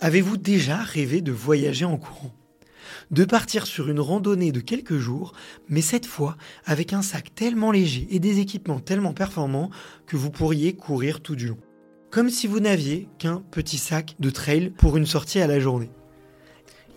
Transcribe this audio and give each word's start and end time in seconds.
Avez-vous 0.00 0.36
déjà 0.36 0.76
rêvé 0.76 1.22
de 1.22 1.32
voyager 1.32 1.84
en 1.84 1.96
courant? 1.96 2.32
De 3.10 3.24
partir 3.24 3.66
sur 3.66 3.88
une 3.88 3.98
randonnée 3.98 4.52
de 4.52 4.60
quelques 4.60 4.96
jours, 4.96 5.32
mais 5.68 5.80
cette 5.80 6.06
fois 6.06 6.36
avec 6.64 6.92
un 6.92 7.02
sac 7.02 7.34
tellement 7.34 7.72
léger 7.72 8.06
et 8.10 8.20
des 8.20 8.38
équipements 8.38 8.78
tellement 8.78 9.12
performants 9.12 9.70
que 10.06 10.16
vous 10.16 10.30
pourriez 10.30 10.74
courir 10.74 11.20
tout 11.20 11.34
du 11.34 11.48
long. 11.48 11.58
Comme 12.10 12.30
si 12.30 12.46
vous 12.46 12.60
n'aviez 12.60 13.08
qu'un 13.18 13.42
petit 13.50 13.76
sac 13.76 14.14
de 14.20 14.30
trail 14.30 14.70
pour 14.78 14.96
une 14.96 15.06
sortie 15.06 15.40
à 15.40 15.48
la 15.48 15.58
journée. 15.58 15.90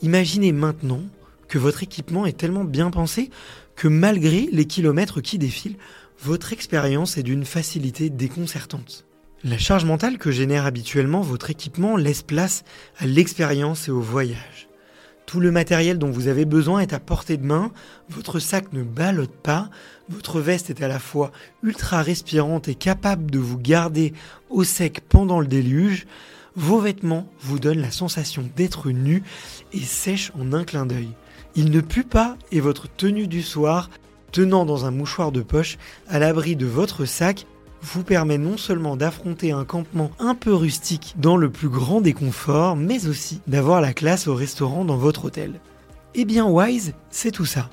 Imaginez 0.04 0.52
maintenant 0.52 1.02
que 1.48 1.58
votre 1.58 1.82
équipement 1.82 2.28
est 2.28 2.38
tellement 2.38 2.66
bien 2.66 2.92
pensé 2.92 3.32
que 3.76 3.88
malgré 3.88 4.48
les 4.52 4.66
kilomètres 4.66 5.22
qui 5.22 5.40
défilent, 5.40 5.78
votre 6.20 6.54
expérience 6.54 7.18
est 7.18 7.24
d'une 7.24 7.46
facilité 7.46 8.12
déconcertante. 8.12 9.08
La 9.44 9.58
charge 9.58 9.86
mentale 9.86 10.20
que 10.20 10.30
génère 10.30 10.68
habituellement 10.68 11.22
votre 11.22 11.50
équipement 11.50 11.98
laisse 11.98 12.22
place 12.22 12.64
à 13.00 13.08
l'expérience 13.08 13.88
et 13.88 13.92
au 13.92 14.00
voyage. 14.00 14.70
Tout 15.26 15.40
le 15.40 15.50
matériel 15.50 15.98
dont 15.98 16.12
vous 16.12 16.28
avez 16.28 16.46
besoin 16.46 16.82
est 16.82 16.94
à 16.94 17.00
portée 17.00 17.38
de 17.38 17.46
main, 17.46 17.72
votre 18.08 18.38
sac 18.38 18.72
ne 18.72 18.84
ballotte 18.84 19.34
pas, 19.34 19.72
votre 20.10 20.42
veste 20.42 20.70
est 20.70 20.84
à 20.84 20.88
la 20.88 21.00
fois 21.00 21.32
ultra 21.64 22.04
respirante 22.04 22.68
et 22.68 22.76
capable 22.76 23.32
de 23.32 23.40
vous 23.40 23.58
garder 23.58 24.14
au 24.52 24.64
sec 24.64 25.02
pendant 25.10 25.40
le 25.40 25.48
déluge, 25.48 26.06
vos 26.56 26.80
vêtements 26.80 27.28
vous 27.40 27.58
donnent 27.58 27.82
la 27.82 27.90
sensation 27.90 28.48
d'être 28.56 28.92
nu 28.92 29.24
et 29.74 29.80
sèche 29.80 30.32
en 30.40 30.54
un 30.54 30.66
clin 30.66 30.86
d'œil. 30.86 31.10
Il 31.56 31.72
ne 31.72 31.82
pue 31.82 32.04
pas 32.04 32.38
et 32.52 32.60
votre 32.60 32.88
tenue 32.88 33.26
du 33.26 33.42
soir, 33.42 33.90
tenant 34.32 34.66
dans 34.66 34.86
un 34.86 34.92
mouchoir 34.92 35.32
de 35.32 35.42
poche 35.42 35.80
à 36.08 36.20
l'abri 36.20 36.56
de 36.56 36.68
votre 36.68 37.06
sac, 37.06 37.48
vous 37.82 38.04
permet 38.04 38.38
non 38.38 38.58
seulement 38.58 38.96
d'affronter 38.96 39.52
un 39.52 39.66
campement 39.66 40.12
un 40.20 40.36
peu 40.36 40.54
rustique 40.54 41.16
dans 41.18 41.38
le 41.38 41.50
plus 41.50 41.70
grand 41.70 42.02
des 42.02 42.14
conforts, 42.14 42.76
mais 42.76 43.08
aussi 43.08 43.42
d'avoir 43.48 43.82
la 43.82 43.94
classe 43.94 44.28
au 44.28 44.36
restaurant 44.36 44.86
dans 44.86 44.98
votre 44.98 45.26
hôtel. 45.26 45.60
Eh 46.14 46.26
bien 46.26 46.46
Wise, 46.46 46.94
c'est 47.10 47.32
tout 47.32 47.46
ça. 47.46 47.70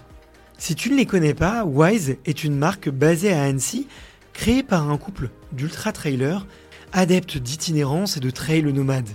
Si 0.57 0.75
tu 0.75 0.91
ne 0.91 0.97
les 0.97 1.07
connais 1.07 1.35
pas, 1.35 1.65
Wise 1.65 2.17
est 2.25 2.45
une 2.45 2.57
marque 2.57 2.89
basée 2.89 3.33
à 3.33 3.45
Annecy, 3.45 3.87
créée 4.33 4.63
par 4.63 4.91
un 4.91 4.97
couple 4.97 5.31
d'ultra-trailers, 5.53 6.47
adeptes 6.93 7.39
d'itinérance 7.39 8.17
et 8.17 8.21
de 8.21 8.31
trail 8.31 8.63
nomades. 8.63 9.11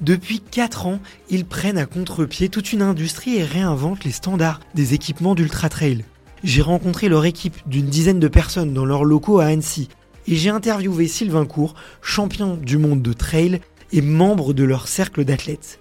Depuis 0.00 0.40
4 0.40 0.86
ans, 0.86 1.00
ils 1.28 1.44
prennent 1.44 1.78
à 1.78 1.86
contre-pied 1.86 2.48
toute 2.48 2.72
une 2.72 2.82
industrie 2.82 3.36
et 3.36 3.44
réinventent 3.44 4.04
les 4.04 4.12
standards 4.12 4.60
des 4.74 4.94
équipements 4.94 5.34
d'ultra-trail. 5.34 6.04
J'ai 6.44 6.62
rencontré 6.62 7.08
leur 7.08 7.24
équipe 7.24 7.56
d'une 7.66 7.86
dizaine 7.86 8.20
de 8.20 8.28
personnes 8.28 8.72
dans 8.72 8.84
leurs 8.84 9.04
locaux 9.04 9.40
à 9.40 9.46
Annecy 9.46 9.88
et 10.28 10.36
j'ai 10.36 10.50
interviewé 10.50 11.08
Sylvain 11.08 11.46
Court, 11.46 11.74
champion 12.02 12.56
du 12.56 12.76
monde 12.76 13.00
de 13.00 13.14
trail 13.14 13.60
et 13.92 14.02
membre 14.02 14.52
de 14.52 14.62
leur 14.62 14.86
cercle 14.86 15.24
d'athlètes. 15.24 15.80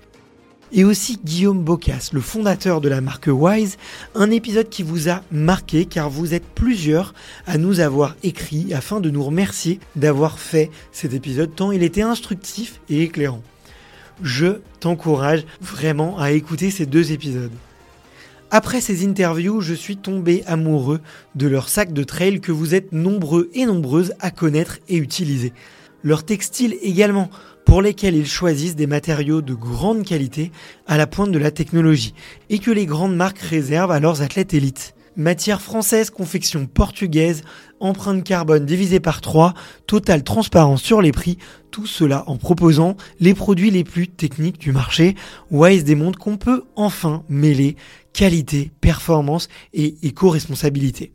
Et 0.71 0.83
aussi 0.83 1.19
Guillaume 1.23 1.63
Bocas, 1.63 2.09
le 2.13 2.21
fondateur 2.21 2.81
de 2.81 2.89
la 2.89 3.01
marque 3.01 3.29
Wise, 3.29 3.77
un 4.15 4.31
épisode 4.31 4.69
qui 4.69 4.83
vous 4.83 5.09
a 5.09 5.21
marqué 5.31 5.85
car 5.85 6.09
vous 6.09 6.33
êtes 6.33 6.45
plusieurs 6.45 7.13
à 7.45 7.57
nous 7.57 7.81
avoir 7.81 8.15
écrit 8.23 8.73
afin 8.73 8.99
de 9.01 9.09
nous 9.09 9.23
remercier 9.23 9.79
d'avoir 9.95 10.39
fait 10.39 10.71
cet 10.91 11.13
épisode 11.13 11.53
tant 11.53 11.71
il 11.71 11.83
était 11.83 12.01
instructif 12.01 12.79
et 12.89 13.03
éclairant. 13.03 13.43
Je 14.23 14.59
t'encourage 14.79 15.45
vraiment 15.61 16.17
à 16.19 16.31
écouter 16.31 16.71
ces 16.71 16.85
deux 16.85 17.11
épisodes. 17.11 17.51
Après 18.49 18.79
ces 18.79 19.05
interviews, 19.05 19.59
je 19.59 19.73
suis 19.73 19.97
tombé 19.97 20.43
amoureux 20.47 21.01
de 21.35 21.47
leur 21.47 21.67
sac 21.67 21.91
de 21.91 22.03
trail 22.03 22.39
que 22.39 22.53
vous 22.53 22.75
êtes 22.75 22.93
nombreux 22.93 23.49
et 23.53 23.65
nombreuses 23.65 24.13
à 24.21 24.31
connaître 24.31 24.79
et 24.87 24.95
utiliser. 24.95 25.51
Leur 26.01 26.23
textile 26.23 26.77
également, 26.81 27.29
pour 27.65 27.81
lesquels 27.81 28.15
ils 28.15 28.25
choisissent 28.25 28.77
des 28.77 28.87
matériaux 28.87 29.41
de 29.41 29.53
grande 29.53 30.05
qualité 30.05 30.53
à 30.87 30.95
la 30.95 31.07
pointe 31.07 31.33
de 31.33 31.39
la 31.39 31.51
technologie 31.51 32.13
et 32.49 32.59
que 32.59 32.71
les 32.71 32.85
grandes 32.85 33.17
marques 33.17 33.39
réservent 33.39 33.91
à 33.91 33.99
leurs 33.99 34.21
athlètes 34.21 34.53
élites. 34.53 34.95
Matière 35.17 35.61
française, 35.63 36.11
confection 36.11 36.67
portugaise, 36.67 37.41
empreinte 37.79 38.23
carbone 38.23 38.67
divisée 38.67 38.99
par 38.99 39.19
3, 39.19 39.55
totale 39.87 40.23
transparence 40.23 40.83
sur 40.83 41.01
les 41.01 41.11
prix, 41.11 41.39
tout 41.71 41.87
cela 41.87 42.23
en 42.27 42.37
proposant 42.37 42.95
les 43.19 43.33
produits 43.33 43.71
les 43.71 43.83
plus 43.83 44.07
techniques 44.07 44.59
du 44.59 44.71
marché. 44.71 45.15
Wise 45.49 45.83
démontre 45.83 46.19
qu'on 46.19 46.37
peut 46.37 46.65
enfin 46.75 47.23
mêler 47.29 47.75
qualité, 48.13 48.69
performance 48.79 49.49
et 49.73 49.95
éco-responsabilité. 50.03 51.13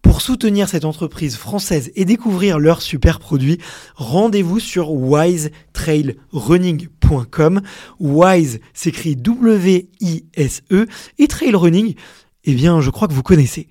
Pour 0.00 0.22
soutenir 0.22 0.68
cette 0.68 0.84
entreprise 0.84 1.36
française 1.36 1.92
et 1.96 2.04
découvrir 2.04 2.58
leurs 2.58 2.82
super 2.82 3.18
produits, 3.18 3.58
rendez-vous 3.96 4.60
sur 4.60 4.92
wisetrailrunning.com. 4.92 7.62
Wise 7.98 8.60
s'écrit 8.74 9.16
W-I-S-E 9.16 10.86
et 11.18 11.26
trail 11.26 11.54
running, 11.54 11.94
eh 12.44 12.54
bien, 12.54 12.80
je 12.80 12.90
crois 12.90 13.08
que 13.08 13.12
vous 13.12 13.22
connaissez. 13.22 13.68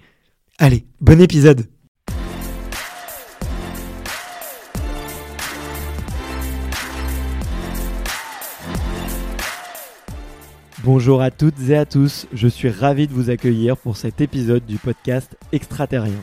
Allez, 0.57 0.85
bon 0.99 1.21
épisode 1.21 1.67
Bonjour 10.83 11.21
à 11.21 11.31
toutes 11.31 11.69
et 11.69 11.77
à 11.77 11.85
tous, 11.85 12.27
je 12.33 12.47
suis 12.47 12.69
ravi 12.69 13.07
de 13.07 13.13
vous 13.13 13.29
accueillir 13.29 13.77
pour 13.77 13.95
cet 13.95 14.19
épisode 14.19 14.65
du 14.65 14.77
podcast 14.77 15.37
Extraterrien. 15.53 16.21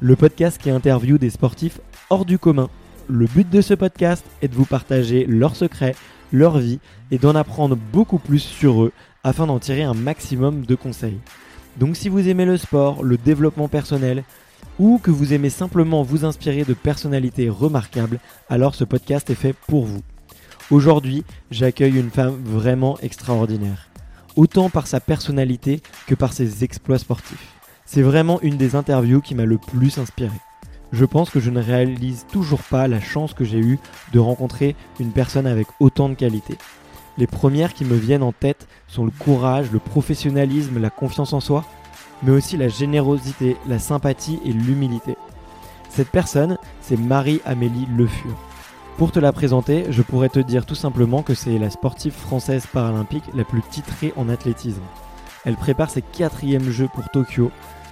Le 0.00 0.14
podcast 0.14 0.60
qui 0.60 0.68
interviewe 0.68 1.16
des 1.16 1.30
sportifs 1.30 1.80
hors 2.10 2.26
du 2.26 2.38
commun. 2.38 2.68
Le 3.08 3.26
but 3.26 3.48
de 3.48 3.62
ce 3.62 3.72
podcast 3.72 4.26
est 4.42 4.48
de 4.48 4.54
vous 4.54 4.66
partager 4.66 5.24
leurs 5.24 5.56
secrets, 5.56 5.94
leur 6.32 6.58
vie 6.58 6.80
et 7.10 7.18
d'en 7.18 7.34
apprendre 7.34 7.76
beaucoup 7.76 8.18
plus 8.18 8.40
sur 8.40 8.82
eux 8.82 8.92
afin 9.22 9.46
d'en 9.46 9.58
tirer 9.58 9.84
un 9.84 9.94
maximum 9.94 10.66
de 10.66 10.74
conseils. 10.74 11.20
Donc 11.78 11.96
si 11.96 12.08
vous 12.08 12.28
aimez 12.28 12.44
le 12.44 12.56
sport, 12.56 13.02
le 13.02 13.16
développement 13.16 13.68
personnel 13.68 14.24
ou 14.78 14.98
que 14.98 15.10
vous 15.10 15.32
aimez 15.32 15.50
simplement 15.50 16.02
vous 16.02 16.24
inspirer 16.24 16.64
de 16.64 16.74
personnalités 16.74 17.48
remarquables, 17.48 18.18
alors 18.48 18.74
ce 18.74 18.84
podcast 18.84 19.30
est 19.30 19.34
fait 19.34 19.54
pour 19.68 19.84
vous. 19.84 20.02
Aujourd'hui, 20.70 21.24
j'accueille 21.50 21.98
une 21.98 22.10
femme 22.10 22.40
vraiment 22.44 22.98
extraordinaire 23.00 23.88
autant 24.36 24.70
par 24.70 24.86
sa 24.86 25.00
personnalité 25.00 25.80
que 26.06 26.14
par 26.14 26.32
ses 26.32 26.64
exploits 26.64 26.98
sportifs. 26.98 27.52
C'est 27.86 28.02
vraiment 28.02 28.40
une 28.42 28.56
des 28.56 28.76
interviews 28.76 29.20
qui 29.20 29.34
m'a 29.34 29.44
le 29.44 29.58
plus 29.58 29.98
inspiré. 29.98 30.34
Je 30.92 31.04
pense 31.04 31.30
que 31.30 31.40
je 31.40 31.50
ne 31.50 31.60
réalise 31.60 32.26
toujours 32.30 32.62
pas 32.62 32.88
la 32.88 33.00
chance 33.00 33.34
que 33.34 33.44
j'ai 33.44 33.58
eue 33.58 33.78
de 34.12 34.18
rencontrer 34.18 34.76
une 35.00 35.12
personne 35.12 35.46
avec 35.46 35.66
autant 35.80 36.08
de 36.08 36.14
qualités. 36.14 36.56
Les 37.16 37.26
premières 37.26 37.74
qui 37.74 37.84
me 37.84 37.96
viennent 37.96 38.22
en 38.22 38.32
tête 38.32 38.66
sont 38.88 39.04
le 39.04 39.12
courage, 39.12 39.70
le 39.72 39.78
professionnalisme, 39.78 40.80
la 40.80 40.90
confiance 40.90 41.32
en 41.32 41.40
soi, 41.40 41.64
mais 42.22 42.32
aussi 42.32 42.56
la 42.56 42.68
générosité, 42.68 43.56
la 43.68 43.78
sympathie 43.78 44.40
et 44.44 44.52
l'humilité. 44.52 45.16
Cette 45.90 46.10
personne, 46.10 46.58
c'est 46.80 46.98
Marie-Amélie 46.98 47.86
Le 47.96 48.06
Fur. 48.06 48.34
Pour 48.96 49.12
te 49.12 49.20
la 49.20 49.32
présenter, 49.32 49.86
je 49.90 50.02
pourrais 50.02 50.28
te 50.28 50.40
dire 50.40 50.66
tout 50.66 50.74
simplement 50.74 51.22
que 51.22 51.34
c'est 51.34 51.58
la 51.58 51.70
sportive 51.70 52.12
française 52.12 52.66
paralympique 52.66 53.24
la 53.34 53.44
plus 53.44 53.62
titrée 53.62 54.12
en 54.16 54.28
athlétisme. 54.28 54.82
Elle 55.44 55.56
prépare 55.56 55.90
ses 55.90 56.02
quatrièmes 56.02 56.70
Jeux 56.70 56.88
pour 56.92 57.08
Tokyo, 57.10 57.50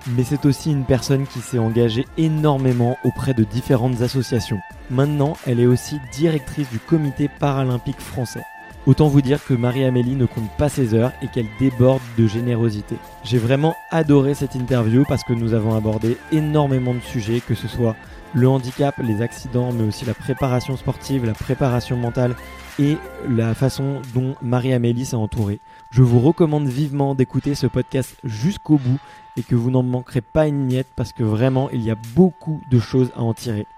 mais 0.09 0.25
c'est 0.25 0.47
aussi 0.47 0.72
une 0.72 0.84
personne 0.84 1.27
qui 1.27 1.41
s'est 1.41 1.59
engagée 1.59 2.06
énormément 2.19 2.97
auprès 3.05 3.34
de 3.34 3.44
différentes 3.44 4.00
associations. 4.03 4.61
Maintenant, 4.91 5.34
elle 5.47 5.61
est 5.61 5.66
aussi 5.66 6.00
directrice 6.12 6.71
du 6.71 6.78
comité 6.78 7.28
paralympique 7.28 8.00
français. 8.00 8.43
Autant 8.84 9.06
vous 9.06 9.22
dire 9.22 9.44
que 9.44 9.54
Marie-Amélie 9.54 10.16
ne 10.16 10.26
compte 10.26 10.50
pas 10.59 10.69
ses 10.69 10.93
heures 10.93 11.12
et 11.22 11.28
qu'elle 11.28 11.47
déborde 11.60 12.03
de 12.19 12.26
générosité. 12.26 12.97
J'ai 13.22 13.38
vraiment 13.38 13.76
adoré 13.93 14.34
cette 14.34 14.56
interview 14.56 15.04
parce 15.06 15.22
que 15.22 15.32
nous 15.32 15.54
avons 15.54 15.76
abordé 15.76 16.16
énormément 16.32 16.93
de 16.93 16.98
sujets, 17.00 17.41
que 17.41 17.54
ce 17.54 17.69
soit 17.69 17.94
le 18.34 18.48
handicap, 18.48 18.97
les 18.98 19.22
accidents, 19.22 19.70
mais 19.70 19.84
aussi 19.84 20.04
la 20.04 20.15
préparation 20.15 20.76
sportive, 20.76 21.25
la 21.25 21.32
préparation 21.32 21.97
mentale 21.97 22.34
et 22.81 22.97
la 23.28 23.54
façon 23.54 24.03
dont 24.15 24.34
Marie-Amélie 24.43 25.05
s'est 25.05 25.14
entourée. 25.14 25.61
Je 25.90 26.02
vous 26.02 26.19
recommande 26.19 26.67
vivement 26.67 27.14
d'écouter 27.14 27.55
ce 27.55 27.69
podcast 27.69 28.17
jusqu'au 28.25 28.79
bout 28.79 28.99
et 29.37 29.44
que 29.44 29.55
vous 29.55 29.70
n'en 29.70 29.84
manquerez 29.84 30.23
pas 30.23 30.49
une 30.49 30.64
miette 30.64 30.88
parce 30.96 31.12
que 31.12 31.23
vraiment 31.23 31.70
il 31.70 31.82
y 31.82 31.90
a 31.93 31.96
beaucoup 32.17 32.61
de 32.69 32.81
choses 32.81 33.12
à 33.14 33.23
en 33.23 33.32
tirer. 33.32 33.69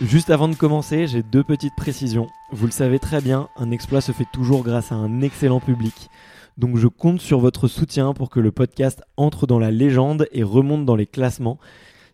Juste 0.00 0.30
avant 0.30 0.48
de 0.48 0.56
commencer, 0.56 1.06
j'ai 1.06 1.22
deux 1.22 1.44
petites 1.44 1.76
précisions. 1.76 2.26
Vous 2.50 2.66
le 2.66 2.72
savez 2.72 2.98
très 2.98 3.20
bien, 3.20 3.48
un 3.56 3.70
exploit 3.70 4.00
se 4.00 4.12
fait 4.12 4.26
toujours 4.32 4.64
grâce 4.64 4.90
à 4.90 4.96
un 4.96 5.20
excellent 5.20 5.60
public. 5.60 6.10
Donc 6.58 6.76
je 6.76 6.88
compte 6.88 7.20
sur 7.20 7.38
votre 7.38 7.68
soutien 7.68 8.12
pour 8.12 8.30
que 8.30 8.40
le 8.40 8.50
podcast 8.50 9.02
entre 9.16 9.46
dans 9.46 9.58
la 9.58 9.70
légende 9.70 10.26
et 10.32 10.42
remonte 10.42 10.84
dans 10.84 10.96
les 10.96 11.06
classements. 11.06 11.58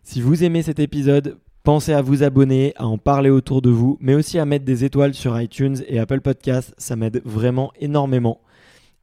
Si 0.03 0.21
vous 0.21 0.43
aimez 0.43 0.61
cet 0.61 0.79
épisode, 0.79 1.37
Pensez 1.63 1.93
à 1.93 2.01
vous 2.01 2.23
abonner, 2.23 2.73
à 2.75 2.87
en 2.87 2.97
parler 2.97 3.29
autour 3.29 3.61
de 3.61 3.69
vous, 3.69 3.95
mais 4.01 4.15
aussi 4.15 4.39
à 4.39 4.45
mettre 4.45 4.65
des 4.65 4.83
étoiles 4.83 5.13
sur 5.13 5.39
iTunes 5.39 5.77
et 5.87 5.99
Apple 5.99 6.19
Podcasts, 6.19 6.73
ça 6.79 6.95
m'aide 6.95 7.21
vraiment 7.23 7.71
énormément. 7.79 8.41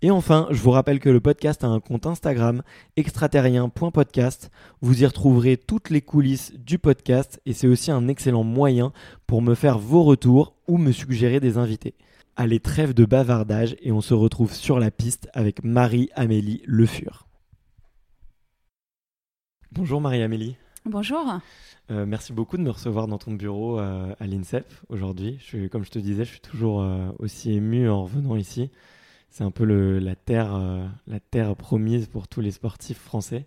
Et 0.00 0.12
enfin, 0.12 0.46
je 0.50 0.62
vous 0.62 0.70
rappelle 0.70 1.00
que 1.00 1.08
le 1.08 1.18
podcast 1.18 1.64
a 1.64 1.66
un 1.66 1.80
compte 1.80 2.06
Instagram, 2.06 2.62
extraterrien.podcast. 2.96 4.48
Vous 4.80 5.02
y 5.02 5.06
retrouverez 5.06 5.56
toutes 5.56 5.90
les 5.90 6.02
coulisses 6.02 6.52
du 6.54 6.78
podcast 6.78 7.40
et 7.46 7.52
c'est 7.52 7.66
aussi 7.66 7.90
un 7.90 8.06
excellent 8.06 8.44
moyen 8.44 8.92
pour 9.26 9.42
me 9.42 9.56
faire 9.56 9.80
vos 9.80 10.04
retours 10.04 10.54
ou 10.68 10.78
me 10.78 10.92
suggérer 10.92 11.40
des 11.40 11.58
invités. 11.58 11.96
Allez, 12.36 12.60
trêve 12.60 12.94
de 12.94 13.04
bavardage 13.04 13.74
et 13.82 13.90
on 13.90 14.00
se 14.00 14.14
retrouve 14.14 14.54
sur 14.54 14.78
la 14.78 14.92
piste 14.92 15.28
avec 15.32 15.64
Marie-Amélie 15.64 16.62
Le 16.64 16.86
Fur. 16.86 17.26
Bonjour 19.72 20.00
Marie-Amélie. 20.00 20.56
Bonjour. 20.84 21.40
Euh, 21.90 22.06
merci 22.06 22.32
beaucoup 22.32 22.56
de 22.56 22.62
me 22.62 22.70
recevoir 22.70 23.08
dans 23.08 23.18
ton 23.18 23.32
bureau 23.32 23.80
euh, 23.80 24.14
à 24.20 24.26
l'INSEP 24.28 24.72
aujourd'hui. 24.90 25.40
comme 25.72 25.84
je 25.84 25.90
te 25.90 25.98
disais, 25.98 26.24
je 26.24 26.30
suis 26.30 26.40
toujours 26.40 26.82
euh, 26.82 27.10
aussi 27.18 27.52
ému 27.52 27.88
en 27.88 28.04
revenant 28.04 28.36
ici. 28.36 28.70
C'est 29.30 29.44
un 29.44 29.50
peu 29.50 29.64
la, 29.64 30.16
terre, 30.16 30.58
la 31.06 31.20
terre 31.20 31.54
promise 31.54 32.06
pour 32.06 32.28
tous 32.28 32.40
les 32.40 32.50
sportifs 32.50 32.98
français. 32.98 33.46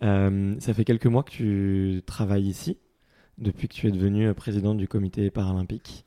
ça 0.00 0.74
fait 0.74 0.84
quelques 0.84 1.06
mois 1.06 1.22
que 1.22 1.30
tu 1.30 2.02
travailles 2.06 2.46
ici, 2.46 2.78
depuis 3.38 3.68
que 3.68 3.74
tu 3.74 3.88
es 3.88 3.90
devenu 3.90 4.32
président 4.34 4.74
du 4.74 4.86
comité 4.88 5.30
paralympique. 5.30 6.04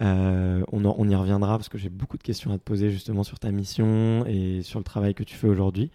On, 0.00 0.64
on, 0.72 1.08
y 1.08 1.14
reviendra 1.14 1.58
parce 1.58 1.68
que 1.68 1.78
j'ai 1.78 1.90
beaucoup 1.90 2.16
de 2.16 2.22
questions 2.22 2.52
à 2.52 2.58
te 2.58 2.62
poser 2.64 2.90
justement 2.90 3.22
sur 3.22 3.38
ta 3.38 3.50
mission 3.50 4.24
et 4.26 4.62
sur 4.62 4.80
le 4.80 4.84
travail 4.84 5.14
que 5.14 5.22
tu 5.22 5.36
fais 5.36 5.48
aujourd'hui. 5.48 5.90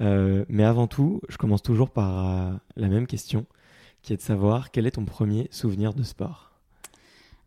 mais 0.00 0.64
avant 0.64 0.88
tout, 0.88 1.20
je 1.28 1.38
commence 1.38 1.62
toujours 1.62 1.90
par 1.90 2.60
la 2.76 2.88
même 2.88 3.06
question 3.06 3.46
qui 4.02 4.12
est 4.12 4.16
de 4.16 4.22
savoir 4.22 4.70
quel 4.70 4.86
est 4.86 4.92
ton 4.92 5.04
premier 5.04 5.48
souvenir 5.50 5.94
de 5.94 6.02
sport? 6.02 6.47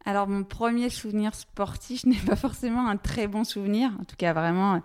Alors 0.05 0.27
mon 0.27 0.43
premier 0.43 0.89
souvenir 0.89 1.35
sportif 1.35 2.05
n'est 2.05 2.15
pas 2.15 2.35
forcément 2.35 2.87
un 2.87 2.97
très 2.97 3.27
bon 3.27 3.43
souvenir, 3.43 3.91
en 3.99 4.03
tout 4.03 4.15
cas 4.17 4.33
vraiment, 4.33 4.75
euh, 4.75 4.79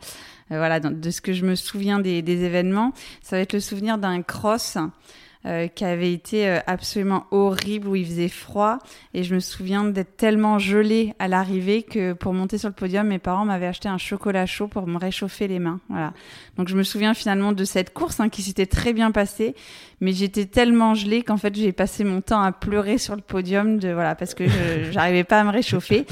voilà, 0.50 0.80
de 0.80 1.10
ce 1.10 1.20
que 1.20 1.32
je 1.32 1.44
me 1.44 1.54
souviens 1.54 1.98
des, 1.98 2.22
des, 2.22 2.44
événements, 2.44 2.92
ça 3.22 3.36
va 3.36 3.42
être 3.42 3.52
le 3.52 3.60
souvenir 3.60 3.98
d'un 3.98 4.22
cross 4.22 4.78
euh, 5.44 5.68
qui 5.68 5.84
avait 5.84 6.12
été 6.12 6.48
euh, 6.48 6.58
absolument 6.66 7.26
horrible, 7.30 7.88
où 7.88 7.96
il 7.96 8.06
faisait 8.06 8.28
froid. 8.28 8.78
Et 9.14 9.22
je 9.22 9.34
me 9.34 9.40
souviens 9.40 9.84
d'être 9.84 10.16
tellement 10.16 10.58
gelée 10.58 11.14
à 11.18 11.28
l'arrivée 11.28 11.82
que 11.82 12.14
pour 12.14 12.32
monter 12.32 12.58
sur 12.58 12.68
le 12.68 12.74
podium, 12.74 13.06
mes 13.06 13.18
parents 13.18 13.44
m'avaient 13.44 13.66
acheté 13.66 13.88
un 13.88 13.98
chocolat 13.98 14.46
chaud 14.46 14.66
pour 14.66 14.86
me 14.86 14.98
réchauffer 14.98 15.46
les 15.46 15.58
mains. 15.58 15.80
Voilà. 15.88 16.12
Donc 16.56 16.68
je 16.68 16.76
me 16.76 16.82
souviens 16.82 17.14
finalement 17.14 17.52
de 17.52 17.64
cette 17.64 17.92
course 17.92 18.18
hein, 18.18 18.28
qui 18.28 18.42
s'était 18.42 18.66
très 18.66 18.92
bien 18.92 19.10
passée, 19.10 19.54
mais 20.00 20.12
j'étais 20.12 20.46
tellement 20.46 20.94
gelée 20.94 21.22
qu'en 21.22 21.36
fait 21.36 21.54
j'ai 21.54 21.72
passé 21.72 22.04
mon 22.04 22.20
temps 22.20 22.40
à 22.40 22.52
pleurer 22.52 22.98
sur 22.98 23.14
le 23.14 23.22
podium 23.22 23.78
de 23.78 23.92
voilà 23.92 24.14
parce 24.14 24.34
que 24.34 24.46
je 24.46 24.90
j'arrivais 24.90 25.24
pas 25.24 25.40
à 25.40 25.44
me 25.44 25.50
réchauffer. 25.50 26.06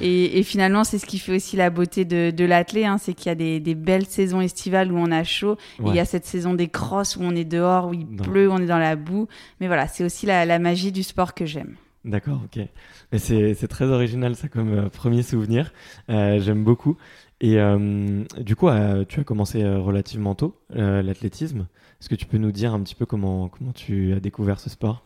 Et, 0.00 0.38
et 0.38 0.42
finalement 0.42 0.84
c'est 0.84 0.98
ce 0.98 1.06
qui 1.06 1.18
fait 1.18 1.34
aussi 1.34 1.56
la 1.56 1.70
beauté 1.70 2.04
de, 2.04 2.30
de 2.30 2.44
l'athlé, 2.44 2.84
hein, 2.84 2.98
c'est 2.98 3.14
qu'il 3.14 3.26
y 3.26 3.32
a 3.32 3.34
des, 3.34 3.60
des, 3.60 3.74
belles 3.74 4.06
saisons 4.06 4.40
estivales 4.40 4.92
où 4.92 4.98
on 4.98 5.10
a 5.10 5.24
chaud, 5.24 5.56
et 5.80 5.88
il 5.88 5.94
y 5.94 6.00
a 6.00 6.04
cette 6.04 6.26
saison 6.26 6.54
des 6.54 6.68
crosses 6.68 7.16
où 7.16 7.22
on 7.22 7.34
est 7.34 7.44
dehors, 7.44 7.88
où 7.88 7.94
il 7.94 8.06
pleut, 8.06 8.48
où 8.48 8.52
on 8.52 8.58
est 8.58 8.66
dans 8.68 8.78
la 8.78 8.96
boue. 8.96 9.26
Mais 9.60 9.66
voilà, 9.66 9.88
c'est 9.88 10.04
aussi 10.04 10.26
la, 10.26 10.58
magie 10.58 10.92
du 10.92 11.02
sport 11.02 11.34
que 11.34 11.46
j'aime. 11.46 11.76
D'accord, 12.04 12.42
ok. 12.44 12.64
Mais 13.12 13.18
c'est 13.18 13.68
très 13.68 13.86
original 13.86 14.36
ça 14.36 14.48
comme 14.48 14.72
euh, 14.72 14.88
premier 14.88 15.22
souvenir. 15.22 15.72
Euh, 16.10 16.38
j'aime 16.40 16.64
beaucoup. 16.64 16.96
Et 17.40 17.58
euh, 17.58 18.24
du 18.38 18.56
coup, 18.56 18.68
tu 19.08 19.20
as 19.20 19.24
commencé 19.24 19.64
relativement 19.64 20.34
tôt 20.34 20.56
l'athlétisme. 20.70 21.66
Est-ce 22.00 22.08
que 22.08 22.14
tu 22.14 22.26
peux 22.26 22.38
nous 22.38 22.52
dire 22.52 22.74
un 22.74 22.80
petit 22.80 22.94
peu 22.94 23.06
comment, 23.06 23.48
comment 23.48 23.72
tu 23.72 24.12
as 24.12 24.20
découvert 24.20 24.60
ce 24.60 24.70
sport? 24.70 25.04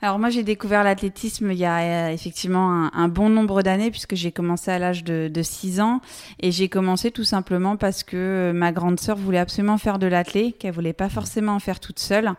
Alors 0.00 0.20
moi 0.20 0.30
j'ai 0.30 0.44
découvert 0.44 0.84
l'athlétisme 0.84 1.50
il 1.50 1.58
y 1.58 1.64
a 1.64 2.12
effectivement 2.12 2.88
un, 2.94 3.08
bon 3.08 3.28
nombre 3.28 3.62
d'années 3.62 3.90
puisque 3.90 4.14
j'ai 4.14 4.30
commencé 4.30 4.70
à 4.70 4.78
l'âge 4.78 5.02
de, 5.02 5.28
de 5.32 5.42
6 5.42 5.80
ans 5.80 6.00
et 6.38 6.52
j'ai 6.52 6.68
commencé 6.68 7.10
tout 7.10 7.24
simplement 7.24 7.76
parce 7.76 8.04
que 8.04 8.52
ma 8.54 8.70
grande 8.70 9.00
sœur 9.00 9.16
voulait 9.16 9.38
absolument 9.38 9.76
faire 9.76 9.98
de 9.98 10.06
l'athlé, 10.06 10.52
qu'elle 10.52 10.72
voulait 10.72 10.92
pas 10.92 11.08
forcément 11.08 11.52
en 11.54 11.58
faire 11.58 11.80
toute 11.80 11.98
seule. 11.98 12.30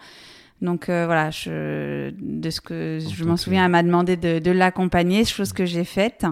Donc 0.62 0.90
euh, 0.90 1.06
voilà, 1.06 1.30
je, 1.32 2.12
de 2.20 2.50
ce 2.50 2.60
que 2.60 3.00
je 3.00 3.24
m'en 3.24 3.38
souviens, 3.38 3.66
elle 3.66 3.72
m'a 3.72 3.84
demandé 3.84 4.18
de, 4.18 4.40
de 4.40 4.52
l'accompagner, 4.52 5.24
chose 5.24 5.54
que 5.54 5.66
j'ai 5.66 5.86
faite. 5.86 6.26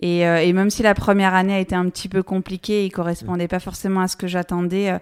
Et, 0.00 0.26
euh, 0.26 0.38
et, 0.38 0.52
même 0.52 0.70
si 0.70 0.82
la 0.82 0.94
première 0.94 1.34
année 1.34 1.54
a 1.54 1.58
été 1.58 1.74
un 1.74 1.88
petit 1.88 2.08
peu 2.08 2.22
compliquée, 2.22 2.84
il 2.86 2.90
correspondait 2.90 3.48
pas 3.48 3.58
forcément 3.58 4.00
à 4.00 4.08
ce 4.08 4.16
que 4.16 4.28
j'attendais. 4.28 4.90
Euh, 4.90 4.98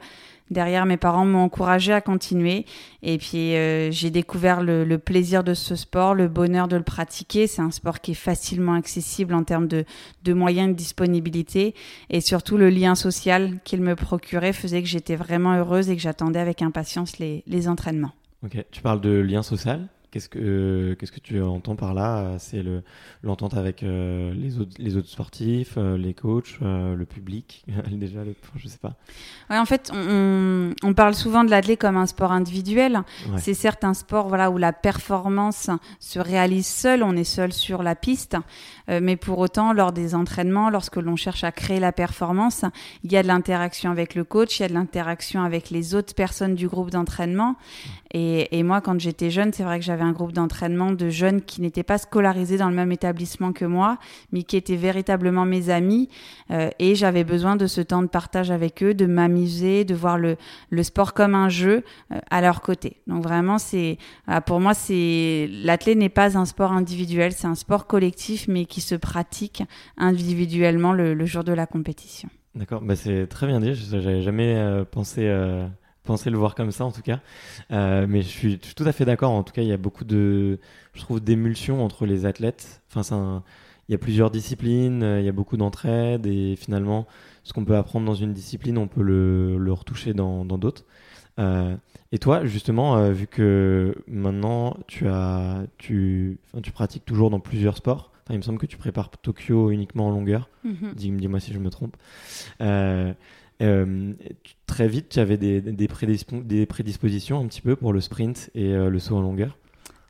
derrière, 0.51 0.87
mes 0.87 0.97
parents 0.97 1.27
m'ont 1.27 1.45
encouragé 1.45 1.93
à 1.93 2.01
continuer. 2.01 2.65
Et 3.03 3.19
puis 3.19 3.55
j'ai 3.91 4.11
découvert 4.11 4.63
le, 4.63 4.85
le, 4.85 4.99
plaisir 4.99 5.45
de 5.45 5.55
ce 5.55 5.77
sport, 5.77 6.15
le 6.15 6.29
bonheur 6.29 6.69
de 6.69 6.77
le 6.77 6.83
pratiquer. 6.83 7.47
C'est 7.47 7.63
un 7.63 7.71
sport 7.71 8.01
qui 8.01 8.11
est 8.11 8.15
facilement 8.15 8.75
accessible 8.75 9.33
en 9.35 9.45
termes 9.45 9.67
de, 9.67 9.85
de 10.25 10.33
moyens 10.35 10.69
de 10.69 10.75
disponibilité 10.75 11.75
et 12.11 12.21
surtout 12.21 12.59
le 12.59 12.69
lien 12.69 12.95
social 12.95 13.61
qu'il 13.65 13.81
me 13.81 13.97
procurait 13.97 14.53
faisait 14.53 14.83
que 14.83 14.89
j'étais 14.89 15.17
vraiment 15.17 15.55
heureuse 15.55 15.89
et 15.89 15.97
que 15.97 16.03
j'attendais 16.03 16.41
avec 16.41 16.61
impatience 16.61 17.19
les, 17.19 17.45
les 17.47 17.67
entraînements. 17.67 18.13
Ok, 18.45 18.65
tu 18.71 18.83
parles 18.83 19.01
de 19.01 19.11
lien 19.11 19.43
social? 19.43 19.89
Qu'est-ce 20.13 20.29
que 20.29 20.95
qu'est-ce 20.99 21.11
que 21.11 21.21
tu 21.21 21.41
entends 21.41 21.75
par 21.75 21.95
là? 21.95 22.37
C'est 22.39 22.63
le 22.63 22.83
l'entente 23.23 23.55
avec 23.55 23.83
euh, 23.83 24.35
les 24.35 24.59
autres 24.59 24.77
les 24.79 24.99
autres 24.99 25.09
sportifs, 25.09 25.77
euh, 25.79 25.97
les 25.97 26.13
coachs, 26.13 26.59
euh, 26.61 26.95
le 26.95 27.07
public. 27.07 27.65
Déjà, 27.91 28.23
le, 28.23 28.35
je 28.57 28.69
sais 28.69 28.77
pas. 28.77 28.95
Ouais, 29.49 29.57
en 29.57 29.65
fait, 29.65 29.91
on, 29.95 30.75
on 30.83 30.93
parle 30.93 31.15
souvent 31.15 31.45
de 31.45 31.51
l'athlète 31.51 31.81
comme 31.81 31.97
un 31.97 32.05
sport 32.05 32.31
individuel. 32.31 33.01
C'est 33.39 33.55
certes 33.55 33.85
un 33.85 33.95
sport 33.95 34.29
voilà 34.29 34.51
où 34.51 34.59
la 34.59 34.75
performance 34.75 35.71
se 35.99 36.19
réalise 36.19 36.67
seule. 36.67 37.03
On 37.03 37.17
est 37.17 37.25
seul 37.25 37.55
sur 37.55 37.83
la 37.83 37.95
piste, 37.95 38.37
mais 38.89 39.17
pour 39.17 39.39
autant, 39.39 39.73
lors 39.73 39.93
des 39.93 40.15
entraînements, 40.15 40.69
lorsque 40.69 40.97
l'on 40.97 41.17
cherche 41.17 41.43
à 41.43 41.53
créer 41.53 41.81
la 41.81 41.93
performance, 41.93 42.67
il 43.03 43.13
y 43.13 43.17
a 43.17 43.23
de 43.23 43.29
l'interaction 43.29 43.91
avec 43.91 44.15
le 44.15 44.25
coach, 44.25 44.59
il 44.59 44.63
y 44.63 44.67
a 44.67 44.69
de 44.69 44.75
l'interaction 44.75 45.43
avec 45.43 45.71
les 45.71 45.95
autres 45.95 46.15
personnes 46.15 46.55
du 46.55 46.69
groupe 46.69 46.91
d'entraînement. 46.91 47.57
Et, 48.13 48.59
et 48.59 48.63
moi, 48.63 48.83
quand 48.83 49.01
j'étais 49.01 49.31
jeune, 49.31 49.53
c'est 49.55 49.63
vrai 49.63 49.79
que 49.79 49.85
j'avais 49.85 50.02
un 50.03 50.13
groupe 50.13 50.33
d'entraînement 50.33 50.93
de 50.93 51.09
jeunes 51.09 51.43
qui 51.43 51.61
n'étaient 51.61 51.83
pas 51.83 51.99
scolarisés 51.99 52.59
dans 52.59 52.69
le 52.69 52.75
même 52.75 52.93
établissement 52.93 53.53
que 53.53 53.65
moi, 53.65 53.99
mais 54.33 54.43
qui 54.43 54.57
étaient 54.57 54.77
véritablement 54.77 55.45
mes 55.45 55.71
amis. 55.71 56.09
Euh, 56.51 56.71
et 56.79 56.95
j'avais 56.95 57.25
besoin 57.25 57.57
de 57.57 57.67
ce 57.67 57.81
temps 57.81 58.03
de 58.03 58.09
partage 58.09 58.51
avec 58.51 58.83
eux, 58.83 58.95
de 58.95 59.07
m'amuser, 59.07 59.85
de 59.85 59.95
voir 59.95 60.19
le, 60.19 60.37
sport 60.83 61.15
comme 61.15 61.35
un 61.35 61.49
jeu 61.49 61.85
euh, 62.13 62.19
à 62.31 62.41
leur 62.41 62.61
côté. 62.61 62.97
Donc 63.07 63.23
vraiment, 63.23 63.59
c'est 63.59 63.99
pour 64.47 64.61
moi, 64.61 64.75
c'est 64.75 65.49
l'athlète 65.63 65.99
n'est 65.99 66.09
pas 66.09 66.37
un 66.37 66.45
sport 66.45 66.73
individuel, 66.73 67.33
c'est 67.33 67.47
un 67.47 67.55
sport 67.55 67.87
collectif, 67.87 68.49
mais 68.49 68.65
qui 68.65 68.81
se 68.81 68.95
pratique 68.95 69.63
individuellement 69.97 70.93
le, 70.93 71.25
jour 71.27 71.45
de 71.45 71.53
la 71.53 71.67
compétition. 71.67 72.29
D'accord, 72.55 72.83
bah 72.83 72.97
c'est 72.97 73.27
très 73.27 73.47
bien 73.47 73.61
dit. 73.61 73.75
Je 73.75 73.97
n'avais 73.97 74.23
jamais 74.23 74.57
euh, 74.57 74.85
pensé 74.85 75.27
penser 76.05 76.31
le 76.31 76.39
voir 76.39 76.55
comme 76.55 76.73
ça 76.73 76.85
en 76.85 76.93
tout 76.93 77.03
cas. 77.03 77.21
Euh, 77.71 78.07
mais 78.09 78.23
je 78.23 78.29
suis, 78.29 78.59
tout 78.59 78.85
à 78.85 78.93
fait 78.93 79.05
d'accord. 79.05 79.33
En 79.33 79.43
tout 79.43 79.53
cas, 79.53 79.63
il 79.63 79.69
y 79.69 79.73
a 79.73 79.77
beaucoup 79.77 80.05
de, 80.05 80.59
je 80.95 81.01
trouve, 81.01 81.21
d'émulsion 81.21 81.85
entre 81.85 82.07
les 82.07 82.27
athlètes. 82.27 82.83
Enfin, 82.95 83.43
il 83.89 83.93
y 83.93 83.95
a 83.95 83.99
plusieurs 83.99 84.31
disciplines, 84.31 85.03
il 85.19 85.25
y 85.25 85.29
a 85.29 85.33
beaucoup 85.33 85.57
d'entraide 85.57 86.27
et 86.27 86.57
finalement, 86.57 87.07
ce 87.45 87.53
qu'on 87.53 87.65
peut 87.65 87.77
apprendre 87.77 88.07
dans 88.07 88.15
une 88.15 88.33
discipline, 88.33 88.79
on 88.79 88.89
peut 88.89 89.03
le, 89.03 89.59
le 89.59 89.73
retoucher 89.73 90.15
dans 90.15 90.45
d'autres. 90.45 90.85
Euh, 91.39 91.77
et 92.11 92.19
toi, 92.19 92.45
justement, 92.45 92.97
euh, 92.97 93.13
vu 93.13 93.27
que 93.27 93.95
maintenant 94.07 94.77
tu 94.87 95.09
as, 95.09 95.65
tu, 95.79 96.39
tu 96.63 96.73
pratiques 96.73 97.05
toujours 97.05 97.31
dans 97.31 97.41
plusieurs 97.41 97.77
sports. 97.77 98.13
il 98.31 98.37
me 98.37 98.43
semble 98.43 98.59
que 98.59 98.67
tu 98.67 98.77
prépares 98.77 99.11
Tokyo 99.11 99.71
uniquement 99.71 100.09
en 100.09 100.11
longueur. 100.11 100.49
Mm-hmm. 100.67 100.95
Dis-moi 100.95 101.41
si 101.41 101.53
je 101.53 101.59
me 101.59 101.71
trompe. 101.71 101.97
Euh, 102.61 103.13
euh, 103.63 104.13
très 104.67 104.89
vite, 104.89 105.11
tu 105.11 105.21
avais 105.21 105.37
des, 105.37 105.61
des, 105.61 106.67
prédispositions 106.67 107.41
un 107.41 107.47
petit 107.47 107.61
peu 107.61 107.77
pour 107.77 107.93
le 107.93 108.01
sprint 108.01 108.51
et 108.55 108.73
euh, 108.73 108.91
le 108.91 108.99
saut 108.99 109.17
en 109.17 109.21
longueur 109.21 109.57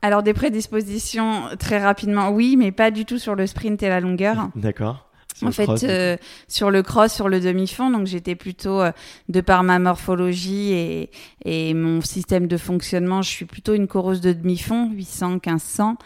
Alors, 0.01 0.23
des 0.23 0.33
prédispositions 0.33 1.43
très 1.59 1.79
rapidement, 1.79 2.29
oui, 2.31 2.55
mais 2.57 2.71
pas 2.71 2.91
du 2.91 3.05
tout 3.05 3.19
sur 3.19 3.35
le 3.35 3.47
sprint 3.47 3.81
et 3.83 3.89
la 3.89 3.99
longueur. 3.99 4.49
D'accord. 4.55 5.09
En 5.41 5.51
fait, 5.51 5.83
euh, 5.83 6.17
sur 6.47 6.71
le 6.71 6.83
cross, 6.83 7.13
sur 7.13 7.29
le 7.29 7.39
demi-fond, 7.39 7.89
donc 7.89 8.05
j'étais 8.05 8.35
plutôt, 8.35 8.81
de 9.29 9.41
par 9.41 9.63
ma 9.63 9.79
morphologie 9.79 10.73
et, 10.73 11.11
et, 11.45 11.73
mon 11.73 12.01
système 12.01 12.47
de 12.47 12.57
fonctionnement, 12.57 13.21
je 13.21 13.29
suis 13.29 13.45
plutôt 13.45 13.73
une 13.73 13.87
coureuse 13.87 14.21
de 14.21 14.33
demi-fond, 14.33 14.91
800, 14.91 15.29
1500. 15.45 15.97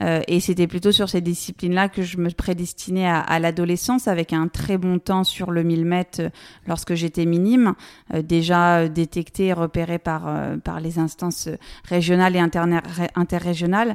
Euh, 0.00 0.20
et 0.26 0.40
c'était 0.40 0.66
plutôt 0.66 0.92
sur 0.92 1.08
ces 1.08 1.20
disciplines-là 1.20 1.88
que 1.88 2.02
je 2.02 2.16
me 2.18 2.30
prédestinais 2.30 3.06
à, 3.06 3.20
à 3.20 3.38
l'adolescence 3.38 4.08
avec 4.08 4.32
un 4.32 4.48
très 4.48 4.78
bon 4.78 4.98
temps 4.98 5.24
sur 5.24 5.50
le 5.50 5.62
1000 5.62 5.84
mètres 5.84 6.22
euh, 6.22 6.28
lorsque 6.66 6.94
j'étais 6.94 7.26
minime, 7.26 7.74
euh, 8.14 8.22
déjà 8.22 8.88
détecté 8.88 9.46
et 9.46 9.52
repéré 9.52 9.98
par, 9.98 10.22
par 10.64 10.80
les 10.80 10.98
instances 10.98 11.48
régionales 11.84 12.36
et 12.36 12.42
interrégionales. 13.14 13.94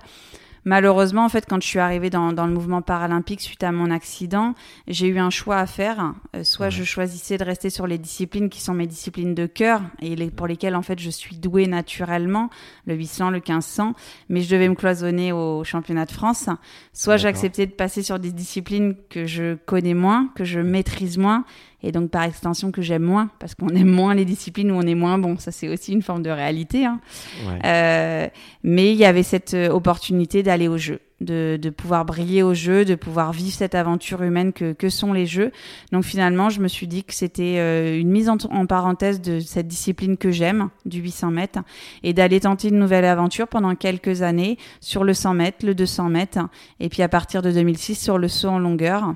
Malheureusement, 0.67 1.23
en 1.23 1.29
fait, 1.29 1.45
quand 1.47 1.61
je 1.61 1.67
suis 1.67 1.79
arrivée 1.79 2.09
dans, 2.09 2.33
dans, 2.33 2.45
le 2.45 2.51
mouvement 2.51 2.81
paralympique 2.81 3.39
suite 3.39 3.63
à 3.63 3.71
mon 3.71 3.89
accident, 3.89 4.53
j'ai 4.89 5.07
eu 5.07 5.17
un 5.17 5.29
choix 5.29 5.59
à 5.59 5.65
faire. 5.65 6.13
Euh, 6.35 6.43
soit 6.43 6.69
je 6.69 6.83
choisissais 6.83 7.37
de 7.37 7.45
rester 7.45 7.69
sur 7.69 7.87
les 7.87 7.97
disciplines 7.97 8.49
qui 8.49 8.59
sont 8.59 8.73
mes 8.73 8.85
disciplines 8.85 9.33
de 9.33 9.45
cœur 9.45 9.81
et 10.01 10.17
les, 10.17 10.29
pour 10.29 10.45
lesquelles, 10.45 10.75
en 10.75 10.81
fait, 10.81 10.99
je 10.99 11.09
suis 11.09 11.37
douée 11.37 11.67
naturellement, 11.67 12.49
le 12.85 12.95
800, 12.95 13.29
le 13.29 13.37
1500, 13.37 13.93
mais 14.27 14.41
je 14.41 14.49
devais 14.53 14.67
me 14.67 14.75
cloisonner 14.75 15.31
au 15.31 15.63
championnat 15.63 16.03
de 16.03 16.11
France. 16.11 16.49
Soit 16.91 17.15
j'acceptais 17.15 17.65
de 17.65 17.71
passer 17.71 18.03
sur 18.03 18.19
des 18.19 18.33
disciplines 18.33 18.97
que 19.09 19.25
je 19.25 19.55
connais 19.55 19.93
moins, 19.93 20.27
que 20.35 20.43
je 20.43 20.59
maîtrise 20.59 21.17
moins 21.17 21.45
et 21.83 21.91
donc 21.91 22.09
par 22.09 22.23
extension 22.23 22.71
que 22.71 22.81
j'aime 22.81 23.03
moins 23.03 23.29
parce 23.39 23.53
qu'on 23.53 23.69
aime 23.69 23.89
moins 23.89 24.15
les 24.15 24.25
disciplines 24.25 24.71
où 24.71 24.75
on 24.75 24.81
est 24.81 24.95
moins 24.95 25.17
bon. 25.17 25.37
Ça 25.37 25.51
c'est 25.51 25.69
aussi 25.69 25.93
une 25.93 26.01
forme 26.01 26.23
de 26.23 26.29
réalité. 26.29 26.85
Hein. 26.85 26.99
Euh, 27.65 28.27
mais 28.63 28.91
il 28.91 28.97
y 28.97 29.05
avait 29.05 29.23
cette 29.23 29.53
euh, 29.53 29.69
opportunité 29.69 30.41
d'aller 30.43 30.67
au 30.67 30.77
jeu. 30.77 30.99
de, 31.21 31.57
de, 31.61 31.69
pouvoir 31.69 32.05
briller 32.05 32.43
au 32.43 32.53
jeu, 32.53 32.85
de 32.85 32.95
pouvoir 32.95 33.31
vivre 33.31 33.53
cette 33.53 33.75
aventure 33.75 34.21
humaine 34.21 34.53
que, 34.53 34.73
que 34.73 34.89
sont 34.89 35.13
les 35.13 35.25
jeux. 35.25 35.51
Donc 35.91 36.03
finalement, 36.03 36.49
je 36.49 36.61
me 36.61 36.67
suis 36.67 36.87
dit 36.87 37.03
que 37.03 37.13
c'était 37.13 37.57
euh, 37.57 37.99
une 37.99 38.09
mise 38.09 38.29
en, 38.29 38.37
en, 38.51 38.65
parenthèse 38.65 39.21
de 39.21 39.39
cette 39.39 39.67
discipline 39.67 40.17
que 40.17 40.31
j'aime, 40.31 40.69
du 40.85 40.99
800 40.99 41.31
mètres, 41.31 41.59
et 42.03 42.13
d'aller 42.13 42.39
tenter 42.39 42.69
une 42.69 42.79
nouvelle 42.79 43.05
aventure 43.05 43.47
pendant 43.47 43.75
quelques 43.75 44.21
années 44.21 44.57
sur 44.79 45.03
le 45.03 45.13
100 45.13 45.33
mètres, 45.33 45.65
le 45.65 45.73
200 45.73 46.09
mètres, 46.09 46.39
et 46.79 46.89
puis 46.89 47.01
à 47.01 47.09
partir 47.09 47.41
de 47.41 47.51
2006 47.51 47.95
sur 47.95 48.17
le 48.17 48.27
saut 48.27 48.49
en 48.49 48.59
longueur. 48.59 49.15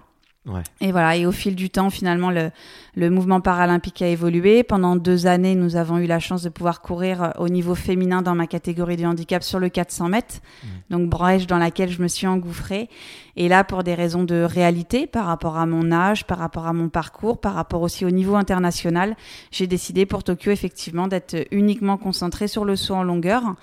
Et 0.80 0.92
voilà, 0.92 1.16
et 1.16 1.28
au 1.28 1.32
fil 1.32 1.56
du 1.56 1.70
temps, 1.70 1.92
finalement, 1.92 2.32
le, 2.32 2.50
le, 2.96 3.12
mouvement 3.12 3.42
paralympique 3.42 4.02
a 4.02 4.08
évolué. 4.08 4.64
Pendant 4.64 4.96
deux 4.96 5.28
années, 5.28 5.54
nous 5.54 5.76
avons 5.76 6.00
eu 6.00 6.08
la 6.08 6.18
chance 6.18 6.42
de 6.42 6.50
pouvoir 6.50 6.82
courir 6.82 7.22
euh, 7.22 7.30
au 7.38 7.48
niveau 7.48 7.76
féminin 7.76 8.24
dans 8.24 8.34
ma 8.34 8.48
catégorie 8.48 8.98
de 8.98 9.06
handicap 9.06 9.44
sur 9.44 9.60
le 9.60 9.70
400 9.70 10.10
mètres, 10.10 10.42
donc 10.90 11.10
brèche 11.10 11.46
dans 11.46 11.60
laquelle 11.60 11.92
je 11.92 12.02
me 12.02 12.08
suis 12.08 12.26
engouffrée. 12.26 12.90
Et 13.36 13.50
là, 13.50 13.64
pour 13.64 13.84
des 13.84 13.94
raisons 13.94 14.24
de 14.24 14.42
réalité, 14.42 15.06
par 15.06 15.28
rapport 15.28 15.58
à 15.58 15.68
mon 15.68 15.92
âge, 15.92 16.26
par 16.26 16.40
rapport 16.40 16.66
à 16.66 16.74
mon 16.74 16.90
parcours, 16.90 17.40
par 17.40 17.54
rapport 17.54 17.84
aussi 17.84 18.04
au 18.04 18.12
niveau 18.12 18.36
international, 18.36 19.16
j'ai 19.52 19.68
décidé 19.68 20.08
pour 20.08 20.24
Tokyo, 20.24 20.50
effectivement, 20.50 21.08
d'être 21.08 21.36
uniquement 21.52 21.98
concentrée 21.98 22.48
sur 22.48 22.66
le 22.66 22.76
saut 22.76 22.96
en 22.96 23.04
longueur 23.04 23.56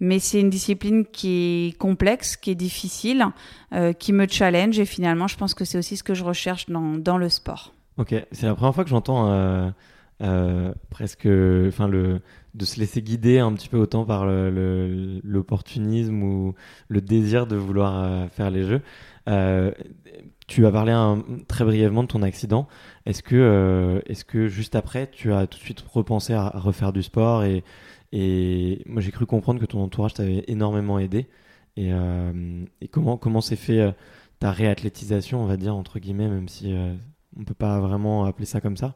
mais 0.00 0.18
c'est 0.18 0.40
une 0.40 0.50
discipline 0.50 1.04
qui 1.04 1.68
est 1.68 1.78
complexe, 1.78 2.36
qui 2.36 2.50
est 2.50 2.56
difficile, 2.56 3.26
euh, 3.72 3.92
qui 3.92 4.12
me 4.12 4.26
challenge 4.26 4.78
et 4.78 4.84
finalement 4.84 5.26
je 5.26 5.36
pense 5.36 5.54
que 5.54 5.64
c'est 5.64 5.78
aussi 5.78 5.96
ce 5.96 6.02
que 6.02 6.14
je 6.14 6.24
recherche 6.24 6.66
dans, 6.68 6.96
dans 6.96 7.18
le 7.18 7.28
sport. 7.28 7.74
Ok, 7.96 8.14
c'est 8.32 8.46
la 8.46 8.54
première 8.54 8.74
fois 8.74 8.84
que 8.84 8.90
j'entends 8.90 9.30
euh, 9.30 9.70
euh, 10.22 10.72
presque, 10.90 11.26
enfin 11.26 11.88
de 11.88 12.20
se 12.64 12.78
laisser 12.78 13.02
guider 13.02 13.38
un 13.38 13.52
petit 13.52 13.68
peu 13.68 13.78
autant 13.78 14.04
par 14.04 14.24
l'opportunisme 14.26 16.22
ou 16.22 16.54
le 16.88 17.00
désir 17.00 17.46
de 17.46 17.56
vouloir 17.56 18.28
faire 18.30 18.50
les 18.50 18.64
jeux. 18.64 18.82
tu 20.46 20.66
as 20.66 20.70
parlé 20.70 20.94
très 21.48 21.64
brièvement 21.64 22.02
de 22.02 22.08
ton 22.08 22.22
accident. 22.22 22.68
Est-ce 23.04 23.22
que, 23.22 24.00
est-ce 24.06 24.24
que 24.24 24.48
juste 24.48 24.74
après, 24.74 25.08
tu 25.10 25.32
as 25.32 25.46
tout 25.46 25.58
de 25.58 25.64
suite 25.64 25.84
repensé 25.92 26.34
à 26.34 26.50
refaire 26.50 26.92
du 26.92 27.02
sport 27.02 27.44
et, 27.44 27.64
et 28.12 28.82
moi, 28.86 29.00
j'ai 29.02 29.10
cru 29.10 29.26
comprendre 29.26 29.60
que 29.60 29.66
ton 29.66 29.82
entourage 29.82 30.14
t'avait 30.14 30.44
énormément 30.48 30.98
aidé. 30.98 31.28
Et, 31.76 31.92
euh, 31.92 32.64
comment 32.90 33.16
comment 33.16 33.40
s'est 33.40 33.56
fait 33.56 33.80
euh, 33.80 33.92
ta 34.40 34.50
réathlétisation, 34.50 35.42
on 35.42 35.46
va 35.46 35.56
dire 35.56 35.76
entre 35.76 35.98
guillemets, 35.98 36.28
même 36.28 36.48
si 36.48 36.74
euh, 36.74 36.94
on 37.38 37.44
peut 37.44 37.54
pas 37.54 37.80
vraiment 37.80 38.24
appeler 38.24 38.46
ça 38.46 38.60
comme 38.60 38.76
ça 38.76 38.94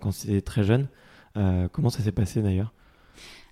quand 0.00 0.12
c'est 0.12 0.40
très 0.42 0.62
jeune. 0.62 0.88
comment 1.72 1.90
ça 1.90 2.00
s'est 2.02 2.12
passé 2.12 2.42
d'ailleurs? 2.42 2.72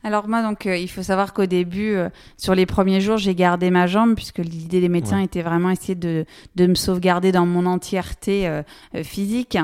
Alors 0.04 0.28
moi, 0.28 0.42
donc, 0.42 0.66
euh, 0.66 0.76
il 0.76 0.88
faut 0.88 1.02
savoir 1.02 1.34
qu'au 1.34 1.46
début, 1.46 1.94
euh, 1.94 2.08
sur 2.36 2.54
les 2.54 2.66
premiers 2.66 3.00
jours, 3.00 3.18
j'ai 3.18 3.34
gardé 3.34 3.70
ma 3.70 3.86
jambe 3.88 4.14
puisque 4.14 4.38
l'idée 4.38 4.80
des 4.80 4.88
médecins 4.88 5.18
était 5.18 5.42
vraiment 5.42 5.70
essayer 5.70 5.96
de, 5.96 6.24
de, 6.54 6.66
me 6.66 6.74
sauvegarder 6.74 7.32
dans 7.32 7.46
mon 7.46 7.66
entièreté 7.66 8.46
euh, 8.46 8.62
physique. 9.02 9.58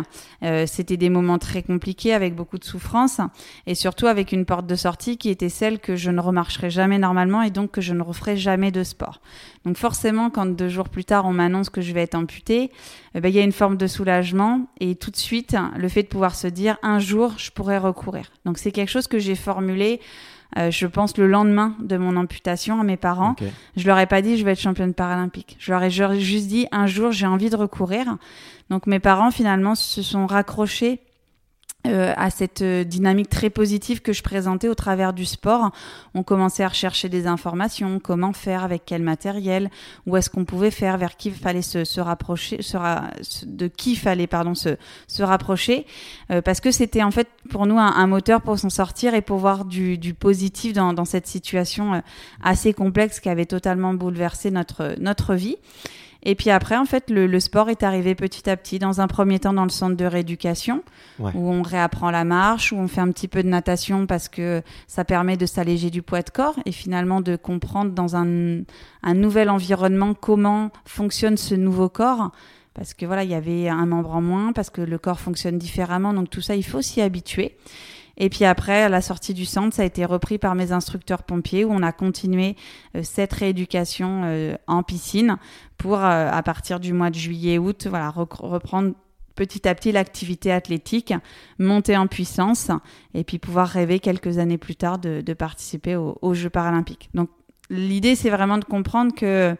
C'était 0.67 0.97
des 0.97 1.09
moments 1.09 1.39
très 1.39 1.63
compliqués 1.63 2.13
avec 2.13 2.35
beaucoup 2.35 2.59
de 2.59 2.65
souffrance 2.65 3.21
et 3.67 3.75
surtout 3.75 4.07
avec 4.07 4.33
une 4.33 4.45
porte 4.45 4.67
de 4.67 4.75
sortie 4.75 5.17
qui 5.17 5.31
était 5.31 5.49
celle 5.49 5.79
que 5.79 5.97
je 5.97 6.11
ne 6.11 6.21
remarcherai 6.21 6.69
jamais 6.69 6.99
normalement 6.99 7.43
et 7.43 7.51
donc 7.51 7.71
que 7.71 7.81
je 7.81 7.95
ne 7.95 8.03
referai 8.03 8.37
jamais 8.37 8.71
de 8.71 8.83
sport. 8.83 9.21
Donc 9.65 9.79
forcément, 9.79 10.29
quand 10.29 10.45
deux 10.45 10.69
jours 10.69 10.91
plus 10.91 11.05
tard, 11.05 11.25
on 11.25 11.33
m'annonce 11.33 11.71
que 11.71 11.81
je 11.81 11.93
vais 11.95 12.03
être 12.03 12.15
amputée, 12.15 12.71
ben, 13.15 13.29
il 13.29 13.35
y 13.35 13.39
a 13.39 13.43
une 13.43 13.53
forme 13.53 13.77
de 13.77 13.87
soulagement 13.87 14.67
et 14.81 14.97
tout 14.97 15.11
de 15.11 15.17
suite, 15.17 15.57
le 15.77 15.89
fait 15.89 16.03
de 16.03 16.09
pouvoir 16.09 16.35
se 16.35 16.47
dire 16.47 16.77
un 16.83 16.99
jour, 16.99 17.33
je 17.39 17.51
pourrais 17.51 17.79
recourir. 17.79 18.31
Donc 18.45 18.59
c'est 18.59 18.73
quelque 18.73 18.91
chose 18.91 19.07
que 19.07 19.19
j'ai 19.19 19.37
formulé 19.37 20.01
euh, 20.57 20.71
je 20.71 20.87
pense 20.87 21.17
le 21.19 21.27
lendemain 21.27 21.75
de 21.81 21.97
mon 21.97 22.17
amputation 22.17 22.81
à 22.81 22.85
mes 22.85 22.97
parents. 22.97 23.35
Je 23.77 23.87
leur 23.87 23.99
ai 23.99 24.07
pas 24.07 24.23
dit 24.23 24.39
je 24.39 24.45
vais 24.45 24.53
être 24.53 24.61
championne 24.61 24.95
paralympique. 24.95 25.57
Je 25.59 25.73
leur 25.73 25.83
ai 25.83 25.91
juste 25.91 26.47
dit 26.47 26.67
un 26.71 26.87
jour 26.87 27.13
j'ai 27.13 27.27
envie 27.27 27.51
de 27.51 27.57
recourir. 27.57 28.17
Donc 28.71 28.87
mes 28.87 29.01
parents 29.01 29.31
finalement 29.31 29.75
se 29.75 30.03
sont 30.03 30.27
raccrochés 30.27 31.01
euh, 31.87 32.15
à 32.17 32.31
cette 32.31 32.63
euh, 32.63 32.83
dynamique 32.83 33.29
très 33.29 33.51
positive 33.51 34.01
que 34.01 34.15
je 34.15 34.23
présentais 34.23 34.69
au 34.69 34.75
travers 34.75 35.13
du 35.13 35.27
sport. 35.27 35.71
On 36.15 36.23
commençait 36.23 36.65
à 36.65 36.69
rechercher 36.69 37.11
des 37.11 37.27
informations, 37.27 38.01
comment 38.01 38.33
faire, 38.33 38.65
avec 38.65 38.85
quel 38.87 39.03
matériel, 39.03 39.71
où 40.07 40.17
est-ce 40.17 40.31
qu'on 40.31 40.47
pouvait 40.47 40.71
faire, 40.71 40.97
vers 40.97 41.17
qui 41.17 41.31
fallait 41.31 41.61
se, 41.61 41.85
se 41.85 42.01
rapprocher, 42.01 42.61
de 43.47 43.67
qui 43.67 43.97
fallait 43.97 44.27
pardon 44.27 44.55
se, 44.55 44.77
se 45.09 45.23
rapprocher, 45.23 45.85
euh, 46.31 46.41
parce 46.41 46.61
que 46.61 46.71
c'était 46.71 47.03
en 47.03 47.11
fait 47.11 47.29
pour 47.51 47.67
nous 47.67 47.79
un, 47.79 47.93
un 47.95 48.07
moteur 48.07 48.41
pour 48.41 48.59
s'en 48.59 48.71
sortir 48.71 49.15
et 49.15 49.21
pour 49.21 49.37
voir 49.37 49.67
du, 49.67 49.99
du 49.99 50.15
positif 50.15 50.73
dans, 50.73 50.95
dans 50.95 51.05
cette 51.05 51.27
situation 51.27 52.03
assez 52.43 52.73
complexe 52.73 53.21
qui 53.21 53.29
avait 53.29 53.47
totalement 53.47 53.93
bouleversé 53.93 54.51
notre 54.51 54.95
notre 54.99 55.35
vie. 55.35 55.57
Et 56.25 56.35
puis 56.35 56.51
après, 56.51 56.77
en 56.77 56.85
fait, 56.85 57.11
le, 57.11 57.41
sport 57.41 57.69
est 57.69 57.83
arrivé 57.83 58.15
petit 58.15 58.49
à 58.49 58.57
petit. 58.57 58.79
Dans 58.79 59.01
un 59.01 59.07
premier 59.07 59.39
temps, 59.39 59.53
dans 59.53 59.65
le 59.65 59.71
centre 59.71 59.97
de 59.97 60.05
rééducation, 60.05 60.83
où 61.19 61.51
on 61.51 61.63
réapprend 61.63 62.11
la 62.11 62.25
marche, 62.25 62.73
où 62.73 62.77
on 62.77 62.89
fait 62.89 63.01
un 63.01 63.11
petit 63.11 63.29
peu 63.29 63.43
de 63.43 63.49
natation 63.49 64.07
parce 64.07 64.29
que 64.29 64.63
ça 64.87 65.05
permet 65.05 65.37
de 65.37 65.47
s'alléger 65.47 65.91
du 65.91 66.03
poids 66.03 66.23
de 66.23 66.31
corps 66.31 66.57
et 66.65 66.73
finalement 66.73 67.21
de 67.21 67.37
comprendre 67.37 67.93
dans 67.93 68.17
un, 68.17 68.63
un 69.03 69.15
nouvel 69.15 69.51
environnement 69.51 70.15
comment 70.15 70.71
fonctionne 70.87 71.37
ce 71.37 71.55
nouveau 71.55 71.89
corps 71.89 72.31
parce 72.75 72.93
que 72.93 73.07
voilà, 73.07 73.23
il 73.23 73.31
y 73.31 73.35
avait 73.35 73.69
un 73.69 73.87
membre 73.87 74.17
en 74.17 74.21
moins, 74.21 74.53
parce 74.53 74.69
que 74.69 74.81
le 74.81 74.99
corps 74.99 75.21
fonctionne 75.21 75.59
différemment, 75.59 76.13
donc 76.13 76.29
tout 76.29 76.41
ça, 76.41 76.57
il 76.57 76.65
faut 76.65 76.83
s'y 76.83 77.01
habituer. 77.01 77.57
Et 78.17 78.29
puis 78.29 78.45
après, 78.45 78.83
à 78.83 78.89
la 78.89 79.01
sortie 79.01 79.35
du 79.35 79.45
centre, 79.45 79.75
ça 79.75 79.83
a 79.83 79.85
été 79.85 80.05
repris 80.05 80.39
par 80.39 80.55
mes 80.55 80.73
instructeurs 80.73 81.23
pompiers 81.23 81.65
où 81.65 81.73
on 81.73 81.83
a 81.83 81.93
continué 81.93 82.57
euh, 82.97 83.01
cette 83.03 83.33
rééducation 83.33 84.23
euh, 84.25 84.55
en 84.67 84.83
piscine 84.83 85.37
pour, 85.79 85.97
euh, 85.97 86.31
à 86.31 86.43
partir 86.43 86.81
du 86.81 86.93
mois 86.93 87.11
de 87.11 87.17
juillet-août, 87.17 87.87
voilà, 87.89 88.11
reprendre 88.11 88.95
petit 89.35 89.67
à 89.67 89.75
petit 89.75 89.91
l'activité 89.91 90.53
athlétique, 90.53 91.13
monter 91.59 91.97
en 91.97 92.07
puissance 92.07 92.71
et 93.15 93.25
puis 93.25 93.39
pouvoir 93.39 93.67
rêver 93.67 93.99
quelques 93.99 94.39
années 94.39 94.59
plus 94.59 94.77
tard 94.77 94.99
de, 94.99 95.23
de 95.23 95.35
participer 95.35 95.97
aux 95.97 96.35
Jeux 96.35 96.51
paralympiques. 96.51 97.11
Donc 97.15 97.31
l'idée, 97.69 98.15
c'est 98.15 98.31
vraiment 98.31 98.59
de 98.59 98.65
comprendre 98.65 99.13
que 99.13 99.57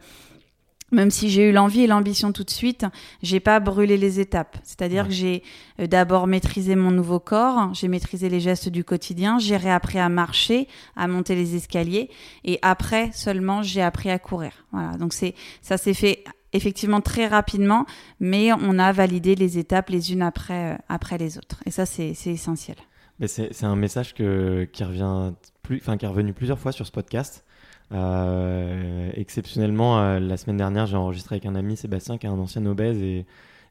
même 0.91 1.11
si 1.11 1.29
j'ai 1.29 1.49
eu 1.49 1.51
l'envie 1.51 1.81
et 1.81 1.87
l'ambition 1.87 2.31
tout 2.31 2.43
de 2.43 2.49
suite, 2.49 2.85
j'ai 3.23 3.39
pas 3.39 3.59
brûlé 3.59 3.97
les 3.97 4.19
étapes. 4.19 4.57
C'est-à-dire 4.63 5.07
que 5.07 5.13
j'ai 5.13 5.43
euh, 5.79 5.87
d'abord 5.87 6.27
maîtrisé 6.27 6.75
mon 6.75 6.91
nouveau 6.91 7.19
corps, 7.19 7.73
j'ai 7.73 7.87
maîtrisé 7.87 8.29
les 8.29 8.39
gestes 8.39 8.69
du 8.69 8.83
quotidien, 8.83 9.39
j'ai 9.39 9.57
réappris 9.57 9.99
à 9.99 10.09
marcher, 10.09 10.67
à 10.95 11.07
monter 11.07 11.35
les 11.35 11.55
escaliers, 11.55 12.09
et 12.43 12.59
après 12.61 13.11
seulement 13.13 13.63
j'ai 13.63 13.81
appris 13.81 14.09
à 14.09 14.19
courir. 14.19 14.51
Voilà. 14.71 14.97
Donc 14.97 15.13
c'est 15.13 15.33
ça 15.61 15.77
s'est 15.77 15.93
fait 15.93 16.23
effectivement 16.53 17.01
très 17.01 17.27
rapidement, 17.27 17.85
mais 18.19 18.53
on 18.53 18.79
a 18.79 18.91
validé 18.91 19.35
les 19.35 19.57
étapes 19.57 19.89
les 19.89 20.13
unes 20.13 20.21
après 20.21 20.73
euh, 20.73 20.77
après 20.87 21.17
les 21.17 21.37
autres. 21.37 21.61
Et 21.65 21.71
ça 21.71 21.85
c'est 21.85 22.13
essentiel. 22.25 22.77
Mais 23.19 23.27
c'est 23.27 23.63
un 23.63 23.77
message 23.77 24.13
que, 24.13 24.67
qui 24.73 24.83
revient 24.83 25.31
plus, 25.63 25.77
enfin 25.77 25.95
qui 25.95 26.03
est 26.03 26.07
revenu 26.09 26.33
plusieurs 26.33 26.59
fois 26.59 26.73
sur 26.73 26.85
ce 26.85 26.91
podcast. 26.91 27.45
Euh, 27.91 29.11
exceptionnellement, 29.13 29.99
euh, 29.99 30.19
la 30.19 30.37
semaine 30.37 30.57
dernière, 30.57 30.85
j'ai 30.85 30.97
enregistré 30.97 31.35
avec 31.35 31.45
un 31.45 31.55
ami, 31.55 31.77
Sébastien, 31.77 32.17
qui 32.17 32.25
est 32.25 32.29
un 32.29 32.39
ancien 32.39 32.65
obèse 32.65 32.97
et, 33.01 33.25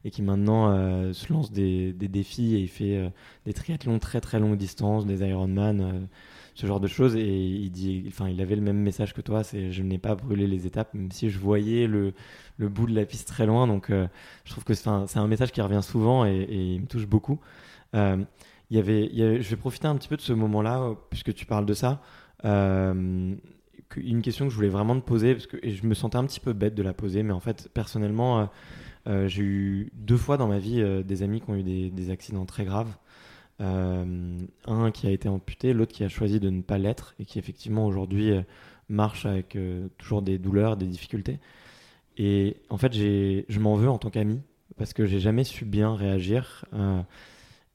et 0.05 0.11
qui 0.11 0.21
maintenant 0.21 0.69
euh, 0.69 1.13
se 1.13 1.31
lance 1.33 1.51
des, 1.51 1.91
des, 1.93 2.07
défis 2.07 2.55
et 2.55 2.59
il 2.59 2.69
fait 2.69 3.11
des 3.45 3.53
triathlons 3.53 3.99
très 3.99 4.21
très 4.21 4.39
longue 4.39 4.57
distance, 4.57 5.05
des 5.05 5.21
Ironman, 5.27 6.07
ce 6.53 6.67
genre 6.67 6.79
de 6.79 6.87
choses. 6.87 7.15
Et 7.15 7.27
il 7.27 7.71
dit, 7.71 8.05
enfin, 8.07 8.29
il 8.29 8.39
avait 8.41 8.55
le 8.55 8.61
même 8.61 8.77
message 8.77 9.13
que 9.13 9.21
toi, 9.21 9.43
c'est 9.43 9.71
je 9.71 9.83
n'ai 9.83 9.97
pas 9.97 10.15
brûlé 10.15 10.47
les 10.47 10.65
étapes, 10.67 10.93
même 10.93 11.11
si 11.11 11.29
je 11.29 11.39
voyais 11.39 11.87
le, 11.87 12.13
le 12.57 12.69
bout 12.69 12.87
de 12.87 12.95
la 12.95 13.05
piste 13.05 13.27
très 13.27 13.45
loin. 13.45 13.67
Donc, 13.67 13.89
je 13.89 14.51
trouve 14.51 14.63
que 14.63 14.73
c'est 14.73 14.87
un 14.87 15.27
message 15.27 15.51
qui 15.51 15.61
revient 15.61 15.83
souvent 15.83 16.25
et, 16.25 16.47
il 16.49 16.81
me 16.81 16.87
touche 16.87 17.07
beaucoup. 17.07 17.39
il 17.93 18.25
y 18.71 18.77
avait, 18.77 19.09
il 19.11 19.41
je 19.41 19.49
vais 19.49 19.57
profiter 19.57 19.87
un 19.87 19.95
petit 19.95 20.07
peu 20.07 20.17
de 20.17 20.21
ce 20.21 20.33
moment-là, 20.33 20.95
puisque 21.09 21.33
tu 21.33 21.45
parles 21.45 21.65
de 21.65 21.73
ça. 21.73 22.01
Une 23.97 24.21
question 24.21 24.45
que 24.45 24.51
je 24.51 24.55
voulais 24.55 24.69
vraiment 24.69 24.99
te 24.99 25.05
poser, 25.05 25.33
parce 25.33 25.47
que 25.47 25.57
et 25.63 25.71
je 25.71 25.85
me 25.85 25.93
sentais 25.93 26.17
un 26.17 26.25
petit 26.25 26.39
peu 26.39 26.53
bête 26.53 26.75
de 26.75 26.83
la 26.83 26.93
poser, 26.93 27.23
mais 27.23 27.33
en 27.33 27.39
fait, 27.39 27.69
personnellement, 27.73 28.39
euh, 28.39 28.45
euh, 29.07 29.27
j'ai 29.27 29.43
eu 29.43 29.91
deux 29.93 30.17
fois 30.17 30.37
dans 30.37 30.47
ma 30.47 30.59
vie 30.59 30.81
euh, 30.81 31.03
des 31.03 31.23
amis 31.23 31.41
qui 31.41 31.49
ont 31.49 31.55
eu 31.55 31.63
des, 31.63 32.09
accidents 32.09 32.45
très 32.45 32.65
graves. 32.65 32.93
un 33.59 34.91
qui 34.93 35.07
a 35.07 35.11
été 35.11 35.29
amputé, 35.29 35.73
l'autre 35.73 35.93
qui 35.93 36.03
a 36.03 36.09
choisi 36.09 36.39
de 36.39 36.49
ne 36.49 36.61
pas 36.61 36.77
l'être 36.77 37.15
et 37.19 37.25
qui 37.25 37.39
effectivement 37.39 37.85
aujourd'hui 37.85 38.33
marche 38.89 39.25
avec 39.25 39.57
toujours 39.97 40.21
des 40.21 40.37
douleurs, 40.37 40.77
des 40.77 40.87
difficultés. 40.87 41.39
Et 42.17 42.57
en 42.69 42.77
fait, 42.77 42.93
je 42.93 43.59
m'en 43.59 43.75
veux 43.75 43.89
en 43.89 43.97
tant 43.97 44.09
qu'ami 44.09 44.41
parce 44.77 44.93
que 44.93 45.05
j'ai 45.05 45.19
jamais 45.19 45.43
su 45.43 45.65
bien 45.65 45.95
réagir. 45.95 46.65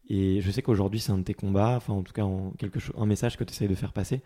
et 0.09 0.41
je 0.41 0.50
sais 0.50 0.62
qu'aujourd'hui, 0.62 1.00
c'est 1.00 1.12
un 1.12 1.19
de 1.19 1.25
tes 1.25 1.35
combats, 1.35 1.77
enfin 1.77 1.95
en 1.95 2.03
tout 2.03 2.12
cas 2.12 2.25
un 2.25 3.07
message 3.07 3.37
que 3.37 3.45
tu 3.45 3.53
essayes 3.53 3.69
de 3.69 3.75
faire 3.75 3.93
passer. 3.93 4.23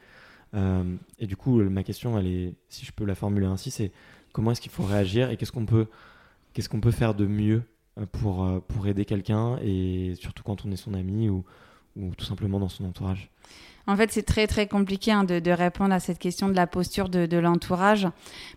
Euh, 0.55 0.97
et 1.19 1.27
du 1.27 1.37
coup, 1.37 1.63
ma 1.65 1.83
question, 1.83 2.19
elle 2.19 2.27
est, 2.27 2.55
si 2.69 2.87
je 2.87 2.93
peux 2.93 3.05
la 3.05 3.15
formuler 3.15 3.47
ainsi, 3.47 3.71
c'est 3.71 3.93
comment 4.33 4.53
est-ce 4.53 4.61
qu'il 4.61 4.71
faut 4.71 4.85
réagir 4.85 5.31
et 5.31 5.37
qu'est-ce 5.37 5.53
qu'on 5.53 5.67
peut, 5.67 5.87
qu'est-ce 6.53 6.69
qu'on 6.69 6.81
peut 6.81 6.91
faire 6.91 7.15
de 7.15 7.27
mieux 7.27 7.63
euh, 7.99 8.07
pour, 8.07 8.45
euh, 8.45 8.61
pour 8.61 8.87
aider 8.87 9.05
quelqu'un 9.05 9.59
et 9.63 10.15
surtout 10.17 10.43
quand 10.43 10.65
on 10.65 10.71
est 10.71 10.77
son 10.77 10.95
ami 10.95 11.29
ou 11.29 11.45
tout 12.17 12.25
simplement 12.25 12.59
dans 12.61 12.69
son 12.69 12.85
entourage? 12.85 13.31
En 13.87 13.97
fait, 13.97 14.11
c'est 14.11 14.23
très 14.23 14.47
très 14.47 14.67
compliqué 14.67 15.13
hein, 15.13 15.25
de, 15.25 15.51
répondre 15.51 15.93
à 15.93 16.01
cette 16.01 16.19
question 16.19 16.49
de 16.49 16.55
la 16.55 16.67
posture 16.67 17.11
de, 17.11 17.37
l'entourage 17.37 18.09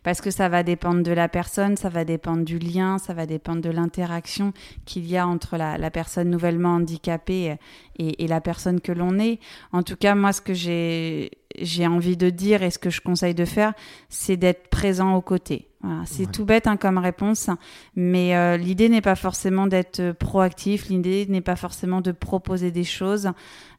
parce 0.04 0.22
que 0.22 0.32
ça 0.32 0.48
va 0.48 0.64
dépendre 0.64 1.04
de 1.04 1.12
la 1.12 1.28
personne, 1.28 1.76
ça 1.76 1.90
va 1.90 2.06
dépendre 2.06 2.46
du 2.46 2.60
lien, 2.60 2.98
ça 2.98 3.14
va 3.14 3.26
dépendre 3.26 3.62
de 3.62 3.70
l'interaction 3.70 4.54
qu'il 4.86 5.06
y 5.06 5.18
a 5.18 5.28
entre 5.28 5.58
la, 5.58 5.92
personne 5.92 6.30
nouvellement 6.30 6.76
handicapée 6.76 7.58
et, 8.00 8.28
la 8.28 8.40
personne 8.40 8.80
que 8.80 8.94
l'on 8.94 9.20
est. 9.20 9.40
En 9.74 9.84
tout 9.84 9.98
cas, 9.98 10.16
moi, 10.16 10.32
ce 10.32 10.42
que 10.42 10.54
j'ai 10.54 11.32
j'ai 11.60 11.88
envie 11.88 12.18
de 12.18 12.30
dire 12.30 12.62
et 12.62 12.70
ce 12.70 12.78
que 12.78 12.90
je 12.90 13.02
conseille 13.02 13.34
de 13.34 13.46
faire, 13.46 13.74
c'est 14.10 14.38
d'être 14.38 14.68
présent 14.68 15.16
aux 15.16 15.22
côtés. 15.22 15.70
c'est 16.06 16.32
tout 16.32 16.46
bête 16.46 16.68
hein, 16.68 16.78
comme 16.78 16.98
réponse, 16.98 17.50
mais 17.96 18.36
euh, 18.36 18.58
l'idée 18.58 18.90
n'est 18.90 19.02
pas 19.02 19.16
forcément 19.16 19.66
d'être 19.66 20.12
proactif, 20.12 20.90
l'idée 20.90 21.26
n'est 21.28 21.42
pas 21.42 21.56
forcément 21.56 22.02
de 22.02 22.12
proposer 22.12 22.70
des 22.70 22.84
choses, 22.84 23.32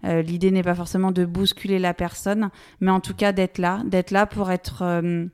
euh, 0.04 0.22
l'idée 0.22 0.50
n'est 0.50 0.62
pas 0.62 0.74
forcément 0.74 1.10
de 1.12 1.24
bousculer 1.24 1.78
la 1.78 1.94
personne, 1.94 2.50
mais 2.80 2.90
en 2.90 3.00
tout 3.00 3.14
cas 3.14 3.32
d'être 3.32 3.58
là, 3.58 3.82
d'être 3.84 4.10
là 4.10 4.26
pour 4.26 4.50
être 4.50 4.82
euh, 4.82 5.26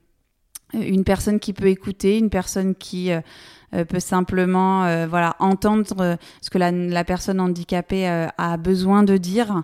une 0.72 1.04
personne 1.04 1.40
qui 1.40 1.52
peut 1.52 1.68
écouter, 1.68 2.18
une 2.18 2.30
personne 2.30 2.74
qui 2.74 3.10
peut 3.88 4.00
simplement 4.00 5.06
voilà 5.06 5.36
entendre 5.38 6.18
ce 6.40 6.50
que 6.50 6.58
la, 6.58 7.04
personne 7.04 7.40
handicapée 7.40 8.08
a 8.08 8.56
besoin 8.56 9.04
de 9.04 9.16
dire 9.16 9.62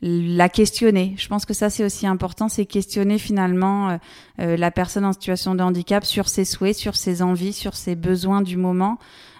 la 0.00 0.48
questionner. 0.48 1.14
Je 1.18 1.28
pense 1.28 1.44
que 1.44 1.54
ça 1.54 1.70
c'est 1.70 1.84
aussi 1.84 2.06
important, 2.06 2.48
c'est 2.48 2.66
questionner 2.66 3.18
finalement 3.18 3.90
euh, 3.90 3.96
euh, 4.40 4.56
la 4.56 4.70
personne 4.70 5.04
en 5.04 5.12
situation 5.12 5.54
de 5.54 5.62
handicap 5.62 6.04
sur 6.04 6.28
ses 6.28 6.44
souhaits, 6.44 6.76
sur 6.76 6.94
ses 6.94 7.22
envies, 7.22 7.52
sur 7.52 7.74
ses 7.74 7.96
besoins 7.96 8.42
du 8.42 8.56
moment. 8.56 8.98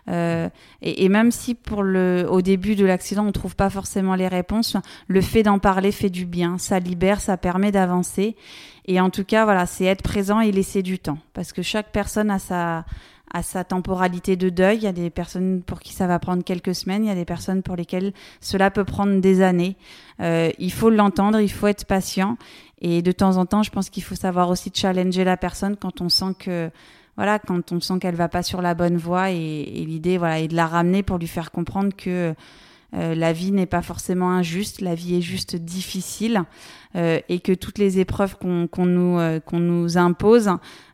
Euh, 0.09 0.49
et, 0.81 1.09
même 1.09 1.31
si 1.31 1.55
pour 1.55 1.83
le, 1.83 2.27
au 2.31 2.41
début 2.41 2.75
de 2.77 2.87
l'accident 2.87 3.27
on 3.27 3.33
trouve 3.33 3.57
pas 3.57 3.71
forcément 3.71 4.15
les 4.15 4.29
réponses, 4.29 4.77
le 5.07 5.21
fait 5.21 5.43
d'en 5.43 5.59
parler 5.59 5.93
fait 5.93 6.11
du 6.11 6.25
bien, 6.25 6.59
ça 6.59 6.79
libère, 6.79 7.21
ça 7.21 7.37
permet 7.37 7.73
d'avancer. 7.73 8.37
Et 8.87 9.01
en 9.01 9.11
tout 9.11 9.25
cas, 9.25 9.45
voilà, 9.45 9.67
c'est 9.67 9.85
être 9.85 10.03
présent 10.03 10.41
et 10.41 10.51
laisser 10.51 10.83
du 10.83 10.99
temps, 10.99 11.19
parce 11.35 11.53
que 11.53 11.61
chaque 11.61 11.93
personne 11.93 12.31
a 12.31 12.39
sa 12.39 12.85
à 13.33 13.43
sa 13.43 13.65
temporalité 13.65 14.37
de 14.37 14.49
deuil. 14.49 14.79
Il 14.79 14.83
y 14.85 14.87
a 14.87 14.93
des 14.93 15.11
personnes 15.11 15.63
pour 15.63 15.81
qui 15.81 15.93
ça 15.93 16.07
va 16.07 16.19
prendre 16.19 16.43
quelques 16.43 16.75
semaines, 16.75 17.05
il 17.05 17.09
y 17.09 17.11
a 17.11 17.15
des 17.15 17.25
personnes 17.25 17.63
pour 17.63 17.77
lesquelles 17.77 18.13
cela 18.41 18.71
peut 18.71 18.85
prendre 18.85 19.21
des 19.21 19.43
années. 19.43 19.77
Euh, 20.21 20.51
il 20.59 20.73
faut 20.73 20.91
l'entendre, 20.91 21.41
il 21.41 21.51
faut 21.51 21.67
être 21.67 21.85
patient. 21.85 22.37
Et 22.81 23.03
de 23.03 23.13
temps 23.13 23.37
en 23.37 23.47
temps, 23.47 23.63
je 23.63 23.71
pense 23.71 23.91
qu'il 23.91 24.03
faut 24.03 24.15
savoir 24.15 24.51
aussi 24.51 24.71
challenger 24.73 25.25
la 25.25 25.37
personne 25.37 25.77
quand 25.77 26.01
on 26.01 26.09
sent 26.09 26.35
que 26.39 26.71
voilà, 27.19 27.41
quand 27.41 27.73
on 27.73 27.81
sent 27.81 27.99
qu'elle 28.01 28.15
va 28.15 28.29
pas 28.29 28.45
sur 28.45 28.63
la 28.63 28.75
bonne 28.75 28.97
voie 28.97 29.33
et, 29.33 29.85
l'idée 29.85 30.19
voilà 30.19 30.39
est 30.39 30.47
de 30.47 30.55
la 30.55 30.69
ramener 30.69 31.03
pour 31.03 31.19
lui 31.19 31.27
faire 31.27 31.51
comprendre 31.51 31.91
que 31.97 32.33
euh, 32.95 33.15
la 33.17 33.33
vie 33.33 33.51
n'est 33.51 33.67
pas 33.67 33.83
forcément 33.83 34.31
injuste, 34.31 34.81
la 34.81 34.95
vie 34.95 35.17
est 35.17 35.21
juste 35.21 35.57
difficile 35.57 36.45
euh, 36.95 37.19
et 37.29 37.41
que 37.41 37.53
toutes 37.53 37.79
les 37.79 37.99
épreuves 37.99 38.37
qu'on 38.37 38.87
nous, 38.87 39.19
euh, 39.19 39.41
nous 39.53 39.99
impose, 39.99 40.49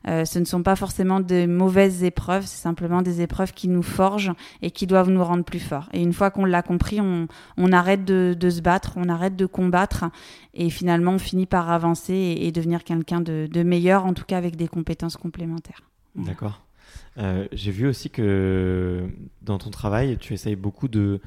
ce 0.06 0.38
ne 0.38 0.44
sont 0.46 0.62
pas 0.62 0.76
forcément 0.76 1.20
de 1.20 1.44
mauvaises 1.44 2.04
épreuves, 2.04 2.46
c'est 2.46 2.62
simplement 2.62 3.02
des 3.02 3.20
épreuves 3.20 3.52
qui 3.52 3.68
nous 3.68 3.82
forgent 3.82 4.32
et 4.62 4.70
qui 4.70 4.86
doivent 4.86 5.10
nous 5.10 5.22
rendre 5.22 5.44
plus 5.44 5.60
forts. 5.60 5.90
Et 5.92 6.00
une 6.00 6.14
fois 6.14 6.30
qu'on 6.30 6.46
l'a 6.46 6.62
compris, 6.62 7.00
on, 7.02 7.72
arrête 7.72 8.06
de, 8.06 8.50
se 8.50 8.62
battre, 8.62 8.94
on 8.96 9.10
arrête 9.10 9.36
de 9.36 9.46
combattre 9.46 10.06
et 10.54 10.70
finalement 10.70 11.12
on 11.12 11.18
finit 11.18 11.46
par 11.46 11.70
avancer 11.70 12.38
et, 12.40 12.50
devenir 12.50 12.82
quelqu'un 12.82 13.20
de 13.20 13.62
meilleur, 13.62 14.06
en 14.06 14.14
tout 14.14 14.24
cas 14.24 14.38
avec 14.38 14.56
des 14.56 14.68
compétences 14.68 15.18
complémentaires. 15.18 15.82
D'accord. 16.14 16.60
J'ai 17.16 17.70
vu 17.70 17.86
aussi 17.86 18.10
que 18.10 19.08
dans 19.42 19.58
ton 19.58 19.70
travail, 19.70 20.18
tu 20.18 20.32
essayes 20.34 20.56
beaucoup 20.56 20.88
de 20.88 21.20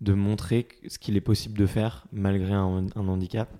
de 0.00 0.12
montrer 0.12 0.68
ce 0.86 0.98
qu'il 0.98 1.16
est 1.16 1.20
possible 1.20 1.58
de 1.58 1.66
faire 1.66 2.06
malgré 2.12 2.52
un, 2.52 2.86
handicap. 2.94 3.50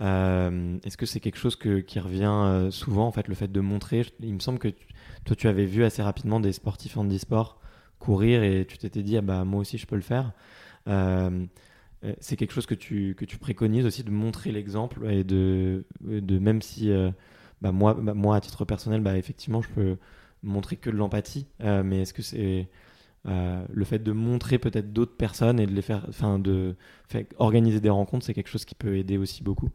Euh, 0.00 0.78
est-ce 0.84 0.96
que 0.96 1.04
c'est 1.04 1.20
quelque 1.20 1.38
chose 1.38 1.56
qui 1.56 2.00
revient 2.00 2.24
euh, 2.24 2.70
souvent, 2.70 3.06
en 3.06 3.12
fait, 3.12 3.28
le 3.28 3.34
fait 3.34 3.50
de 3.52 3.60
montrer? 3.60 4.06
Il 4.20 4.34
me 4.34 4.40
semble 4.40 4.58
que 4.58 4.68
toi, 5.24 5.36
tu 5.36 5.48
avais 5.48 5.66
vu 5.66 5.84
assez 5.84 6.02
rapidement 6.02 6.40
des 6.40 6.52
sportifs 6.52 6.96
handisport 6.96 7.60
courir 7.98 8.42
et 8.42 8.64
tu 8.66 8.78
t'étais 8.78 9.02
dit, 9.02 9.18
ah 9.18 9.20
bah, 9.20 9.44
moi 9.44 9.60
aussi, 9.60 9.76
je 9.76 9.86
peux 9.86 9.96
le 9.96 10.02
faire. 10.02 10.32
Euh, 10.88 11.44
c'est 12.20 12.36
quelque 12.36 12.54
chose 12.54 12.64
que 12.64 12.74
tu, 12.74 13.14
que 13.14 13.26
tu 13.26 13.36
préconises 13.36 13.84
aussi 13.84 14.02
de 14.02 14.10
montrer 14.10 14.52
l'exemple 14.52 15.06
et 15.10 15.22
de, 15.22 15.84
de 16.00 16.38
même 16.38 16.62
si, 16.62 16.90
bah, 17.60 17.72
moi, 17.72 17.92
bah, 17.94 18.14
moi, 18.14 18.36
à 18.36 18.40
titre 18.40 18.64
personnel, 18.64 19.02
bah, 19.02 19.18
effectivement, 19.18 19.60
je 19.60 19.68
peux 19.68 19.96
montrer 20.42 20.76
que 20.76 20.90
de 20.90 20.96
l'empathie, 20.96 21.46
mais 21.60 22.02
est-ce 22.02 22.14
que 22.14 22.22
c'est 22.22 22.68
euh, 23.26 23.62
le 23.70 23.84
fait 23.84 23.98
de 23.98 24.12
montrer 24.12 24.58
peut-être 24.58 24.92
d'autres 24.92 25.16
personnes 25.16 25.60
et 25.60 25.66
de 25.66 25.72
les 25.72 25.82
faire, 25.82 26.06
enfin 26.08 26.38
de 26.38 26.74
organiser 27.36 27.80
des 27.80 27.90
rencontres, 27.90 28.24
c'est 28.24 28.32
quelque 28.32 28.48
chose 28.48 28.64
qui 28.64 28.74
peut 28.74 28.96
aider 28.96 29.18
aussi 29.18 29.42
beaucoup. 29.42 29.70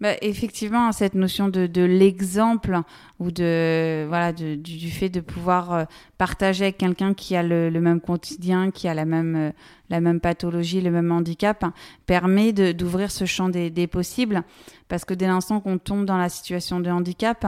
Bah, 0.00 0.14
effectivement, 0.22 0.92
cette 0.92 1.14
notion 1.14 1.48
de, 1.48 1.66
de 1.66 1.82
l'exemple 1.82 2.80
ou 3.18 3.30
de 3.30 4.06
voilà 4.08 4.32
du, 4.32 4.56
du, 4.56 4.90
fait 4.90 5.10
de 5.10 5.20
pouvoir 5.20 5.72
euh, 5.74 5.84
partager 6.16 6.64
avec 6.64 6.78
quelqu'un 6.78 7.12
qui 7.12 7.36
a 7.36 7.42
le, 7.42 7.68
le, 7.68 7.80
même 7.82 8.00
quotidien, 8.00 8.70
qui 8.70 8.88
a 8.88 8.94
la 8.94 9.04
même 9.04 9.36
euh, 9.36 9.50
la 9.90 10.00
même 10.00 10.20
pathologie, 10.20 10.80
le 10.80 10.90
même 10.90 11.12
handicap, 11.12 11.64
hein, 11.64 11.74
permet 12.06 12.52
d'ouvrir 12.52 13.10
ce 13.10 13.26
champ 13.26 13.50
des, 13.50 13.68
des, 13.68 13.86
possibles. 13.86 14.42
Parce 14.88 15.04
que 15.04 15.12
dès 15.12 15.26
l'instant 15.26 15.60
qu'on 15.60 15.78
tombe 15.78 16.06
dans 16.06 16.16
la 16.16 16.30
situation 16.30 16.80
de 16.80 16.88
handicap, 16.88 17.44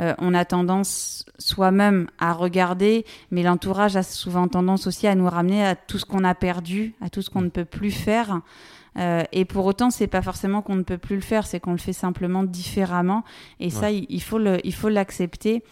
euh, 0.00 0.14
on 0.18 0.32
a 0.32 0.44
tendance 0.44 1.24
soi-même 1.38 2.06
à 2.18 2.32
regarder, 2.34 3.04
mais 3.32 3.42
l'entourage 3.42 3.96
a 3.96 4.02
souvent 4.04 4.46
tendance 4.46 4.86
aussi 4.86 5.08
à 5.08 5.14
nous 5.16 5.28
ramener 5.28 5.64
à 5.64 5.74
tout 5.74 5.98
ce 5.98 6.04
qu'on 6.04 6.22
a 6.22 6.34
perdu, 6.34 6.94
à 7.00 7.08
tout 7.08 7.22
ce 7.22 7.30
qu'on 7.30 7.42
ne 7.42 7.48
peut 7.48 7.64
plus 7.64 7.90
faire. 7.90 8.42
Euh, 8.98 9.22
et 9.32 9.44
pour 9.44 9.66
autant, 9.66 9.90
c'est 9.90 10.06
pas 10.06 10.22
forcément 10.22 10.62
qu'on 10.62 10.76
ne 10.76 10.82
peut 10.82 10.98
plus 10.98 11.16
le 11.16 11.22
faire, 11.22 11.46
c'est 11.46 11.60
qu'on 11.60 11.72
le 11.72 11.78
fait 11.78 11.92
simplement 11.92 12.42
différemment. 12.44 13.24
Et 13.60 13.70
ça, 13.70 13.90
il, 13.90 14.22
faut 14.22 14.38
le, 14.38 14.58
il 14.64 14.74
faut 14.74 14.88
l'accepter 14.88 15.62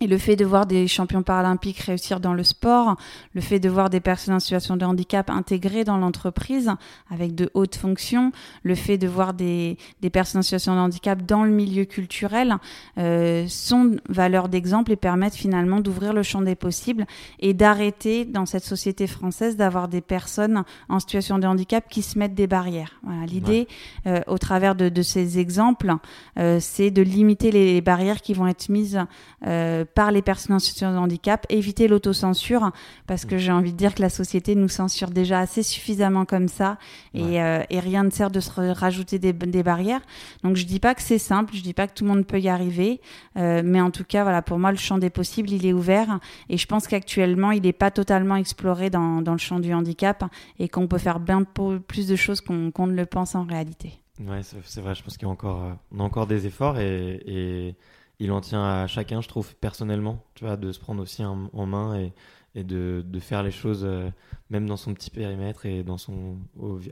et 0.00 0.06
le 0.06 0.18
fait 0.18 0.36
de 0.36 0.44
voir 0.44 0.66
des 0.66 0.86
champions 0.86 1.22
paralympiques 1.22 1.78
réussir 1.78 2.20
dans 2.20 2.34
le 2.34 2.44
sport, 2.44 2.96
le 3.34 3.40
fait 3.40 3.58
de 3.58 3.68
voir 3.68 3.90
des 3.90 4.00
personnes 4.00 4.34
en 4.34 4.40
situation 4.40 4.76
de 4.76 4.84
handicap 4.84 5.30
intégrées 5.30 5.84
dans 5.84 5.98
l'entreprise 5.98 6.70
avec 7.10 7.34
de 7.34 7.50
hautes 7.54 7.76
fonctions, 7.76 8.32
le 8.62 8.74
fait 8.74 8.98
de 8.98 9.08
voir 9.08 9.34
des, 9.34 9.76
des 10.00 10.10
personnes 10.10 10.40
en 10.40 10.42
situation 10.42 10.74
de 10.74 10.80
handicap 10.80 11.22
dans 11.22 11.44
le 11.44 11.50
milieu 11.50 11.84
culturel 11.84 12.56
euh, 12.98 13.46
sont 13.48 13.96
valeurs 14.08 14.48
d'exemple 14.48 14.92
et 14.92 14.96
permettent 14.96 15.34
finalement 15.34 15.80
d'ouvrir 15.80 16.12
le 16.12 16.22
champ 16.22 16.42
des 16.42 16.54
possibles 16.54 17.06
et 17.40 17.54
d'arrêter 17.54 18.24
dans 18.24 18.46
cette 18.46 18.64
société 18.64 19.06
française 19.06 19.56
d'avoir 19.56 19.88
des 19.88 20.00
personnes 20.00 20.64
en 20.88 21.00
situation 21.00 21.38
de 21.38 21.46
handicap 21.46 21.88
qui 21.88 22.02
se 22.02 22.18
mettent 22.18 22.34
des 22.34 22.46
barrières. 22.46 23.00
Voilà, 23.02 23.26
L'idée, 23.26 23.68
euh, 24.06 24.20
au 24.26 24.38
travers 24.38 24.74
de, 24.74 24.88
de 24.88 25.02
ces 25.02 25.38
exemples, 25.38 25.94
euh, 26.38 26.58
c'est 26.60 26.90
de 26.90 27.02
limiter 27.02 27.50
les 27.50 27.80
barrières 27.80 28.20
qui 28.20 28.34
vont 28.34 28.46
être 28.46 28.68
mises 28.68 29.00
euh, 29.46 29.84
par 29.94 30.12
les 30.12 30.22
personnes 30.22 30.56
en 30.56 30.58
situation 30.58 30.92
de 30.92 30.98
handicap, 30.98 31.46
éviter 31.48 31.88
l'autocensure, 31.88 32.70
parce 33.06 33.24
que 33.24 33.38
j'ai 33.38 33.52
envie 33.52 33.72
de 33.72 33.76
dire 33.76 33.94
que 33.94 34.02
la 34.02 34.10
société 34.10 34.54
nous 34.54 34.68
censure 34.68 35.10
déjà 35.10 35.40
assez 35.40 35.62
suffisamment 35.62 36.24
comme 36.24 36.48
ça, 36.48 36.78
et, 37.14 37.42
euh, 37.42 37.62
et 37.70 37.80
rien 37.80 38.04
ne 38.04 38.10
sert 38.10 38.30
de 38.30 38.40
se 38.40 38.50
rajouter 38.72 39.18
des, 39.18 39.32
des, 39.32 39.62
barrières. 39.62 40.00
Donc 40.42 40.56
je 40.56 40.64
dis 40.64 40.80
pas 40.80 40.94
que 40.94 41.02
c'est 41.02 41.18
simple, 41.18 41.54
je 41.54 41.62
dis 41.62 41.74
pas 41.74 41.86
que 41.86 41.94
tout 41.94 42.04
le 42.04 42.10
monde 42.10 42.26
peut 42.26 42.40
y 42.40 42.48
arriver, 42.48 43.00
euh, 43.36 43.62
mais 43.64 43.80
en 43.80 43.90
tout 43.90 44.04
cas, 44.04 44.22
voilà, 44.22 44.42
pour 44.42 44.58
moi, 44.58 44.70
le 44.70 44.78
champ 44.78 44.98
des 44.98 45.10
possibles, 45.10 45.50
il 45.50 45.66
est 45.66 45.72
ouvert, 45.72 46.20
et 46.48 46.56
je 46.56 46.66
pense 46.66 46.86
qu'actuellement, 46.86 47.50
il 47.50 47.62
n'est 47.62 47.72
pas 47.72 47.90
totalement 47.90 48.36
exploré 48.36 48.90
dans, 48.90 49.22
dans, 49.22 49.32
le 49.32 49.38
champ 49.38 49.60
du 49.60 49.72
handicap, 49.72 50.24
et 50.58 50.68
qu'on 50.68 50.86
peut 50.86 50.98
faire 50.98 51.20
bien 51.20 51.42
plus 51.42 52.06
de 52.06 52.16
choses 52.16 52.40
qu'on 52.40 52.86
ne 52.86 52.94
le 52.94 53.06
pense 53.06 53.34
en 53.34 53.44
réalité. 53.44 54.00
Ouais, 54.20 54.40
c'est 54.42 54.80
vrai, 54.80 54.94
je 54.94 55.02
pense 55.02 55.16
qu'il 55.16 55.26
y 55.26 55.30
a 55.30 55.32
encore, 55.32 55.64
euh, 55.64 55.72
on 55.92 56.00
a 56.00 56.02
encore 56.02 56.26
des 56.26 56.46
efforts, 56.46 56.78
et... 56.78 57.22
et 57.26 57.76
il 58.20 58.32
en 58.32 58.40
tient 58.40 58.64
à 58.64 58.86
chacun, 58.86 59.20
je 59.20 59.28
trouve, 59.28 59.54
personnellement, 59.56 60.24
tu 60.34 60.44
vois, 60.44 60.56
de 60.56 60.72
se 60.72 60.80
prendre 60.80 61.02
aussi 61.02 61.24
en, 61.24 61.66
main 61.66 61.98
et, 61.98 62.12
et 62.54 62.64
de, 62.64 63.04
de, 63.06 63.20
faire 63.20 63.42
les 63.42 63.50
choses 63.50 63.84
euh, 63.84 64.10
même 64.50 64.66
dans 64.66 64.76
son 64.76 64.92
petit 64.92 65.10
périmètre 65.10 65.66
et 65.66 65.84
dans 65.84 65.98
son, 65.98 66.36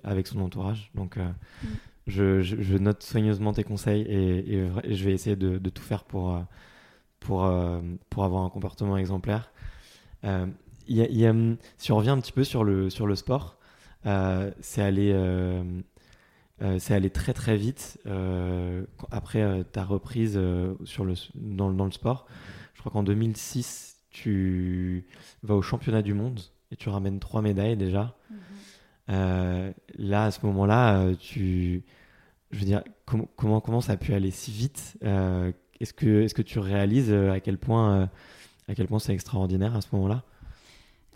avec 0.04 0.28
son 0.28 0.40
entourage. 0.40 0.90
Donc, 0.94 1.16
euh, 1.16 1.28
mm. 1.64 1.66
je, 2.06 2.42
je, 2.42 2.76
note 2.76 3.02
soigneusement 3.02 3.52
tes 3.52 3.64
conseils 3.64 4.02
et, 4.02 4.54
et, 4.84 4.94
je 4.94 5.04
vais 5.04 5.12
essayer 5.12 5.36
de, 5.36 5.58
de 5.58 5.70
tout 5.70 5.82
faire 5.82 6.04
pour, 6.04 6.34
euh, 6.34 6.40
pour, 7.18 7.50
pour 8.08 8.24
avoir 8.24 8.44
un 8.44 8.50
comportement 8.50 8.96
exemplaire. 8.96 9.50
Y 10.22 11.00
a, 11.00 11.08
y 11.10 11.26
a, 11.26 11.34
si 11.76 11.90
on 11.90 11.96
revient 11.96 12.10
un 12.10 12.20
petit 12.20 12.32
peu 12.32 12.44
sur 12.44 12.62
le, 12.62 12.88
sur 12.88 13.08
le 13.08 13.16
sport, 13.16 13.58
c'est 14.04 14.82
aller 14.82 15.12
euh, 16.62 16.78
c'est 16.78 16.94
allé 16.94 17.10
très 17.10 17.34
très 17.34 17.56
vite 17.56 17.98
euh, 18.06 18.84
après 19.10 19.42
euh, 19.42 19.62
ta 19.62 19.84
reprise 19.84 20.40
sur 20.84 21.04
le, 21.04 21.14
dans, 21.34 21.70
dans, 21.70 21.84
le 21.84 21.90
sport. 21.90 22.26
Je 22.74 22.80
crois 22.80 22.90
qu'en 22.90 23.02
2006, 23.02 23.96
tu 24.10 25.06
vas 25.42 25.54
au 25.54 25.62
championnat 25.62 26.00
du 26.00 26.14
monde 26.14 26.40
et 26.70 26.76
tu 26.76 26.88
ramènes 26.88 27.20
trois 27.20 27.42
médailles 27.42 27.76
déjà. 27.76 28.16
Mhm. 28.30 29.74
là, 29.98 30.24
à 30.24 30.30
ce 30.30 30.44
moment-là, 30.46 31.12
tu, 31.20 31.84
je 32.50 32.58
veux 32.58 32.64
dire, 32.64 32.82
comment 33.04 33.60
comment 33.60 33.80
ça 33.80 33.92
a 33.92 33.96
pu 33.96 34.14
aller 34.14 34.30
si 34.30 34.50
vite 34.50 34.96
Est-ce 35.02 35.92
que 35.92 36.22
est-ce 36.22 36.34
que 36.34 36.42
tu 36.42 36.58
réalises 36.58 37.12
à 37.12 37.40
quel 37.40 37.58
point 37.58 38.08
à 38.68 38.74
quel 38.74 38.86
point 38.88 38.98
c'est 38.98 39.12
extraordinaire 39.12 39.76
à 39.76 39.82
ce 39.82 39.88
moment-là? 39.92 40.24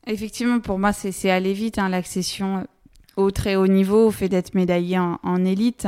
Effectivement, 0.06 0.60
pour 0.60 0.78
moi, 0.78 0.92
c'est 0.92 1.30
aller 1.30 1.52
vite 1.52 1.78
hein, 1.78 1.88
l'accession 1.88 2.66
au 3.16 3.30
très 3.30 3.56
haut 3.56 3.66
niveau, 3.66 4.06
au 4.06 4.10
fait 4.10 4.28
d'être 4.28 4.54
médaillé 4.54 4.98
en, 4.98 5.44
élite. 5.44 5.86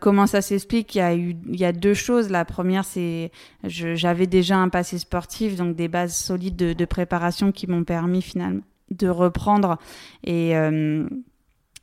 comment 0.00 0.26
ça 0.26 0.42
s'explique? 0.42 0.94
Il 0.94 0.98
y 0.98 1.00
a 1.00 1.14
eu 1.14 1.36
il 1.48 1.58
y 1.58 1.64
a 1.64 1.72
deux 1.72 1.94
choses. 1.94 2.30
La 2.30 2.44
première 2.44 2.84
c'est 2.84 3.30
j'avais 3.64 4.26
déjà 4.26 4.56
un 4.56 4.68
passé 4.68 4.98
sportif 4.98 5.56
donc 5.56 5.76
des 5.76 5.88
bases 5.88 6.16
solides 6.16 6.56
de, 6.56 6.72
de 6.72 6.84
préparation 6.84 7.52
qui 7.52 7.66
m'ont 7.66 7.84
permis 7.84 8.22
finalement 8.22 8.62
de 8.90 9.08
reprendre. 9.08 9.78
Et 10.24 10.54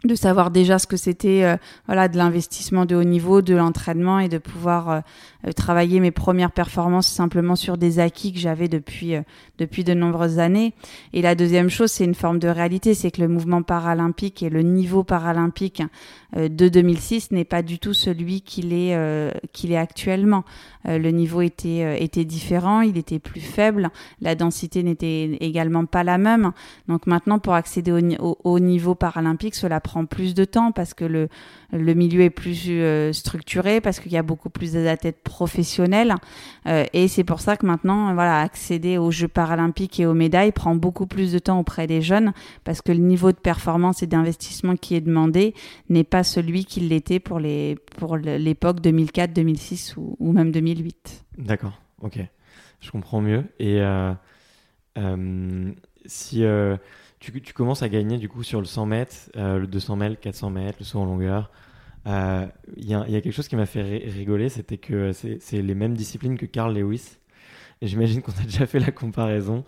de 0.03 0.15
savoir 0.15 0.51
déjà 0.51 0.79
ce 0.79 0.87
que 0.87 0.97
c'était 0.97 1.43
euh, 1.45 1.55
voilà 1.85 2.09
de 2.09 2.17
l'investissement 2.17 2.85
de 2.85 2.95
haut 2.95 3.05
niveau, 3.05 3.41
de 3.41 3.55
l'entraînement 3.55 4.19
et 4.19 4.27
de 4.27 4.37
pouvoir 4.37 4.89
euh, 4.89 4.99
euh, 5.47 5.51
travailler 5.53 6.01
mes 6.01 6.11
premières 6.11 6.51
performances 6.51 7.07
simplement 7.07 7.55
sur 7.55 7.77
des 7.77 7.99
acquis 7.99 8.33
que 8.33 8.39
j'avais 8.39 8.67
depuis 8.67 9.15
depuis 9.59 9.83
de 9.83 9.93
nombreuses 9.93 10.39
années. 10.39 10.73
Et 11.13 11.21
la 11.21 11.35
deuxième 11.35 11.69
chose, 11.69 11.91
c'est 11.91 12.03
une 12.03 12.15
forme 12.15 12.39
de 12.39 12.49
réalité, 12.49 12.93
c'est 12.93 13.11
que 13.11 13.21
le 13.21 13.29
mouvement 13.29 13.61
paralympique 13.61 14.43
et 14.43 14.49
le 14.49 14.61
niveau 14.61 15.03
paralympique 15.03 15.81
de 16.35 16.67
2006 16.67 17.31
n'est 17.31 17.45
pas 17.45 17.61
du 17.61 17.79
tout 17.79 17.93
celui 17.93 18.41
qu'il 18.41 18.73
est 18.73 18.97
qu'il 19.51 19.71
est 19.71 19.77
actuellement. 19.77 20.43
le 20.85 21.09
niveau 21.09 21.41
était 21.41 22.03
était 22.03 22.25
différent, 22.25 22.81
il 22.81 22.97
était 22.97 23.19
plus 23.19 23.41
faible, 23.41 23.91
la 24.21 24.35
densité 24.35 24.83
n'était 24.83 25.37
également 25.41 25.85
pas 25.85 26.03
la 26.03 26.17
même. 26.17 26.51
Donc 26.87 27.07
maintenant, 27.07 27.39
pour 27.39 27.53
accéder 27.53 28.17
au, 28.19 28.37
au 28.43 28.59
niveau 28.59 28.95
paralympique, 28.95 29.55
cela 29.55 29.79
prend 29.79 30.05
plus 30.05 30.33
de 30.33 30.45
temps 30.45 30.71
parce 30.71 30.93
que 30.93 31.05
le, 31.05 31.29
le 31.73 31.93
milieu 31.95 32.21
est 32.21 32.29
plus 32.29 32.65
euh, 32.69 33.11
structuré, 33.13 33.81
parce 33.81 33.99
qu'il 33.99 34.11
y 34.11 34.17
a 34.17 34.23
beaucoup 34.23 34.49
plus 34.49 34.73
d'athlètes 34.73 35.23
professionnels. 35.23 36.15
Euh, 36.67 36.85
et 36.93 37.07
c'est 37.07 37.23
pour 37.23 37.39
ça 37.41 37.57
que 37.57 37.65
maintenant, 37.65 38.13
voilà, 38.13 38.41
accéder 38.41 38.97
aux 38.97 39.11
Jeux 39.11 39.27
paralympiques 39.27 39.99
et 39.99 40.05
aux 40.05 40.13
médailles 40.13 40.51
prend 40.51 40.75
beaucoup 40.75 41.07
plus 41.07 41.31
de 41.33 41.39
temps 41.39 41.59
auprès 41.59 41.87
des 41.87 42.01
jeunes 42.01 42.33
parce 42.63 42.81
que 42.81 42.91
le 42.91 42.99
niveau 42.99 43.31
de 43.31 43.37
performance 43.37 44.03
et 44.03 44.07
d'investissement 44.07 44.75
qui 44.75 44.95
est 44.95 45.01
demandé 45.01 45.55
n'est 45.89 46.03
pas 46.03 46.23
celui 46.23 46.65
qu'il 46.65 46.89
l'était 46.89 47.19
pour 47.19 47.39
les 47.39 47.77
pour 47.97 48.17
l'époque 48.17 48.79
2004, 48.79 49.33
2006 49.33 49.97
ou, 49.97 50.15
ou 50.19 50.31
même 50.31 50.51
2008. 50.51 51.25
D'accord, 51.39 51.79
ok, 52.01 52.19
je 52.81 52.91
comprends 52.91 53.21
mieux. 53.21 53.45
Et 53.59 53.81
euh, 53.81 54.13
si 56.05 56.43
tu, 57.31 57.53
commences 57.53 57.83
à 57.83 57.89
gagner 57.89 58.17
du 58.17 58.27
coup 58.27 58.43
sur 58.43 58.59
le 58.59 58.65
100 58.65 58.85
mètres, 58.85 59.15
euh, 59.37 59.59
le 59.59 59.67
200 59.67 59.95
mètres, 59.95 60.19
400 60.19 60.49
mètres, 60.49 60.77
le 60.79 60.85
saut 60.85 60.99
en 60.99 61.05
longueur. 61.05 61.51
Il 62.05 62.11
euh, 62.11 62.45
y, 62.75 62.93
a 62.93 63.21
quelque 63.21 63.31
chose 63.31 63.47
qui 63.47 63.55
m'a 63.55 63.65
fait 63.65 63.81
rigoler, 63.81 64.49
c'était 64.49 64.77
que 64.77 65.13
c'est 65.13 65.61
les 65.61 65.75
mêmes 65.75 65.95
disciplines 65.95 66.37
que 66.37 66.45
Carl 66.45 66.77
Lewis. 66.77 67.17
J'imagine 67.81 68.21
qu'on 68.21 68.31
a 68.33 68.43
déjà 68.43 68.65
fait 68.65 68.79
la 68.79 68.91
comparaison. 68.91 69.63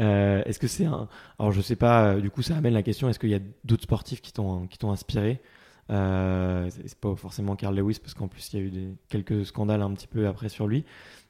Euh, 0.00 0.42
est-ce 0.44 0.58
que 0.58 0.68
c'est 0.68 0.84
un. 0.84 1.08
Alors 1.38 1.52
je 1.52 1.60
sais 1.60 1.76
pas, 1.76 2.20
du 2.20 2.30
coup 2.30 2.42
ça 2.42 2.56
amène 2.56 2.74
la 2.74 2.82
question 2.82 3.08
est-ce 3.08 3.18
qu'il 3.18 3.30
y 3.30 3.34
a 3.34 3.40
d'autres 3.64 3.82
sportifs 3.82 4.20
qui 4.20 4.32
t'ont 4.32 4.68
inspiré? 4.84 5.40
C'est 5.88 6.98
pas 7.00 7.14
forcément 7.16 7.56
Carl 7.56 7.76
Lewis, 7.76 7.98
parce 8.00 8.14
qu'en 8.14 8.28
plus 8.28 8.52
il 8.52 8.60
y 8.60 8.62
a 8.62 8.66
eu 8.66 8.94
quelques 9.08 9.44
scandales 9.44 9.82
un 9.82 9.92
petit 9.92 10.06
peu 10.06 10.28
après 10.28 10.48
sur 10.48 10.68
lui. 10.68 10.84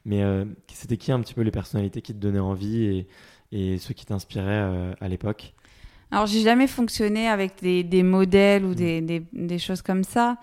Mais 0.05 0.23
c'était 0.69 0.99
qui 0.99 1.13
un 1.13 1.21
petit 1.21 1.35
peu 1.35 1.43
les 1.43 1.51
personnalités 1.51 2.03
qui 2.03 2.13
te 2.13 2.19
donnaient 2.19 2.39
envie 2.41 3.07
et 3.53 3.79
ceux 3.79 3.95
qui 3.95 4.05
t'inspiraient 4.05 4.95
à 5.01 5.09
l'époque? 5.09 5.55
Alors, 6.13 6.27
j'ai 6.27 6.43
jamais 6.43 6.67
fonctionné 6.67 7.27
avec 7.27 7.55
des, 7.63 7.83
des 7.83 8.03
modèles 8.03 8.67
ou 8.67 8.73
mm. 8.73 8.75
des, 8.75 9.01
des, 9.01 9.23
des, 9.33 9.59
choses 9.59 9.81
comme 9.81 10.05
ça. 10.05 10.37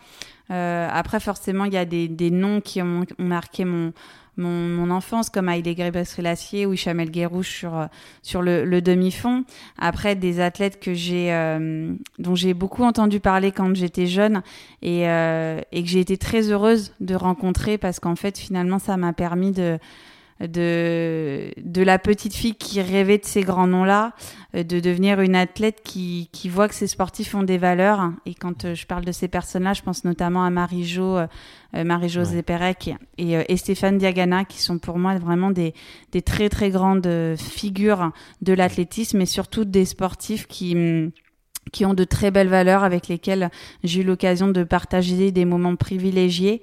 Euh, 0.50 0.88
après, 0.92 1.20
forcément, 1.20 1.66
il 1.66 1.74
y 1.74 1.78
a 1.78 1.86
des, 1.86 2.08
des 2.08 2.32
noms 2.32 2.60
qui 2.60 2.82
ont, 2.82 3.06
marqué 3.20 3.66
mon, 3.66 3.94
mon, 4.36 4.50
mon, 4.50 4.90
enfance, 4.90 5.30
comme 5.30 5.48
Haïlé 5.48 5.76
Gebrselassie 5.78 6.66
ou 6.66 6.76
Chamel 6.76 7.12
Guérouche 7.12 7.60
sur, 7.60 7.88
sur 8.24 8.42
le, 8.42 8.66
le 8.66 8.82
demi-fond. 8.82 9.44
Après, 9.78 10.16
des 10.16 10.40
athlètes 10.40 10.80
que 10.80 10.96
j'ai, 10.96 11.32
euh, 11.32 11.94
dont 12.18 12.34
j'ai 12.34 12.56
beaucoup 12.56 12.84
entendu 12.84 13.20
parler 13.20 13.52
quand 13.52 13.76
j'étais 13.76 14.08
jeune 14.08 14.42
et, 14.82 15.08
euh, 15.08 15.62
et 15.72 15.84
que 15.84 15.88
j'ai 15.88 16.00
été 16.00 16.18
très 16.18 16.52
heureuse 16.52 16.94
de 17.00 17.14
rencontrer 17.14 17.78
parce 17.78 18.00
qu'en 18.00 18.16
fait, 18.16 18.40
finalement, 18.40 18.80
ça 18.80 18.98
m'a 18.98 19.14
permis 19.14 19.52
de 19.52 19.78
de, 20.48 21.52
de 21.58 21.82
la 21.82 22.00
petite 22.00 22.34
fille 22.34 22.56
qui 22.56 22.82
rêvait 22.82 23.18
de 23.18 23.26
ces 23.26 23.42
grands 23.42 23.68
noms-là, 23.68 24.14
euh, 24.56 24.64
de 24.64 24.80
devenir 24.80 25.20
une 25.20 25.36
athlète 25.36 25.82
qui, 25.84 26.30
qui 26.32 26.50
voit 26.50 26.70
que 26.70 26.76
ces 26.76 26.88
sportifs 26.88 27.36
ont 27.36 27.44
des 27.44 27.58
valeurs. 27.58 28.12
Et 28.26 28.34
quand 28.34 28.66
euh, 28.66 28.76
je 28.76 28.86
parle 28.86 29.04
de 29.04 29.12
ces 29.12 29.28
personnes-là, 29.28 29.74
je 29.74 29.82
pense 29.82 30.06
notamment 30.06 30.44
à 30.44 30.50
Marie-Jo, 30.50 31.18
euh, 31.18 31.28
Marie-Josée 31.74 32.42
Pérec 32.42 32.92
et, 33.18 33.34
et, 33.34 33.58
Stéphane 33.58 33.98
Diagana, 33.98 34.46
qui 34.46 34.62
sont 34.62 34.80
pour 34.80 34.98
moi 34.98 35.18
vraiment 35.18 35.52
des, 35.52 35.74
des 36.12 36.22
très 36.22 36.50
très 36.50 36.70
grandes 36.70 37.36
figures 37.38 38.12
de 38.42 38.54
l'athlétisme 38.54 39.22
et 39.22 39.26
surtout 39.26 39.66
des 39.66 39.86
sportifs 39.86 40.48
qui 40.48 40.76
hum, 40.76 41.12
qui 41.72 41.86
ont 41.86 41.94
de 41.94 42.04
très 42.04 42.32
belles 42.32 42.48
valeurs 42.48 42.84
avec 42.84 43.08
lesquelles 43.08 43.50
j'ai 43.84 44.02
eu 44.02 44.04
l'occasion 44.04 44.48
de 44.48 44.64
partager 44.64 45.32
des 45.32 45.46
moments 45.46 45.76
privilégiés. 45.76 46.62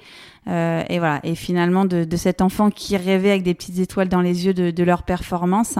Euh, 0.48 0.84
et 0.88 0.98
voilà. 0.98 1.20
Et 1.24 1.34
finalement, 1.34 1.84
de, 1.84 2.04
de, 2.04 2.16
cet 2.16 2.40
enfant 2.40 2.70
qui 2.70 2.96
rêvait 2.96 3.30
avec 3.30 3.42
des 3.42 3.54
petites 3.54 3.78
étoiles 3.78 4.08
dans 4.08 4.20
les 4.20 4.46
yeux 4.46 4.54
de, 4.54 4.70
de 4.70 4.84
leur 4.84 5.02
performance, 5.02 5.78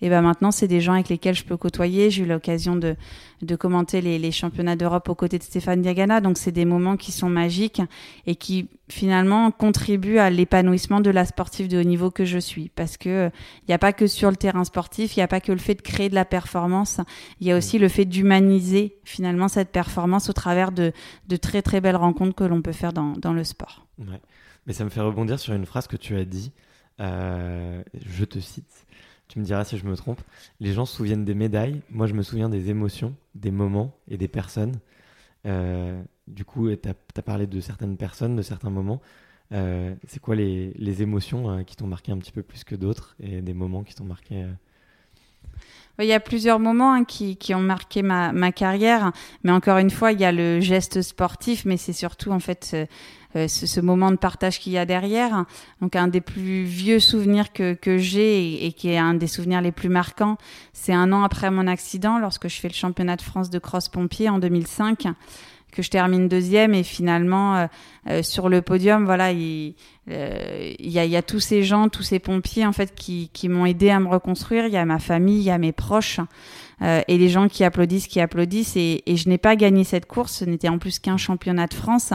et 0.00 0.08
ben 0.08 0.22
maintenant, 0.22 0.50
c'est 0.50 0.68
des 0.68 0.80
gens 0.80 0.94
avec 0.94 1.08
lesquels 1.08 1.34
je 1.34 1.44
peux 1.44 1.56
côtoyer. 1.56 2.10
J'ai 2.10 2.22
eu 2.22 2.26
l'occasion 2.26 2.76
de, 2.76 2.96
de 3.42 3.56
commenter 3.56 4.00
les, 4.00 4.18
les 4.18 4.32
championnats 4.32 4.76
d'Europe 4.76 5.08
aux 5.08 5.14
côtés 5.14 5.38
de 5.38 5.42
Stéphane 5.42 5.82
Diagana. 5.82 6.20
Donc, 6.20 6.38
c'est 6.38 6.52
des 6.52 6.64
moments 6.64 6.96
qui 6.96 7.12
sont 7.12 7.28
magiques 7.28 7.82
et 8.26 8.36
qui 8.36 8.68
finalement 8.88 9.50
contribuent 9.50 10.18
à 10.18 10.30
l'épanouissement 10.30 11.00
de 11.00 11.10
la 11.10 11.24
sportive 11.24 11.68
de 11.68 11.78
haut 11.78 11.84
niveau 11.84 12.10
que 12.10 12.24
je 12.24 12.38
suis. 12.38 12.68
Parce 12.68 12.96
que 12.96 13.30
il 13.62 13.68
n'y 13.68 13.74
a 13.74 13.78
pas 13.78 13.92
que 13.92 14.06
sur 14.06 14.30
le 14.30 14.36
terrain 14.36 14.64
sportif, 14.64 15.16
il 15.16 15.20
n'y 15.20 15.24
a 15.24 15.28
pas 15.28 15.40
que 15.40 15.52
le 15.52 15.58
fait 15.58 15.74
de 15.74 15.82
créer 15.82 16.08
de 16.08 16.14
la 16.14 16.24
performance, 16.24 17.00
il 17.40 17.46
y 17.46 17.52
a 17.52 17.56
aussi 17.56 17.78
le 17.78 17.88
fait 17.88 18.04
d'humaniser 18.04 18.96
finalement 19.04 19.48
cette 19.48 19.70
performance 19.70 20.30
au 20.30 20.32
travers 20.32 20.72
de, 20.72 20.92
de 21.28 21.36
très 21.36 21.62
très 21.62 21.80
belles 21.80 21.96
rencontres 21.96 22.34
que 22.34 22.44
l'on 22.44 22.62
peut 22.62 22.72
faire 22.72 22.92
dans, 22.92 23.12
dans 23.12 23.32
le 23.32 23.44
sport. 23.44 23.86
Ouais. 23.98 24.20
Mais 24.66 24.72
ça 24.72 24.84
me 24.84 24.90
fait 24.90 25.00
rebondir 25.00 25.38
sur 25.38 25.54
une 25.54 25.66
phrase 25.66 25.86
que 25.86 25.96
tu 25.96 26.16
as 26.16 26.24
dit. 26.24 26.52
Euh, 27.00 27.82
je 28.06 28.24
te 28.24 28.38
cite. 28.38 28.86
Tu 29.28 29.38
me 29.38 29.44
diras 29.44 29.64
si 29.64 29.78
je 29.78 29.84
me 29.84 29.96
trompe. 29.96 30.20
Les 30.60 30.72
gens 30.72 30.86
se 30.86 30.96
souviennent 30.96 31.24
des 31.24 31.34
médailles. 31.34 31.82
Moi, 31.90 32.06
je 32.06 32.14
me 32.14 32.22
souviens 32.22 32.48
des 32.48 32.70
émotions, 32.70 33.14
des 33.34 33.50
moments 33.50 33.96
et 34.08 34.16
des 34.16 34.28
personnes. 34.28 34.78
Euh, 35.46 36.00
du 36.26 36.44
coup, 36.44 36.68
tu 36.74 36.88
as, 36.88 37.22
parlé 37.22 37.46
de 37.46 37.60
certaines 37.60 37.96
personnes, 37.96 38.36
de 38.36 38.42
certains 38.42 38.70
moments. 38.70 39.00
Euh, 39.52 39.94
c'est 40.08 40.20
quoi 40.20 40.34
les, 40.34 40.72
les 40.76 41.02
émotions 41.02 41.62
qui 41.64 41.76
t'ont 41.76 41.86
marqué 41.86 42.12
un 42.12 42.18
petit 42.18 42.32
peu 42.32 42.42
plus 42.42 42.64
que 42.64 42.74
d'autres 42.74 43.16
et 43.20 43.42
des 43.42 43.54
moments 43.54 43.84
qui 43.84 43.94
t'ont 43.94 44.04
marqué 44.04 44.44
il 45.98 46.06
y 46.06 46.12
a 46.12 46.20
plusieurs 46.20 46.58
moments 46.58 46.92
hein, 46.92 47.04
qui, 47.04 47.36
qui, 47.36 47.54
ont 47.54 47.60
marqué 47.60 48.02
ma, 48.02 48.32
ma, 48.32 48.52
carrière, 48.52 49.12
mais 49.44 49.52
encore 49.52 49.78
une 49.78 49.90
fois, 49.90 50.12
il 50.12 50.20
y 50.20 50.24
a 50.24 50.32
le 50.32 50.60
geste 50.60 51.00
sportif, 51.00 51.64
mais 51.64 51.78
c'est 51.78 51.94
surtout 51.94 52.32
en 52.32 52.38
fait 52.38 52.76
euh, 53.34 53.48
ce, 53.48 53.80
moment 53.80 54.10
de 54.10 54.16
partage 54.16 54.60
qu'il 54.60 54.72
y 54.72 54.78
a 54.78 54.84
derrière. 54.84 55.44
Donc 55.80 55.96
un 55.96 56.08
des 56.08 56.20
plus 56.20 56.64
vieux 56.64 57.00
souvenirs 57.00 57.52
que, 57.52 57.72
que 57.72 57.96
j'ai 57.96 58.66
et, 58.66 58.72
qui 58.72 58.90
est 58.90 58.98
un 58.98 59.14
des 59.14 59.26
souvenirs 59.26 59.62
les 59.62 59.72
plus 59.72 59.88
marquants, 59.88 60.36
c'est 60.74 60.92
un 60.92 61.12
an 61.12 61.22
après 61.22 61.50
mon 61.50 61.66
accident, 61.66 62.18
lorsque 62.18 62.48
je 62.48 62.60
fais 62.60 62.68
le 62.68 62.74
championnat 62.74 63.16
de 63.16 63.22
France 63.22 63.48
de 63.48 63.58
cross-pompier 63.58 64.28
en 64.28 64.38
2005 64.38 65.06
que 65.76 65.82
je 65.82 65.90
termine 65.90 66.28
deuxième 66.28 66.74
et 66.74 66.82
finalement 66.82 67.56
euh, 67.56 67.66
euh, 68.08 68.22
sur 68.22 68.48
le 68.48 68.62
podium 68.62 69.04
voilà 69.04 69.32
il, 69.32 69.74
il, 70.08 70.90
y 70.90 70.98
a, 70.98 71.04
y 71.04 71.16
a 71.16 71.22
tous 71.22 71.40
ces 71.40 71.62
gens 71.62 71.88
tous 71.88 72.02
ces 72.02 72.18
pompiers 72.18 72.64
en 72.64 72.72
fait 72.72 72.94
qui, 72.94 73.28
qui 73.32 73.48
m'ont 73.48 73.66
aidé 73.66 73.90
à 73.90 74.00
me 74.00 74.08
reconstruire 74.08 74.66
il 74.66 74.72
y 74.72 74.76
a 74.76 74.84
ma 74.84 74.98
famille 74.98 75.38
il 75.38 75.44
y 75.44 75.50
a 75.50 75.58
mes 75.58 75.72
proches 75.72 76.20
euh, 76.82 77.00
et 77.08 77.16
les 77.16 77.28
gens 77.28 77.48
qui 77.48 77.64
applaudissent, 77.64 78.06
qui 78.06 78.20
applaudissent. 78.20 78.76
Et, 78.76 79.02
et 79.06 79.16
je 79.16 79.28
n'ai 79.28 79.38
pas 79.38 79.56
gagné 79.56 79.84
cette 79.84 80.06
course. 80.06 80.32
Ce 80.32 80.44
n'était 80.44 80.68
en 80.68 80.78
plus 80.78 80.98
qu'un 80.98 81.16
championnat 81.16 81.66
de 81.66 81.74
France. 81.74 82.12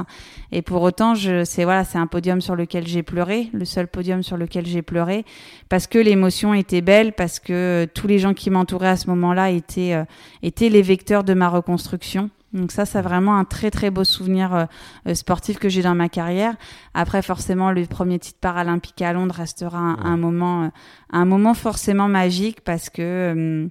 Et 0.52 0.62
pour 0.62 0.82
autant, 0.82 1.16
c'est 1.16 1.64
voilà, 1.64 1.84
c'est 1.84 1.98
un 1.98 2.08
podium 2.08 2.42
sur 2.42 2.56
lequel 2.56 2.88
j'ai 2.88 3.04
pleuré, 3.04 3.50
le 3.54 3.66
seul 3.66 3.88
podium 3.88 4.22
sur 4.24 4.38
lequel 4.38 4.66
j'ai 4.66 4.82
pleuré, 4.82 5.26
parce 5.70 5.88
que 5.88 5.98
l'émotion 5.98 6.54
était 6.54 6.82
belle, 6.82 7.14
parce 7.14 7.40
que 7.40 7.88
tous 7.94 8.08
les 8.08 8.20
gens 8.20 8.34
qui 8.34 8.50
m'entouraient 8.50 8.90
à 8.90 8.98
ce 8.98 9.10
moment-là 9.10 9.50
étaient 9.50 9.94
euh, 9.94 10.04
étaient 10.44 10.70
les 10.70 10.82
vecteurs 10.82 11.24
de 11.24 11.34
ma 11.34 11.50
reconstruction. 11.50 12.30
Donc 12.54 12.72
ça, 12.72 12.86
c'est 12.86 13.02
vraiment 13.02 13.38
un 13.38 13.46
très 13.46 13.72
très 13.72 13.90
beau 13.90 14.04
souvenir 14.04 14.68
euh, 15.08 15.14
sportif 15.14 15.58
que 15.58 15.70
j'ai 15.70 15.82
dans 15.82 15.96
ma 15.96 16.10
carrière. 16.10 16.56
Après, 16.94 17.22
forcément, 17.22 17.72
le 17.72 17.86
premier 17.86 18.20
titre 18.20 18.40
paralympique 18.40 19.02
à 19.02 19.14
Londres 19.14 19.36
restera 19.36 19.78
un, 19.78 19.98
un 20.04 20.18
moment, 20.18 20.72
un 21.12 21.26
moment 21.26 21.54
forcément 21.54 22.08
magique 22.08 22.62
parce 22.62 22.90
que 22.90 23.70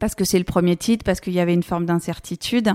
parce 0.00 0.14
que 0.14 0.24
c'est 0.24 0.38
le 0.38 0.44
premier 0.44 0.76
titre, 0.76 1.04
parce 1.04 1.20
qu'il 1.20 1.32
y 1.32 1.40
avait 1.40 1.54
une 1.54 1.62
forme 1.62 1.86
d'incertitude, 1.86 2.72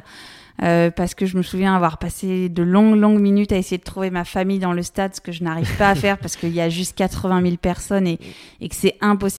euh, 0.62 0.92
parce 0.92 1.16
que 1.16 1.26
je 1.26 1.38
me 1.38 1.42
souviens 1.42 1.76
avoir 1.76 1.98
passé 1.98 2.50
de 2.50 2.64
longues, 2.64 2.96
longues 2.96 3.20
minutes 3.20 3.52
à 3.52 3.58
essayer 3.58 3.78
de 3.78 3.84
trouver 3.84 4.10
ma 4.10 4.26
famille 4.26 4.60
dans 4.60 4.74
le 4.74 4.84
stade, 4.84 5.16
ce 5.16 5.22
que 5.22 5.32
je 5.32 5.44
n'arrive 5.44 5.74
pas 5.78 5.90
à 5.90 5.96
faire 5.96 6.18
parce 6.20 6.36
qu'il 6.36 6.54
y 6.54 6.62
a 6.62 6.70
juste 6.70 6.96
80 6.98 7.42
000 7.42 7.58
personnes 7.58 8.08
et, 8.08 8.20
et 8.60 8.70
que 8.70 8.76
c'est 8.76 8.98
impossible. 9.02 9.39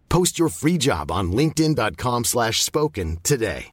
Post 0.11 0.37
your 0.37 0.49
free 0.49 0.77
job 0.77 1.09
on 1.09 1.31
linkedin.com/spoken 1.31 2.23
slash 2.25 2.61
spoken 2.61 3.17
today. 3.23 3.71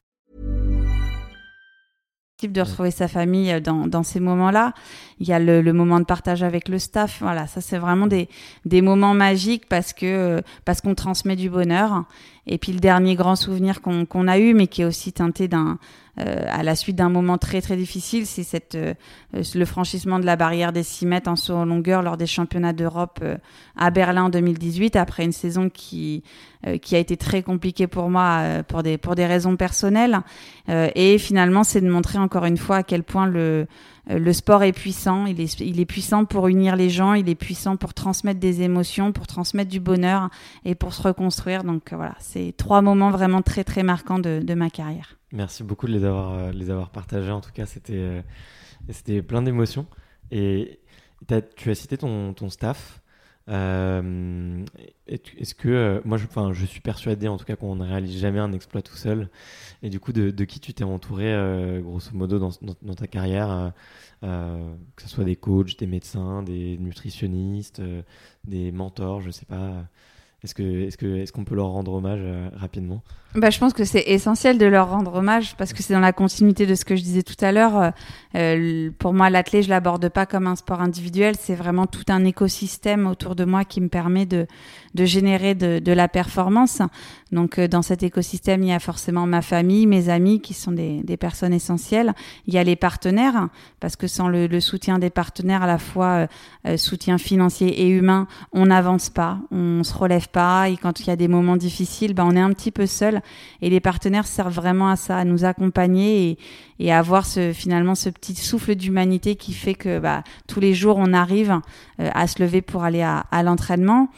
de 2.47 2.61
retrouver 2.61 2.91
sa 2.91 3.09
famille 3.09 3.51
euh, 3.51 3.59
dans, 3.59 3.87
dans 3.87 4.03
ces 4.03 4.21
moments-là. 4.21 4.73
Il 5.19 5.27
y 5.27 5.33
a 5.33 5.39
le, 5.39 5.61
le 5.61 5.73
moment 5.73 5.99
de 5.99 6.05
partage 6.05 6.41
avec 6.41 6.69
le 6.69 6.79
staff. 6.79 7.17
Voilà, 7.21 7.47
ça 7.47 7.59
c'est 7.59 7.77
vraiment 7.77 8.07
des, 8.07 8.29
des 8.65 8.81
moments 8.81 9.13
magiques 9.13 9.67
parce 9.67 9.91
que 9.91 10.05
euh, 10.05 10.41
parce 10.63 10.79
qu'on 10.79 10.95
transmet 10.95 11.35
du 11.35 11.49
bonheur. 11.49 12.05
Et 12.47 12.57
puis 12.57 12.71
le 12.71 12.79
dernier 12.79 13.15
grand 13.15 13.35
souvenir 13.35 13.81
qu'on 13.81 14.05
qu'on 14.05 14.27
a 14.27 14.39
eu, 14.39 14.53
mais 14.53 14.67
qui 14.67 14.83
est 14.83 14.85
aussi 14.85 15.11
teinté 15.11 15.49
d'un 15.49 15.77
euh, 16.19 16.45
à 16.49 16.63
la 16.63 16.75
suite 16.75 16.95
d'un 16.95 17.09
moment 17.09 17.37
très 17.37 17.61
très 17.61 17.77
difficile, 17.77 18.25
c'est 18.25 18.43
cette 18.43 18.75
euh, 18.75 18.93
le 19.33 19.65
franchissement 19.65 20.19
de 20.19 20.25
la 20.25 20.35
barrière 20.35 20.73
des 20.73 20.83
6 20.83 21.05
mètres 21.05 21.29
en 21.29 21.35
saut 21.35 21.55
en 21.55 21.65
longueur 21.65 22.01
lors 22.01 22.17
des 22.17 22.27
championnats 22.27 22.73
d'Europe 22.73 23.19
euh, 23.21 23.37
à 23.77 23.89
Berlin 23.91 24.23
en 24.23 24.29
2018 24.29 24.95
après 24.95 25.23
une 25.23 25.31
saison 25.31 25.69
qui 25.69 26.23
euh, 26.58 26.58
qui 26.81 26.95
a 26.95 26.99
été 26.99 27.15
très 27.17 27.41
compliquée 27.43 27.87
pour 27.87 28.09
moi 28.09 28.39
euh, 28.41 28.63
pour 28.63 28.83
des 28.83 28.97
pour 28.97 29.15
des 29.15 29.25
raisons 29.25 29.55
personnelles 29.55 30.19
et 30.67 31.17
finalement 31.17 31.63
c'est 31.63 31.81
de 31.81 31.89
montrer 31.89 32.17
encore 32.19 32.45
une 32.45 32.57
fois 32.57 32.77
à 32.77 32.83
quel 32.83 33.03
point 33.03 33.25
le 33.27 33.65
le 34.11 34.33
sport 34.33 34.63
est 34.63 34.71
puissant, 34.73 35.27
il 35.27 35.39
est, 35.39 35.59
il 35.59 35.79
est 35.79 35.85
puissant 35.85 36.25
pour 36.25 36.47
unir 36.47 36.75
les 36.75 36.89
gens, 36.89 37.13
il 37.13 37.29
est 37.29 37.35
puissant 37.35 37.77
pour 37.77 37.93
transmettre 37.93 38.39
des 38.39 38.63
émotions, 38.63 39.11
pour 39.11 39.27
transmettre 39.27 39.69
du 39.69 39.79
bonheur 39.79 40.29
et 40.65 40.73
pour 40.73 40.95
se 40.95 41.03
reconstruire. 41.03 41.63
Donc 41.63 41.93
voilà, 41.93 42.15
c'est 42.17 42.55
trois 42.57 42.81
moments 42.81 43.11
vraiment 43.11 43.43
très 43.43 43.63
très 43.63 43.83
marquants 43.83 44.17
de, 44.17 44.41
de 44.43 44.53
ma 44.55 44.71
carrière. 44.71 45.17
Merci 45.31 45.63
beaucoup 45.63 45.85
de 45.85 45.91
les 45.91 46.05
avoir, 46.05 46.33
euh, 46.33 46.51
les 46.51 46.71
avoir 46.71 46.89
partagés. 46.89 47.29
En 47.29 47.39
tout 47.41 47.51
cas, 47.53 47.67
c'était 47.67 47.93
euh, 47.93 49.21
plein 49.21 49.43
d'émotions. 49.43 49.85
Et 50.31 50.79
t'as- 51.27 51.41
tu 51.43 51.69
as 51.69 51.75
cité 51.75 51.95
ton, 51.97 52.33
ton 52.33 52.49
staff. 52.49 53.01
Euh, 53.49 54.63
Est-ce 55.07 55.55
que 55.55 55.69
euh, 55.69 56.01
moi, 56.05 56.17
je, 56.17 56.25
je 56.53 56.65
suis 56.65 56.81
persuadé 56.81 57.27
en 57.27 57.37
tout 57.37 57.45
cas 57.45 57.55
qu'on 57.55 57.75
ne 57.75 57.85
réalise 57.85 58.19
jamais 58.19 58.39
un 58.39 58.51
exploit 58.53 58.81
tout 58.81 58.95
seul. 58.95 59.29
Et 59.81 59.89
du 59.89 59.99
coup, 59.99 60.13
de, 60.13 60.31
qui 60.45 60.59
tu 60.59 60.73
t'es 60.73 60.83
entouré, 60.83 61.33
euh, 61.33 61.81
grosso 61.81 62.11
modo, 62.13 62.39
dans, 62.39 62.95
ta 62.95 63.07
carrière, 63.07 63.73
que 64.21 65.01
ce 65.01 65.09
soit 65.09 65.23
des 65.23 65.35
coachs, 65.35 65.77
des 65.79 65.87
médecins, 65.87 66.43
des 66.43 66.77
nutritionnistes, 66.77 67.81
des 68.45 68.71
mentors, 68.71 69.21
je 69.21 69.31
sais 69.31 69.45
pas. 69.45 69.85
Est-ce 70.41 70.55
que 70.55 70.63
est-ce 70.63 70.97
que 70.97 71.17
est-ce 71.17 71.33
qu'on 71.33 71.43
peut 71.43 71.55
leur 71.55 71.67
rendre 71.67 71.91
hommage 71.93 72.21
rapidement? 72.53 73.03
Bah, 73.35 73.51
je 73.51 73.59
pense 73.59 73.73
que 73.73 73.83
c'est 73.83 74.05
essentiel 74.07 74.57
de 74.57 74.65
leur 74.65 74.89
rendre 74.89 75.13
hommage 75.13 75.55
parce 75.55 75.71
que 75.71 75.83
c'est 75.83 75.93
dans 75.93 75.99
la 75.99 76.13
continuité 76.13 76.65
de 76.65 76.73
ce 76.73 76.83
que 76.83 76.95
je 76.95 77.03
disais 77.03 77.21
tout 77.21 77.35
à 77.41 77.51
l'heure. 77.51 77.93
Euh, 78.35 78.89
pour 78.97 79.13
moi, 79.13 79.29
l'athlète, 79.29 79.65
je 79.65 79.69
l'aborde 79.69 80.09
pas 80.09 80.25
comme 80.25 80.47
un 80.47 80.55
sport 80.55 80.81
individuel. 80.81 81.35
C'est 81.39 81.53
vraiment 81.53 81.85
tout 81.85 82.05
un 82.09 82.25
écosystème 82.25 83.05
autour 83.05 83.35
de 83.35 83.45
moi 83.45 83.65
qui 83.65 83.81
me 83.81 83.87
permet 83.87 84.25
de, 84.25 84.47
de 84.95 85.05
générer 85.05 85.53
de, 85.53 85.77
de 85.77 85.91
la 85.91 86.07
performance. 86.07 86.81
Donc, 87.31 87.59
euh, 87.59 87.67
dans 87.67 87.81
cet 87.81 88.01
écosystème, 88.03 88.63
il 88.63 88.69
y 88.69 88.73
a 88.73 88.79
forcément 88.79 89.27
ma 89.27 89.41
famille, 89.41 89.85
mes 89.85 90.09
amis 90.09 90.41
qui 90.41 90.53
sont 90.53 90.71
des, 90.71 91.03
des 91.03 91.17
personnes 91.17 91.53
essentielles. 91.53 92.13
Il 92.47 92.53
y 92.53 92.57
a 92.57 92.63
les 92.63 92.75
partenaires 92.75 93.49
parce 93.79 93.95
que 93.95 94.07
sans 94.07 94.27
le, 94.27 94.47
le 94.47 94.59
soutien 94.59 94.97
des 94.97 95.11
partenaires, 95.11 95.63
à 95.63 95.67
la 95.67 95.77
fois 95.77 96.05
euh, 96.07 96.27
euh, 96.67 96.77
soutien 96.77 97.17
financier 97.17 97.81
et 97.83 97.87
humain, 97.87 98.27
on 98.53 98.65
n'avance 98.67 99.09
pas, 99.09 99.37
on 99.51 99.83
se 99.83 99.93
relève 99.93 100.29
pas. 100.29 100.69
Et 100.69 100.77
quand 100.77 100.99
il 100.99 101.07
y 101.07 101.11
a 101.11 101.15
des 101.15 101.27
moments 101.27 101.57
difficiles, 101.57 102.13
bah, 102.13 102.23
on 102.25 102.35
est 102.35 102.41
un 102.41 102.53
petit 102.53 102.71
peu 102.71 102.87
seul. 102.87 103.18
Et 103.61 103.69
les 103.69 103.79
partenaires 103.79 104.27
servent 104.27 104.53
vraiment 104.53 104.89
à 104.89 104.95
ça, 104.95 105.17
à 105.17 105.25
nous 105.25 105.45
accompagner 105.45 106.37
et 106.79 106.91
avoir 106.93 107.25
ce, 107.25 107.53
finalement 107.53 107.95
ce 107.95 108.09
petit 108.09 108.35
souffle 108.35 108.75
d'humanité 108.75 109.35
qui 109.35 109.53
fait 109.53 109.75
que 109.75 109.99
bah, 109.99 110.23
tous 110.47 110.59
les 110.59 110.73
jours 110.73 110.97
on 110.97 111.13
arrive 111.13 111.59
euh, 111.99 112.09
à 112.13 112.27
se 112.27 112.41
lever 112.41 112.61
pour 112.61 112.83
aller 112.83 113.01
à, 113.01 113.25
à 113.31 113.43
l'entraînement. 113.43 114.09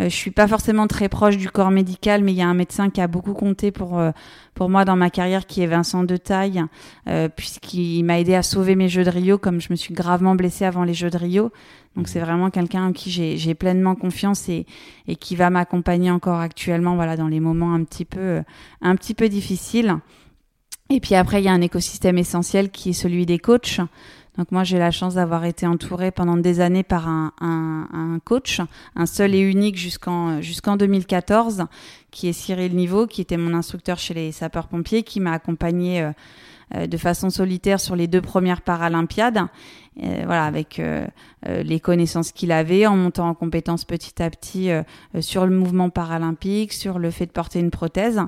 Euh, 0.00 0.04
je 0.04 0.14
suis 0.14 0.30
pas 0.30 0.46
forcément 0.46 0.86
très 0.86 1.08
proche 1.08 1.36
du 1.36 1.48
corps 1.50 1.70
médical, 1.70 2.22
mais 2.22 2.32
il 2.32 2.36
y 2.36 2.42
a 2.42 2.48
un 2.48 2.54
médecin 2.54 2.90
qui 2.90 3.00
a 3.00 3.06
beaucoup 3.06 3.32
compté 3.32 3.70
pour 3.70 3.98
euh, 3.98 4.10
pour 4.54 4.68
moi 4.68 4.84
dans 4.84 4.96
ma 4.96 5.10
carrière, 5.10 5.46
qui 5.46 5.62
est 5.62 5.66
Vincent 5.66 6.04
de 6.04 6.16
Taille, 6.16 6.64
euh, 7.08 7.28
puisqu'il 7.28 8.02
m'a 8.04 8.18
aidé 8.20 8.34
à 8.34 8.42
sauver 8.42 8.74
mes 8.74 8.88
Jeux 8.88 9.04
de 9.04 9.10
Rio, 9.10 9.38
comme 9.38 9.60
je 9.60 9.68
me 9.70 9.76
suis 9.76 9.94
gravement 9.94 10.34
blessée 10.34 10.64
avant 10.64 10.84
les 10.84 10.94
Jeux 10.94 11.10
de 11.10 11.18
Rio. 11.18 11.50
Donc 11.96 12.08
c'est 12.08 12.20
vraiment 12.20 12.50
quelqu'un 12.50 12.88
en 12.88 12.92
qui 12.92 13.10
j'ai 13.10 13.54
pleinement 13.54 13.94
confiance 13.94 14.50
et 14.50 14.66
et 15.08 15.16
qui 15.16 15.34
va 15.34 15.48
m'accompagner 15.48 16.10
encore 16.10 16.40
actuellement, 16.40 16.94
voilà, 16.94 17.16
dans 17.16 17.28
les 17.28 17.40
moments 17.40 17.72
un 17.72 17.84
petit 17.84 18.04
peu 18.04 18.42
un 18.82 18.96
petit 18.96 19.14
peu 19.14 19.28
difficiles. 19.30 19.96
Et 20.88 21.00
puis 21.00 21.14
après, 21.14 21.40
il 21.40 21.44
y 21.44 21.48
a 21.48 21.52
un 21.52 21.60
écosystème 21.60 22.18
essentiel 22.18 22.70
qui 22.70 22.90
est 22.90 22.94
celui 22.94 23.26
des 23.26 23.38
coachs. 23.38 23.80
Donc 24.38 24.52
moi, 24.52 24.64
j'ai 24.64 24.78
la 24.78 24.90
chance 24.90 25.14
d'avoir 25.14 25.44
été 25.44 25.66
entourée 25.66 26.10
pendant 26.10 26.36
des 26.36 26.60
années 26.60 26.82
par 26.82 27.08
un, 27.08 27.32
un, 27.40 27.88
un 27.92 28.18
coach, 28.18 28.60
un 28.94 29.06
seul 29.06 29.34
et 29.34 29.40
unique 29.40 29.76
jusqu'en 29.76 30.42
jusqu'en 30.42 30.76
2014, 30.76 31.64
qui 32.10 32.28
est 32.28 32.32
Cyril 32.32 32.76
Niveau, 32.76 33.06
qui 33.06 33.22
était 33.22 33.38
mon 33.38 33.54
instructeur 33.54 33.98
chez 33.98 34.14
les 34.14 34.32
sapeurs-pompiers, 34.32 35.02
qui 35.02 35.20
m'a 35.20 35.32
accompagnée 35.32 36.02
euh, 36.02 36.12
de 36.74 36.96
façon 36.96 37.30
solitaire 37.30 37.78
sur 37.80 37.94
les 37.94 38.06
deux 38.08 38.20
premières 38.20 38.62
Paralympiades. 38.62 39.46
Euh, 40.02 40.24
voilà, 40.26 40.44
avec 40.44 40.78
euh, 40.78 41.06
euh, 41.48 41.62
les 41.62 41.80
connaissances 41.80 42.32
qu'il 42.32 42.52
avait, 42.52 42.86
en 42.86 42.96
montant 42.96 43.30
en 43.30 43.34
compétences 43.34 43.86
petit 43.86 44.22
à 44.22 44.28
petit 44.28 44.70
euh, 44.70 44.82
euh, 45.14 45.22
sur 45.22 45.46
le 45.46 45.56
mouvement 45.56 45.88
paralympique, 45.88 46.74
sur 46.74 46.98
le 46.98 47.10
fait 47.10 47.24
de 47.24 47.30
porter 47.30 47.60
une 47.60 47.70
prothèse. 47.70 48.20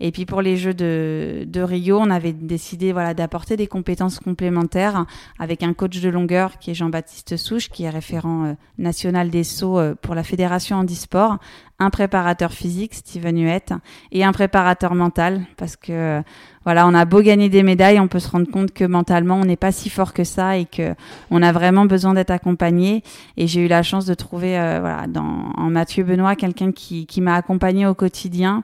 Et 0.00 0.12
puis 0.12 0.26
pour 0.26 0.42
les 0.42 0.58
Jeux 0.58 0.74
de, 0.74 1.44
de 1.46 1.60
Rio, 1.62 1.98
on 1.98 2.10
avait 2.10 2.34
décidé 2.34 2.92
voilà 2.92 3.14
d'apporter 3.14 3.56
des 3.56 3.66
compétences 3.66 4.18
complémentaires 4.18 5.06
avec 5.38 5.62
un 5.62 5.72
coach 5.72 5.98
de 6.00 6.10
longueur 6.10 6.58
qui 6.58 6.72
est 6.72 6.74
Jean-Baptiste 6.74 7.38
Souche, 7.38 7.70
qui 7.70 7.84
est 7.84 7.90
référent 7.90 8.44
euh, 8.44 8.52
national 8.76 9.30
des 9.30 9.44
sauts 9.44 9.78
euh, 9.78 9.94
pour 9.94 10.14
la 10.14 10.24
fédération 10.24 10.76
handisport, 10.76 11.38
un 11.78 11.90
préparateur 11.90 12.52
physique 12.52 12.94
Steven 12.94 13.42
Huette 13.42 13.72
et 14.12 14.24
un 14.24 14.32
préparateur 14.32 14.94
mental 14.94 15.42
parce 15.56 15.76
que 15.76 15.92
euh, 15.92 16.22
voilà, 16.64 16.86
on 16.86 16.94
a 16.94 17.04
beau 17.04 17.20
gagner 17.20 17.48
des 17.48 17.62
médailles, 17.62 18.00
on 18.00 18.08
peut 18.08 18.18
se 18.18 18.30
rendre 18.30 18.50
compte 18.50 18.72
que 18.72 18.84
mentalement 18.84 19.36
on 19.36 19.44
n'est 19.44 19.56
pas 19.56 19.72
si 19.72 19.90
fort 19.90 20.12
que 20.12 20.24
ça 20.24 20.56
et 20.56 20.64
que 20.64 20.94
on 21.30 21.42
a 21.42 21.52
vraiment 21.52 21.86
besoin 21.86 22.14
d'être 22.14 22.30
accompagné. 22.30 23.02
Et 23.36 23.46
j'ai 23.46 23.64
eu 23.64 23.68
la 23.68 23.82
chance 23.82 24.06
de 24.06 24.14
trouver 24.14 24.58
euh, 24.58 24.78
voilà 24.80 25.06
dans 25.06 25.52
en 25.56 25.70
Mathieu 25.70 26.04
Benoît 26.04 26.36
quelqu'un 26.36 26.72
qui 26.72 27.06
qui 27.06 27.20
m'a 27.20 27.34
accompagné 27.34 27.86
au 27.86 27.94
quotidien 27.94 28.62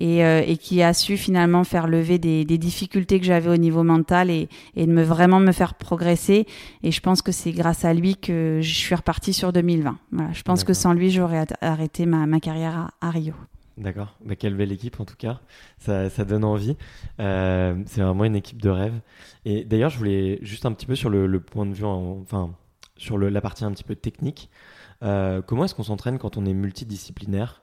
et, 0.00 0.24
euh, 0.24 0.42
et 0.44 0.56
qui 0.56 0.82
a 0.82 0.92
su 0.92 1.16
finalement 1.16 1.62
faire 1.62 1.86
lever 1.86 2.18
des, 2.18 2.44
des 2.44 2.58
difficultés 2.58 3.20
que 3.20 3.26
j'avais 3.26 3.50
au 3.50 3.56
niveau 3.56 3.84
mental 3.84 4.30
et, 4.30 4.48
et 4.74 4.86
de 4.86 4.92
me 4.92 5.02
vraiment 5.02 5.38
me 5.38 5.52
faire 5.52 5.74
progresser. 5.74 6.46
Et 6.82 6.90
je 6.90 7.00
pense 7.00 7.22
que 7.22 7.32
c'est 7.32 7.52
grâce 7.52 7.84
à 7.84 7.94
lui 7.94 8.16
que 8.16 8.58
je 8.62 8.74
suis 8.74 8.94
repartie 8.94 9.34
sur 9.34 9.52
2020. 9.52 9.98
Voilà, 10.10 10.32
je 10.32 10.42
pense 10.42 10.64
que 10.64 10.72
sans 10.72 10.94
lui, 10.94 11.10
j'aurais 11.10 11.46
arrêté 11.60 12.06
ma, 12.06 12.26
ma 12.26 12.40
carrière 12.40 12.90
à, 13.00 13.08
à 13.08 13.10
Rio. 13.10 13.34
D'accord, 13.80 14.14
bah, 14.22 14.36
quelle 14.36 14.54
belle 14.54 14.72
équipe 14.72 15.00
en 15.00 15.06
tout 15.06 15.16
cas, 15.16 15.40
ça, 15.78 16.10
donne 16.26 16.44
envie. 16.44 16.76
Euh, 17.18 17.82
c'est 17.86 18.02
vraiment 18.02 18.24
une 18.24 18.36
équipe 18.36 18.60
de 18.60 18.68
rêve. 18.68 19.00
Et 19.46 19.64
d'ailleurs, 19.64 19.88
je 19.88 19.96
voulais 19.96 20.38
juste 20.42 20.66
un 20.66 20.72
petit 20.72 20.84
peu 20.84 20.94
sur 20.94 21.08
le, 21.08 21.40
point 21.40 21.64
de 21.64 21.72
vue, 21.72 21.86
en- 21.86 22.18
enfin 22.20 22.54
sur 22.98 23.16
la 23.16 23.40
partie 23.40 23.64
un 23.64 23.72
petit 23.72 23.84
peu 23.84 23.94
technique. 23.96 24.50
Euh, 25.02 25.40
comment 25.40 25.64
est-ce 25.64 25.74
qu'on 25.74 25.82
s'entraîne 25.82 26.18
quand 26.18 26.36
on 26.36 26.44
est 26.44 26.52
multidisciplinaire, 26.52 27.62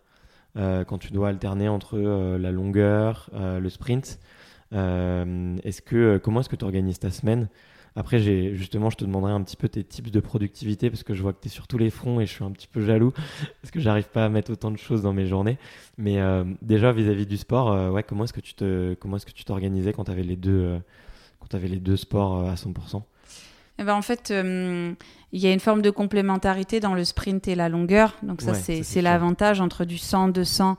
euh, 0.58 0.84
quand 0.86 0.97
tu 0.97 1.12
dois 1.13 1.30
alterner 1.30 1.69
entre 1.69 1.99
la 1.99 2.51
longueur, 2.51 3.30
le 3.36 3.69
sprint 3.69 4.19
Est-ce 4.71 5.82
que 5.84 6.17
comment 6.17 6.39
est-ce 6.39 6.49
que 6.49 6.56
tu 6.56 6.65
organises 6.65 6.97
ta 6.99 7.12
semaine? 7.12 7.47
Après, 8.00 8.20
justement, 8.54 8.92
je 8.92 8.98
te 8.98 9.06
demanderai 9.06 9.32
un 9.32 9.42
petit 9.42 9.58
peu 9.58 9.68
tes 9.68 9.84
tips 9.84 10.12
de 10.12 10.20
productivité 10.20 10.92
parce 10.92 11.02
que 11.02 11.16
je 11.16 11.24
vois 11.24 11.34
que 11.34 11.42
tu 11.42 11.48
es 11.48 11.50
sur 11.50 11.68
tous 11.68 11.80
les 11.80 11.90
fronts 11.90 12.22
et 12.22 12.28
je 12.28 12.32
suis 12.32 12.44
un 12.44 12.52
petit 12.52 12.68
peu 12.68 12.86
jaloux 12.86 13.12
parce 13.62 13.72
que 13.72 13.80
j'arrive 13.80 14.08
pas 14.10 14.26
à 14.26 14.30
mettre 14.30 14.52
autant 14.52 14.70
de 14.70 14.78
choses 14.78 15.02
dans 15.02 15.14
mes 15.14 15.26
journées. 15.26 15.58
Mais 15.98 16.20
euh, 16.20 16.44
déjà 16.62 16.92
vis-à-vis 16.92 17.26
du 17.26 17.38
sport, 17.38 17.72
euh, 17.72 17.90
ouais, 17.90 18.04
comment 18.04 18.26
est-ce 18.26 18.34
que 18.34 18.40
tu 18.40 18.54
te 18.54 18.94
comment 18.94 19.18
est-ce 19.18 19.26
que 19.26 19.32
tu 19.32 19.46
t'organisais 19.46 19.94
quand 19.94 20.04
tu 20.04 20.12
avais 20.12 20.22
les 20.22 20.36
deux 20.36 20.52
euh, 20.52 20.78
quand 21.40 21.48
t'avais 21.48 21.70
les 21.70 21.80
deux 21.80 21.98
sports 21.98 22.48
à 22.48 22.54
100% 22.54 23.02
Eh 23.80 23.84
ben, 23.84 23.96
en 23.96 24.04
fait, 24.04 24.30
euh, 24.30 24.94
il 25.32 25.42
y 25.42 25.48
a 25.48 25.52
une 25.52 25.60
forme 25.60 25.82
de 25.82 25.90
complémentarité 25.90 26.80
dans 26.80 26.94
le 26.94 27.04
sprint 27.04 27.48
et 27.48 27.56
la 27.56 27.68
longueur. 27.68 28.16
Donc 28.22 28.44
ça, 28.44 28.52
Ouais, 28.52 28.84
c'est 28.84 29.02
l'avantage 29.02 29.60
entre 29.60 29.86
du 29.86 29.98
100, 29.98 30.28
200 30.28 30.78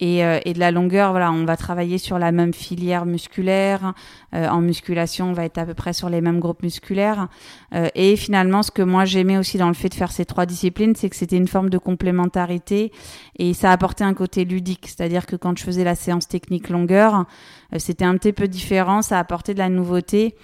et, 0.00 0.24
euh, 0.24 0.40
et 0.44 0.52
de 0.52 0.58
la 0.58 0.70
longueur. 0.70 1.10
Voilà, 1.10 1.32
on 1.32 1.44
va 1.44 1.56
travailler 1.56 1.98
sur 1.98 2.18
la 2.18 2.32
même 2.32 2.52
filière 2.52 3.06
musculaire. 3.06 3.94
Euh, 4.34 4.48
en 4.48 4.60
musculation, 4.60 5.30
on 5.30 5.32
va 5.32 5.44
être 5.44 5.58
à 5.58 5.66
peu 5.66 5.74
près 5.74 5.92
sur 5.92 6.08
les 6.08 6.20
mêmes 6.20 6.40
groupes 6.40 6.62
musculaires. 6.62 7.28
Euh, 7.74 7.88
et 7.94 8.16
finalement, 8.16 8.62
ce 8.62 8.70
que 8.70 8.82
moi 8.82 9.04
j'aimais 9.04 9.38
aussi 9.38 9.58
dans 9.58 9.68
le 9.68 9.74
fait 9.74 9.88
de 9.88 9.94
faire 9.94 10.10
ces 10.10 10.24
trois 10.24 10.46
disciplines, 10.46 10.94
c'est 10.96 11.08
que 11.08 11.16
c'était 11.16 11.36
une 11.36 11.48
forme 11.48 11.70
de 11.70 11.78
complémentarité 11.78 12.92
et 13.38 13.54
ça 13.54 13.70
apportait 13.70 14.04
un 14.04 14.14
côté 14.14 14.44
ludique. 14.44 14.86
C'est-à-dire 14.86 15.26
que 15.26 15.36
quand 15.36 15.56
je 15.56 15.64
faisais 15.64 15.84
la 15.84 15.94
séance 15.94 16.26
technique 16.26 16.68
longueur, 16.68 17.26
euh, 17.72 17.78
c'était 17.78 18.04
un 18.04 18.16
petit 18.16 18.32
peu 18.32 18.48
différent, 18.48 19.02
ça 19.02 19.18
apportait 19.18 19.54
de 19.54 19.58
la 19.58 19.68
nouveauté. 19.68 20.34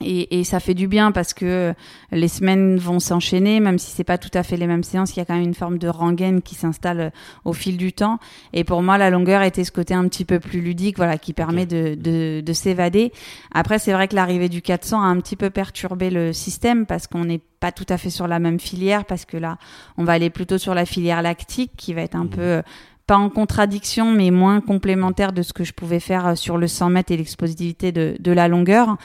Et, 0.00 0.38
et, 0.38 0.44
ça 0.44 0.60
fait 0.60 0.74
du 0.74 0.86
bien 0.86 1.10
parce 1.10 1.34
que 1.34 1.74
les 2.12 2.28
semaines 2.28 2.76
vont 2.76 3.00
s'enchaîner, 3.00 3.58
même 3.58 3.78
si 3.78 3.90
c'est 3.90 4.04
pas 4.04 4.16
tout 4.16 4.30
à 4.32 4.44
fait 4.44 4.56
les 4.56 4.68
mêmes 4.68 4.84
séances, 4.84 5.16
il 5.16 5.18
y 5.18 5.22
a 5.22 5.24
quand 5.24 5.34
même 5.34 5.42
une 5.42 5.54
forme 5.54 5.78
de 5.78 5.88
rengaine 5.88 6.40
qui 6.40 6.54
s'installe 6.54 7.12
au 7.44 7.52
fil 7.52 7.76
du 7.76 7.92
temps. 7.92 8.18
Et 8.52 8.62
pour 8.62 8.82
moi, 8.82 8.96
la 8.96 9.10
longueur 9.10 9.42
était 9.42 9.64
ce 9.64 9.72
côté 9.72 9.94
un 9.94 10.06
petit 10.06 10.24
peu 10.24 10.38
plus 10.38 10.60
ludique, 10.60 10.96
voilà, 10.98 11.18
qui 11.18 11.32
permet 11.32 11.66
de, 11.66 11.96
de, 11.96 12.40
de 12.40 12.52
s'évader. 12.52 13.12
Après, 13.52 13.80
c'est 13.80 13.92
vrai 13.92 14.06
que 14.06 14.14
l'arrivée 14.14 14.48
du 14.48 14.62
400 14.62 15.00
a 15.02 15.06
un 15.06 15.16
petit 15.16 15.36
peu 15.36 15.50
perturbé 15.50 16.10
le 16.10 16.32
système 16.32 16.86
parce 16.86 17.08
qu'on 17.08 17.24
n'est 17.24 17.40
pas 17.58 17.72
tout 17.72 17.86
à 17.88 17.98
fait 17.98 18.10
sur 18.10 18.28
la 18.28 18.38
même 18.38 18.60
filière, 18.60 19.04
parce 19.04 19.24
que 19.24 19.36
là, 19.36 19.58
on 19.96 20.04
va 20.04 20.12
aller 20.12 20.30
plutôt 20.30 20.58
sur 20.58 20.74
la 20.74 20.86
filière 20.86 21.22
lactique, 21.22 21.72
qui 21.76 21.92
va 21.92 22.02
être 22.02 22.14
un 22.14 22.24
mmh. 22.24 22.30
peu 22.30 22.62
pas 23.08 23.16
en 23.16 23.30
contradiction, 23.30 24.12
mais 24.12 24.30
moins 24.30 24.60
complémentaire 24.60 25.32
de 25.32 25.42
ce 25.42 25.54
que 25.54 25.64
je 25.64 25.72
pouvais 25.72 25.98
faire 25.98 26.36
sur 26.36 26.58
le 26.58 26.68
100 26.68 26.90
mètres 26.90 27.10
et 27.10 27.16
l'expositivité 27.16 27.90
de, 27.90 28.16
de 28.20 28.32
la 28.32 28.48
longueur. 28.48 28.98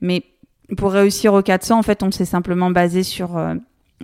Mais 0.00 0.24
pour 0.76 0.92
réussir 0.92 1.34
au 1.34 1.42
400, 1.42 1.78
en 1.78 1.82
fait, 1.82 2.02
on 2.02 2.10
s'est 2.10 2.24
simplement 2.24 2.70
basé 2.70 3.02
sur 3.02 3.36
euh, 3.36 3.54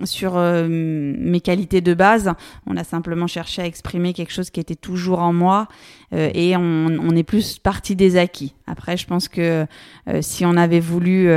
sur 0.03 0.37
euh, 0.37 0.67
mes 0.69 1.41
qualités 1.41 1.81
de 1.81 1.93
base. 1.93 2.31
On 2.65 2.77
a 2.77 2.83
simplement 2.83 3.27
cherché 3.27 3.61
à 3.61 3.65
exprimer 3.65 4.13
quelque 4.13 4.31
chose 4.31 4.49
qui 4.49 4.59
était 4.59 4.75
toujours 4.75 5.19
en 5.19 5.33
moi 5.33 5.67
euh, 6.13 6.31
et 6.33 6.55
on, 6.55 6.87
on, 6.87 7.15
est 7.15 7.23
plus 7.23 7.59
parti 7.59 7.95
des 7.95 8.17
acquis. 8.17 8.55
Après, 8.67 8.97
je 8.97 9.05
pense 9.05 9.27
que 9.27 9.65
si 10.21 10.45
on 10.45 10.57
avait 10.57 10.79
voulu 10.79 11.29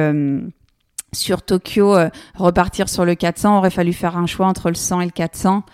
sur 1.13 1.43
Tokyo 1.43 1.97
repartir 2.35 2.89
sur 2.89 3.05
le 3.05 3.15
400, 3.15 3.59
aurait 3.59 3.71
fallu 3.71 3.93
faire 3.93 4.17
un 4.17 4.27
choix 4.27 4.47
entre 4.47 4.69
le 4.69 4.77
100 4.77 5.01
et 5.01 5.05
le 5.07 5.11
400. 5.11 5.65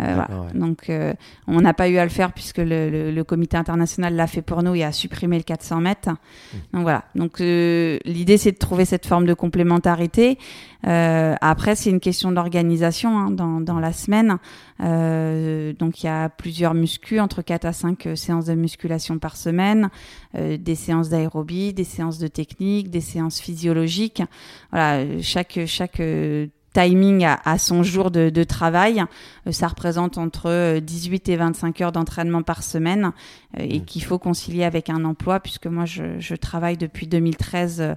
Euh, 0.00 0.22
Donc, 0.54 0.88
euh, 0.88 1.12
on 1.46 1.60
n'a 1.60 1.74
pas 1.74 1.88
eu 1.88 1.98
à 1.98 2.04
le 2.04 2.10
faire 2.10 2.32
puisque 2.32 2.58
le, 2.58 3.10
le, 3.10 3.24
comité 3.24 3.56
international 3.56 4.14
l'a 4.14 4.26
fait 4.26 4.42
pour 4.42 4.62
nous 4.62 4.74
et 4.74 4.82
a 4.82 4.92
supprimé 4.92 5.36
le 5.36 5.42
400 5.42 5.80
mètres. 5.80 6.10
Mmh. 6.10 6.56
Donc 6.72 6.82
voilà. 6.82 7.04
Donc 7.14 7.40
euh, 7.40 7.98
l'idée 8.04 8.38
c'est 8.38 8.52
de 8.52 8.58
trouver 8.58 8.84
cette 8.84 9.06
forme 9.06 9.26
de 9.26 9.34
complémentarité. 9.34 10.38
après, 10.82 11.74
c'est 11.76 11.90
une 11.90 12.00
question 12.00 12.32
d'organisation 12.32 13.18
hein, 13.18 13.30
dans, 13.30 13.60
dans, 13.60 13.78
la 13.78 13.92
semaine. 13.92 14.38
donc 14.78 16.02
il 16.02 16.06
y 16.06 16.08
a 16.08 16.28
plusieurs 16.30 16.74
muscles, 16.74 17.20
entre 17.20 17.42
4 17.42 17.64
à 17.66 17.72
5 17.72 18.08
séances 18.14 18.46
de 18.46 18.54
musculation 18.54 19.18
par 19.18 19.36
semaine, 19.36 19.90
des 20.34 20.74
séances 20.74 21.10
d'aérobie, 21.10 21.74
des 21.74 21.84
séances 21.84 22.18
de 22.18 22.28
technique, 22.28 22.90
des 22.90 23.02
séances 23.02 23.40
physiologiques. 23.40 24.22
Voilà, 24.70 25.20
chaque 25.20 25.60
chaque 25.66 26.00
timing 26.72 27.24
à, 27.24 27.58
son 27.58 27.82
jour 27.82 28.10
de, 28.10 28.30
de, 28.30 28.44
travail. 28.44 29.02
Euh, 29.46 29.52
ça 29.52 29.68
représente 29.68 30.18
entre 30.18 30.78
18 30.78 31.28
euh, 31.28 31.32
et 31.32 31.36
25 31.36 31.80
heures 31.80 31.92
d'entraînement 31.92 32.42
par 32.42 32.62
semaine 32.62 33.12
euh, 33.58 33.64
et 33.68 33.80
mmh. 33.80 33.84
qu'il 33.84 34.04
faut 34.04 34.18
concilier 34.18 34.64
avec 34.64 34.88
un 34.90 35.04
emploi 35.04 35.40
puisque 35.40 35.66
moi 35.66 35.84
je, 35.84 36.18
je 36.20 36.34
travaille 36.34 36.76
depuis 36.76 37.06
2013 37.06 37.96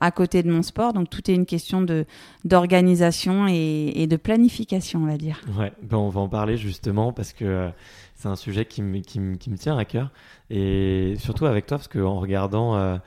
à 0.00 0.10
côté 0.12 0.42
de 0.42 0.50
mon 0.50 0.62
sport. 0.62 0.92
Donc 0.92 1.10
tout 1.10 1.28
est 1.30 1.34
une 1.34 1.46
question 1.46 1.82
de 1.82 2.04
d'organisation 2.44 3.46
et, 3.48 3.92
et, 3.96 4.06
de 4.06 4.16
planification, 4.16 5.02
on 5.02 5.06
va 5.06 5.16
dire. 5.16 5.40
Ouais, 5.58 5.72
ben 5.82 5.96
on 5.96 6.08
va 6.08 6.20
en 6.20 6.28
parler 6.28 6.56
justement 6.56 7.12
parce 7.12 7.32
que 7.32 7.68
c'est 8.14 8.28
un 8.28 8.36
sujet 8.36 8.64
qui 8.64 8.82
me, 8.82 9.00
qui, 9.00 9.20
qui 9.38 9.50
me 9.50 9.56
tient 9.56 9.76
à 9.76 9.84
cœur 9.84 10.10
et 10.50 11.14
surtout 11.18 11.46
avec 11.46 11.66
toi 11.66 11.78
parce 11.78 11.88
qu'en 11.88 12.20
regardant 12.20 13.00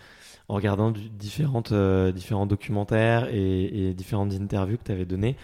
en 0.48 0.56
regardant 0.56 0.92
différentes, 0.92 1.72
euh, 1.72 2.12
différents 2.12 2.46
documentaires 2.46 3.28
et, 3.34 3.94
différentes 3.94 4.34
interviews 4.34 4.78
que 4.78 4.84
tu 4.84 4.92
avais 4.92 5.06
données. 5.06 5.36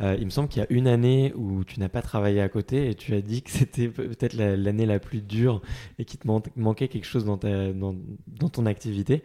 Euh, 0.00 0.16
il 0.18 0.26
me 0.26 0.30
semble 0.30 0.48
qu'il 0.48 0.62
y 0.62 0.64
a 0.64 0.68
une 0.70 0.86
année 0.86 1.32
où 1.34 1.64
tu 1.64 1.80
n'as 1.80 1.88
pas 1.88 2.02
travaillé 2.02 2.40
à 2.40 2.48
côté 2.48 2.88
et 2.88 2.94
tu 2.94 3.14
as 3.14 3.20
dit 3.20 3.42
que 3.42 3.50
c'était 3.50 3.88
peut-être 3.88 4.34
l'année 4.34 4.86
la, 4.86 5.00
plus 5.00 5.22
dure 5.22 5.60
et 5.98 6.04
qu'il 6.04 6.20
te 6.20 6.28
manquait 6.56 6.86
quelque 6.86 7.06
chose 7.06 7.24
dans, 7.24 7.36
ta, 7.36 7.72
dans, 7.72 7.96
dans 8.28 8.48
ton 8.48 8.66
activité. 8.66 9.24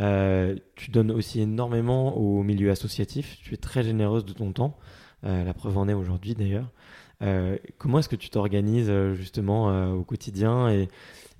Euh, 0.00 0.56
tu 0.76 0.90
donnes 0.90 1.10
aussi 1.10 1.40
énormément 1.40 2.16
au 2.16 2.42
milieu 2.42 2.70
associatif. 2.70 3.38
Tu 3.42 3.52
es 3.54 3.58
très 3.58 3.82
généreuse 3.82 4.24
de 4.24 4.32
ton 4.32 4.52
temps. 4.52 4.78
la 5.22 5.54
preuve 5.54 5.76
en 5.76 5.88
est 5.88 5.94
aujourd'hui 5.94 6.34
d'ailleurs. 6.34 6.70
comment 7.78 7.98
est-ce 7.98 8.08
que 8.08 8.16
tu 8.16 8.30
t'organises 8.30 8.92
justement 9.12 9.92
au 9.92 10.04
quotidien 10.04 10.70
et, 10.70 10.88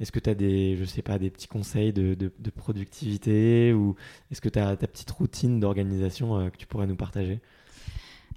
est-ce 0.00 0.12
que 0.12 0.18
tu 0.18 0.30
as 0.30 0.34
des, 0.34 0.76
je 0.76 0.84
sais 0.84 1.02
pas, 1.02 1.18
des 1.18 1.30
petits 1.30 1.48
conseils 1.48 1.92
de, 1.92 2.30
productivité 2.56 3.72
ou 3.72 3.96
est-ce 4.30 4.40
que 4.40 4.48
tu 4.48 4.58
as 4.58 4.76
ta 4.76 4.86
petite 4.86 5.10
routine 5.10 5.60
d'organisation 5.60 6.38
euh, 6.38 6.50
que 6.50 6.56
tu 6.56 6.66
pourrais 6.66 6.86
nous 6.86 6.96
partager? 6.96 7.40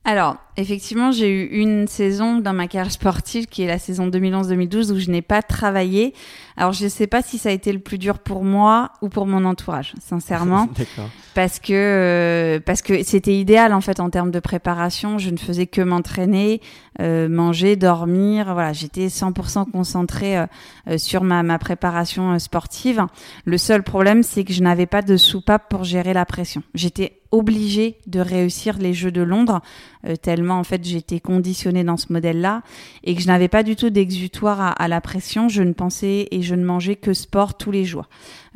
Alors, 0.08 0.38
effectivement, 0.56 1.12
j'ai 1.12 1.30
eu 1.30 1.48
une 1.48 1.86
saison 1.86 2.40
dans 2.40 2.54
ma 2.54 2.70
carrière 2.70 2.94
sportive 2.94 3.48
qui 3.48 3.64
est 3.64 3.68
la 3.68 3.78
saison 3.78 4.08
2011-2012 4.08 4.94
où 4.94 5.00
je 5.00 5.12
n'ai 5.12 5.22
pas 5.22 5.42
travaillé. 5.42 6.14
Alors, 6.56 6.72
je 6.72 6.86
ne 6.86 6.90
sais 6.90 7.08
pas 7.08 7.22
si 7.22 7.38
ça 7.38 7.50
a 7.50 7.52
été 7.52 7.74
le 7.74 7.80
plus 7.80 7.98
dur 7.98 8.20
pour 8.20 8.46
moi 8.46 8.92
ou 9.02 9.10
pour 9.10 9.28
mon 9.28 9.44
entourage, 9.44 9.96
sincèrement. 10.00 10.70
parce 11.36 11.60
que 11.60 11.74
euh, 11.74 12.60
parce 12.66 12.82
que 12.82 13.04
c'était 13.04 13.38
idéal 13.38 13.74
en 13.74 13.82
fait 13.82 14.00
en 14.00 14.10
termes 14.10 14.32
de 14.32 14.40
préparation. 14.40 15.18
Je 15.18 15.30
ne 15.30 15.38
faisais 15.38 15.68
que 15.68 15.82
m'entraîner, 15.82 16.62
euh, 17.02 17.28
manger, 17.28 17.76
dormir. 17.76 18.54
Voilà, 18.54 18.72
j'étais 18.72 19.08
100% 19.08 19.70
concentrée 19.72 20.38
euh, 20.38 20.98
sur 20.98 21.26
ma, 21.26 21.44
ma 21.44 21.60
préparation 21.60 22.40
sportive. 22.40 23.06
Le 23.44 23.58
seul 23.58 23.84
problème, 23.84 24.24
c'est 24.24 24.46
que 24.46 24.54
je 24.54 24.64
n'avais 24.64 24.86
pas 24.86 25.02
de 25.02 25.18
soupape 25.18 25.68
pour 25.68 25.84
gérer 25.84 26.14
la 26.14 26.26
pression. 26.26 26.64
J'étais 26.74 27.20
obligée 27.32 27.98
de 28.08 28.20
réussir 28.20 28.78
les 28.78 28.94
Jeux 28.94 29.12
de 29.12 29.22
Londres, 29.22 29.62
euh, 30.06 30.16
tellement 30.16 30.60
en 30.60 30.64
fait 30.64 30.84
j'étais 30.84 31.20
conditionnée 31.20 31.84
dans 31.84 31.98
ce 31.98 32.12
modèle-là 32.12 32.62
et 33.04 33.16
que 33.16 33.22
je 33.22 33.28
n'avais 33.28 33.48
pas 33.48 33.64
du 33.64 33.76
tout 33.76 33.90
d'exutoire 33.90 34.76
à, 34.78 34.88
la 34.88 35.02
pression. 35.02 35.50
Je 35.50 35.64
ne 35.64 35.74
pensais 35.74 36.28
et 36.32 36.42
je 36.42 36.56
ne 36.56 36.64
mangeais 36.64 36.96
que 36.96 37.14
sport 37.14 37.58
tous 37.58 37.72
les 37.72 37.86
jours. 37.86 38.08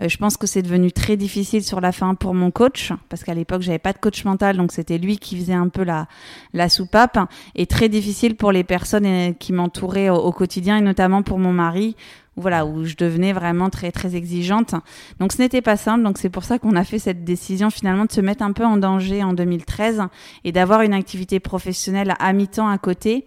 Euh, 0.01 0.07
je 0.07 0.17
pense 0.17 0.37
que 0.37 0.47
c'est 0.47 0.61
devenu 0.61 0.91
très 0.91 1.17
difficile 1.17 1.63
sur 1.63 1.81
la 1.81 1.91
fin 1.91 2.15
pour 2.15 2.33
mon 2.33 2.51
coach 2.51 2.91
parce 3.09 3.23
qu'à 3.23 3.33
l'époque 3.33 3.61
j'avais 3.61 3.79
pas 3.79 3.93
de 3.93 3.99
coach 3.99 4.23
mental, 4.23 4.57
donc 4.57 4.71
c'était 4.71 4.97
lui 4.97 5.17
qui 5.17 5.37
faisait 5.37 5.53
un 5.53 5.69
peu 5.69 5.83
la 5.83 6.07
la 6.53 6.69
soupape 6.69 7.19
et 7.55 7.65
très 7.65 7.89
difficile 7.89 8.35
pour 8.35 8.51
les 8.51 8.63
personnes 8.63 9.05
euh, 9.05 9.33
qui 9.33 9.53
m'entouraient 9.53 10.09
au 10.09 10.31
quotidien 10.31 10.77
et 10.77 10.81
notamment 10.81 11.23
pour 11.23 11.39
mon 11.39 11.53
mari 11.53 11.95
voilà, 12.37 12.65
où 12.65 12.85
je 12.85 12.95
devenais 12.95 13.33
vraiment 13.33 13.69
très 13.69 13.91
très 13.91 14.15
exigeante. 14.15 14.75
Donc 15.19 15.33
ce 15.33 15.41
n'était 15.41 15.61
pas 15.61 15.77
simple, 15.77 16.03
donc 16.03 16.17
c'est 16.17 16.29
pour 16.29 16.43
ça 16.43 16.59
qu'on 16.59 16.75
a 16.75 16.83
fait 16.83 16.99
cette 16.99 17.23
décision 17.23 17.69
finalement 17.69 18.05
de 18.05 18.11
se 18.11 18.21
mettre 18.21 18.43
un 18.43 18.53
peu 18.53 18.65
en 18.65 18.77
danger 18.77 19.23
en 19.23 19.33
2013 19.33 20.03
et 20.43 20.51
d'avoir 20.51 20.81
une 20.81 20.93
activité 20.93 21.39
professionnelle 21.39 22.13
à 22.19 22.33
mi-temps 22.33 22.69
à 22.69 22.77
côté. 22.77 23.25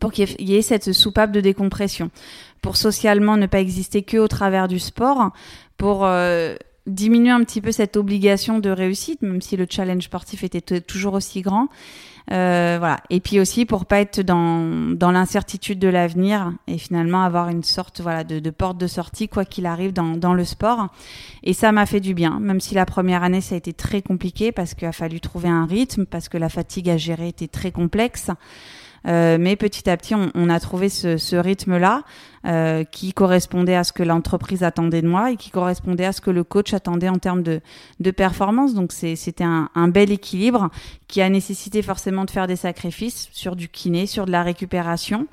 Pour 0.00 0.12
qu'il 0.12 0.28
y 0.40 0.54
ait 0.54 0.62
cette 0.62 0.92
soupape 0.92 1.32
de 1.32 1.40
décompression, 1.40 2.10
pour 2.62 2.76
socialement 2.76 3.36
ne 3.36 3.46
pas 3.46 3.58
exister 3.58 4.02
que 4.02 4.18
au 4.18 4.28
travers 4.28 4.68
du 4.68 4.78
sport, 4.78 5.32
pour 5.76 6.04
euh, 6.04 6.54
diminuer 6.86 7.30
un 7.30 7.42
petit 7.42 7.60
peu 7.60 7.72
cette 7.72 7.96
obligation 7.96 8.60
de 8.60 8.70
réussite, 8.70 9.22
même 9.22 9.42
si 9.42 9.56
le 9.56 9.66
challenge 9.68 10.04
sportif 10.04 10.44
était 10.44 10.80
toujours 10.80 11.14
aussi 11.14 11.42
grand, 11.42 11.68
euh, 12.30 12.76
voilà. 12.78 12.98
Et 13.10 13.20
puis 13.20 13.40
aussi 13.40 13.64
pour 13.66 13.86
pas 13.86 14.00
être 14.00 14.20
dans, 14.20 14.94
dans 14.94 15.10
l'incertitude 15.10 15.78
de 15.78 15.88
l'avenir 15.88 16.52
et 16.66 16.78
finalement 16.78 17.22
avoir 17.22 17.48
une 17.48 17.62
sorte 17.62 18.00
voilà 18.00 18.24
de, 18.24 18.38
de 18.38 18.50
porte 18.50 18.78
de 18.78 18.86
sortie 18.86 19.28
quoi 19.28 19.44
qu'il 19.44 19.66
arrive 19.66 19.92
dans, 19.92 20.16
dans 20.16 20.34
le 20.34 20.44
sport. 20.44 20.88
Et 21.42 21.52
ça 21.52 21.72
m'a 21.72 21.86
fait 21.86 22.00
du 22.00 22.14
bien, 22.14 22.38
même 22.40 22.60
si 22.60 22.74
la 22.74 22.86
première 22.86 23.22
année 23.22 23.40
ça 23.40 23.54
a 23.54 23.58
été 23.58 23.72
très 23.72 24.02
compliqué 24.02 24.52
parce 24.52 24.74
qu'il 24.74 24.86
a 24.86 24.92
fallu 24.92 25.20
trouver 25.20 25.48
un 25.48 25.66
rythme, 25.66 26.06
parce 26.06 26.28
que 26.28 26.38
la 26.38 26.48
fatigue 26.48 26.90
à 26.90 26.96
gérer 26.96 27.28
était 27.28 27.48
très 27.48 27.72
complexe. 27.72 28.30
Euh, 29.06 29.38
mais 29.40 29.56
petit 29.56 29.88
à 29.88 29.96
petit, 29.96 30.14
on, 30.14 30.30
on 30.34 30.50
a 30.50 30.60
trouvé 30.60 30.88
ce, 30.88 31.16
ce 31.16 31.36
rythme-là 31.36 32.02
euh, 32.46 32.84
qui 32.84 33.12
correspondait 33.12 33.74
à 33.74 33.84
ce 33.84 33.92
que 33.92 34.02
l'entreprise 34.02 34.62
attendait 34.62 35.02
de 35.02 35.08
moi 35.08 35.30
et 35.30 35.36
qui 35.36 35.50
correspondait 35.50 36.06
à 36.06 36.12
ce 36.12 36.20
que 36.20 36.30
le 36.30 36.44
coach 36.44 36.72
attendait 36.72 37.08
en 37.08 37.18
termes 37.18 37.42
de, 37.42 37.60
de 38.00 38.10
performance. 38.10 38.74
Donc 38.74 38.92
c'était 38.92 39.44
un, 39.44 39.68
un, 39.74 39.88
bel 39.88 40.10
équilibre 40.10 40.70
qui 41.06 41.20
a 41.22 41.28
nécessité 41.28 41.82
forcément 41.82 42.24
de 42.24 42.30
faire 42.30 42.46
des 42.46 42.56
sacrifices 42.56 43.28
sur 43.32 43.56
du 43.56 43.68
kiné, 43.68 44.06
sur 44.06 44.26
de 44.26 44.30
la 44.30 44.42
récupération, 44.42 45.26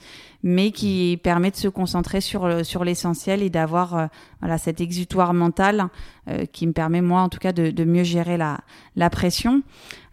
mais 0.43 0.71
qui 0.71 1.19
permet 1.23 1.51
de 1.51 1.55
se 1.55 1.67
concentrer 1.67 2.21
sur, 2.21 2.65
sur 2.65 2.83
l'essentiel 2.83 3.41
et 3.41 3.49
d'avoir 3.49 3.95
euh, 3.95 4.05
voilà, 4.41 4.57
cet 4.57 4.81
exutoire 4.81 5.33
mental 5.33 5.87
euh, 6.29 6.45
qui 6.45 6.67
me 6.67 6.73
permet, 6.73 7.01
moi 7.01 7.21
en 7.21 7.29
tout 7.29 7.39
cas, 7.39 7.53
de, 7.53 7.71
de 7.71 7.83
mieux 7.85 8.03
gérer 8.03 8.37
la, 8.37 8.59
la 8.95 9.09
pression. 9.09 9.61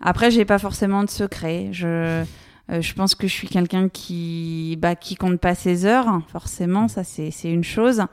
Après, 0.00 0.30
j'ai 0.30 0.44
pas 0.44 0.58
forcément 0.58 1.02
de 1.02 1.10
secret. 1.10 1.70
Je 1.72 2.24
euh, 2.70 2.81
je 2.81 2.94
pense 2.94 3.14
que 3.14 3.27
je 3.27 3.33
suis 3.33 3.48
quelqu'un 3.48 3.88
qui, 3.88 4.77
bah, 4.81 4.94
qui 4.94 5.16
compte 5.16 5.38
pas 5.38 5.55
ses 5.55 5.85
heures, 5.85 6.20
forcément, 6.29 6.88
ça 6.88 7.05
c'est 7.05 7.31
une 7.44 7.64
chose, 7.64 8.05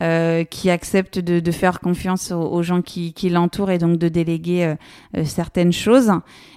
euh, 0.00 0.44
qui 0.44 0.70
accepte 0.70 1.18
de, 1.18 1.38
de 1.38 1.52
faire 1.52 1.78
confiance 1.78 2.32
aux, 2.32 2.62
gens 2.62 2.80
qui, 2.80 3.12
qui 3.12 3.28
l'entourent 3.28 3.70
et 3.70 3.76
donc 3.76 3.98
de 3.98 4.08
déléguer 4.08 4.64
euh, 4.64 4.74
euh, 5.18 5.24
certaines 5.26 5.72
choses. 5.72 6.10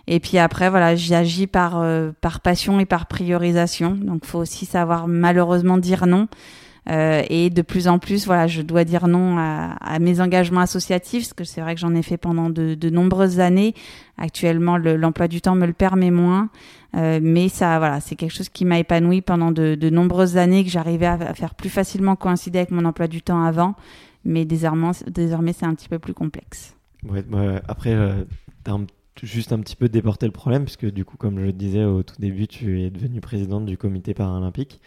Et 0.08 0.22
puis 0.22 0.38
après, 0.38 0.70
voilà, 0.70 0.96
j'agis 0.96 1.46
par, 1.46 1.84
par 2.22 2.40
passion 2.40 2.80
et 2.80 2.86
par 2.86 3.08
priorisation. 3.08 3.92
Donc, 3.92 4.24
faut 4.24 4.40
aussi 4.40 4.66
savoir 4.66 5.10
malheureusement 5.10 5.78
dire 5.78 6.08
non. 6.08 6.30
Euh, 6.90 7.24
et 7.30 7.50
de 7.50 7.62
plus 7.62 7.88
en 7.88 7.98
plus, 7.98 8.26
voilà, 8.26 8.48
je 8.48 8.62
dois 8.62 8.84
dire 8.84 9.08
non 9.08 9.38
à, 9.38 10.00
mes 10.00 10.22
engagements 10.22 10.62
associatifs, 10.62 11.24
parce 11.24 11.34
que 11.34 11.44
c'est 11.44 11.62
vrai 11.62 11.74
que 11.74 11.82
j'en 11.82 11.96
ai 11.96 12.04
fait 12.04 12.18
pendant 12.18 12.50
de, 12.50 12.76
de 12.76 12.90
nombreuses 12.90 13.40
années. 13.40 13.74
Actuellement, 14.18 14.78
l'emploi 14.78 15.28
du 15.28 15.42
temps 15.42 15.56
me 15.56 15.66
le 15.66 15.74
permet 15.74 16.12
moins, 16.12 16.50
euh, 16.96 17.20
mais 17.22 17.50
ça, 17.50 17.80
voilà, 17.80 18.00
c'est 18.00 18.16
quelque 18.16 18.34
chose 18.34 18.50
qui 18.50 18.66
m'a 18.66 18.80
épanoui 18.80 19.22
pendant 19.22 19.52
de, 19.52 19.76
de, 19.76 19.90
nombreuses 19.90 20.38
années, 20.38 20.64
que 20.64 20.70
j'arrivais 20.70 21.08
à, 21.08 21.34
faire 21.34 21.56
plus 21.56 21.70
facilement 21.70 22.16
coïncider 22.16 22.60
avec 22.60 22.72
mon 22.72 22.86
emploi 22.86 23.08
du 23.08 23.22
temps 23.22 23.44
avant. 23.44 23.76
Mais 24.24 24.46
désormais, 24.46 24.92
désormais 25.08 25.54
c'est 25.54 25.66
un 25.66 25.76
petit 25.76 25.90
peu 25.90 26.00
plus 26.00 26.14
complexe. 26.14 26.76
Après, 27.68 27.94
euh, 27.94 28.24
juste 29.22 29.52
un 29.52 29.60
petit 29.60 29.76
peu 29.76 29.90
déporté 29.90 30.26
le 30.26 30.32
problème, 30.32 30.64
puisque 30.64 30.86
du 30.86 31.04
coup, 31.04 31.18
comme 31.18 31.40
je 31.40 31.46
le 31.46 31.54
disais 31.54 31.84
au 31.84 32.04
tout 32.04 32.16
début, 32.20 32.48
tu 32.48 32.82
es 32.82 32.90
devenu 32.90 33.22
présidente 33.22 33.66
du 33.66 33.78
comité 33.78 34.14
paralympique. 34.14 34.82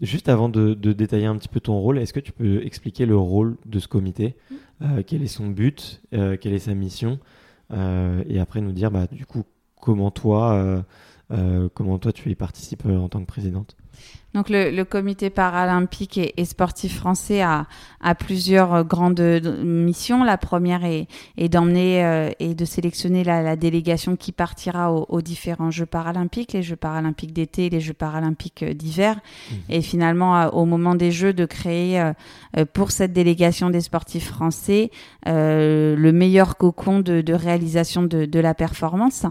Juste 0.00 0.28
avant 0.28 0.48
de, 0.48 0.74
détailler 0.74 1.26
un 1.26 1.36
petit 1.36 1.48
peu 1.48 1.60
ton 1.60 1.78
rôle, 1.78 1.98
est-ce 1.98 2.12
que 2.12 2.20
tu 2.20 2.32
peux 2.32 2.64
expliquer 2.64 3.06
le 3.06 3.16
rôle 3.16 3.56
de 3.66 3.78
ce 3.78 3.88
comité 3.88 4.36
mm. 4.50 4.54
euh, 4.82 5.02
Quel 5.06 5.22
est 5.22 5.28
son 5.28 5.48
but 5.48 6.02
Quelle 6.10 6.52
est 6.52 6.58
sa 6.58 6.74
mission 6.74 7.18
Et 7.72 8.38
après 8.38 8.60
nous 8.60 8.72
dire, 8.72 8.90
bah, 8.90 9.06
du 9.10 9.26
coup, 9.26 9.44
comment 9.80 10.10
toi, 10.10 10.84
comment 11.74 11.98
toi 11.98 12.12
tu 12.12 12.30
y 12.30 12.34
participes 12.34 12.86
en 12.86 13.08
tant 13.08 13.20
que 13.20 13.26
présidente? 13.26 13.76
Donc 14.34 14.50
le, 14.50 14.82
comité 14.84 15.30
paralympique 15.30 16.18
et, 16.18 16.44
sportif 16.44 16.98
français 16.98 17.40
a, 17.40 17.66
a, 18.02 18.14
plusieurs 18.14 18.84
grandes 18.84 19.20
missions. 19.64 20.22
La 20.22 20.36
première 20.36 20.84
est, 20.84 21.08
est 21.38 21.48
d'emmener 21.48 22.04
euh, 22.04 22.30
et 22.38 22.54
de 22.54 22.64
sélectionner 22.66 23.24
la, 23.24 23.56
délégation 23.56 24.16
qui 24.16 24.32
partira 24.32 24.92
aux, 24.92 25.22
différents 25.22 25.70
Jeux 25.70 25.86
paralympiques, 25.86 26.52
les 26.52 26.62
Jeux 26.62 26.76
paralympiques 26.76 27.32
d'été 27.32 27.66
et 27.66 27.70
les 27.70 27.80
Jeux 27.80 27.94
paralympiques 27.94 28.62
euh, 28.62 28.74
d'hiver. 28.74 29.16
Mmh. 29.16 29.54
Et 29.70 29.80
finalement, 29.80 30.46
au 30.54 30.66
moment 30.66 30.94
des 30.94 31.10
Jeux, 31.10 31.32
de 31.32 31.46
créer 31.46 32.00
euh, 32.00 32.12
pour 32.74 32.90
cette 32.90 33.14
délégation 33.14 33.70
des 33.70 33.80
sportifs 33.80 34.28
français 34.28 34.90
le 35.26 36.10
meilleur 36.10 36.56
cocon 36.56 37.00
de, 37.00 37.20
de 37.20 37.34
réalisation 37.34 38.02
de, 38.02 38.24
de, 38.24 38.40
la 38.40 38.54
performance. 38.54 39.26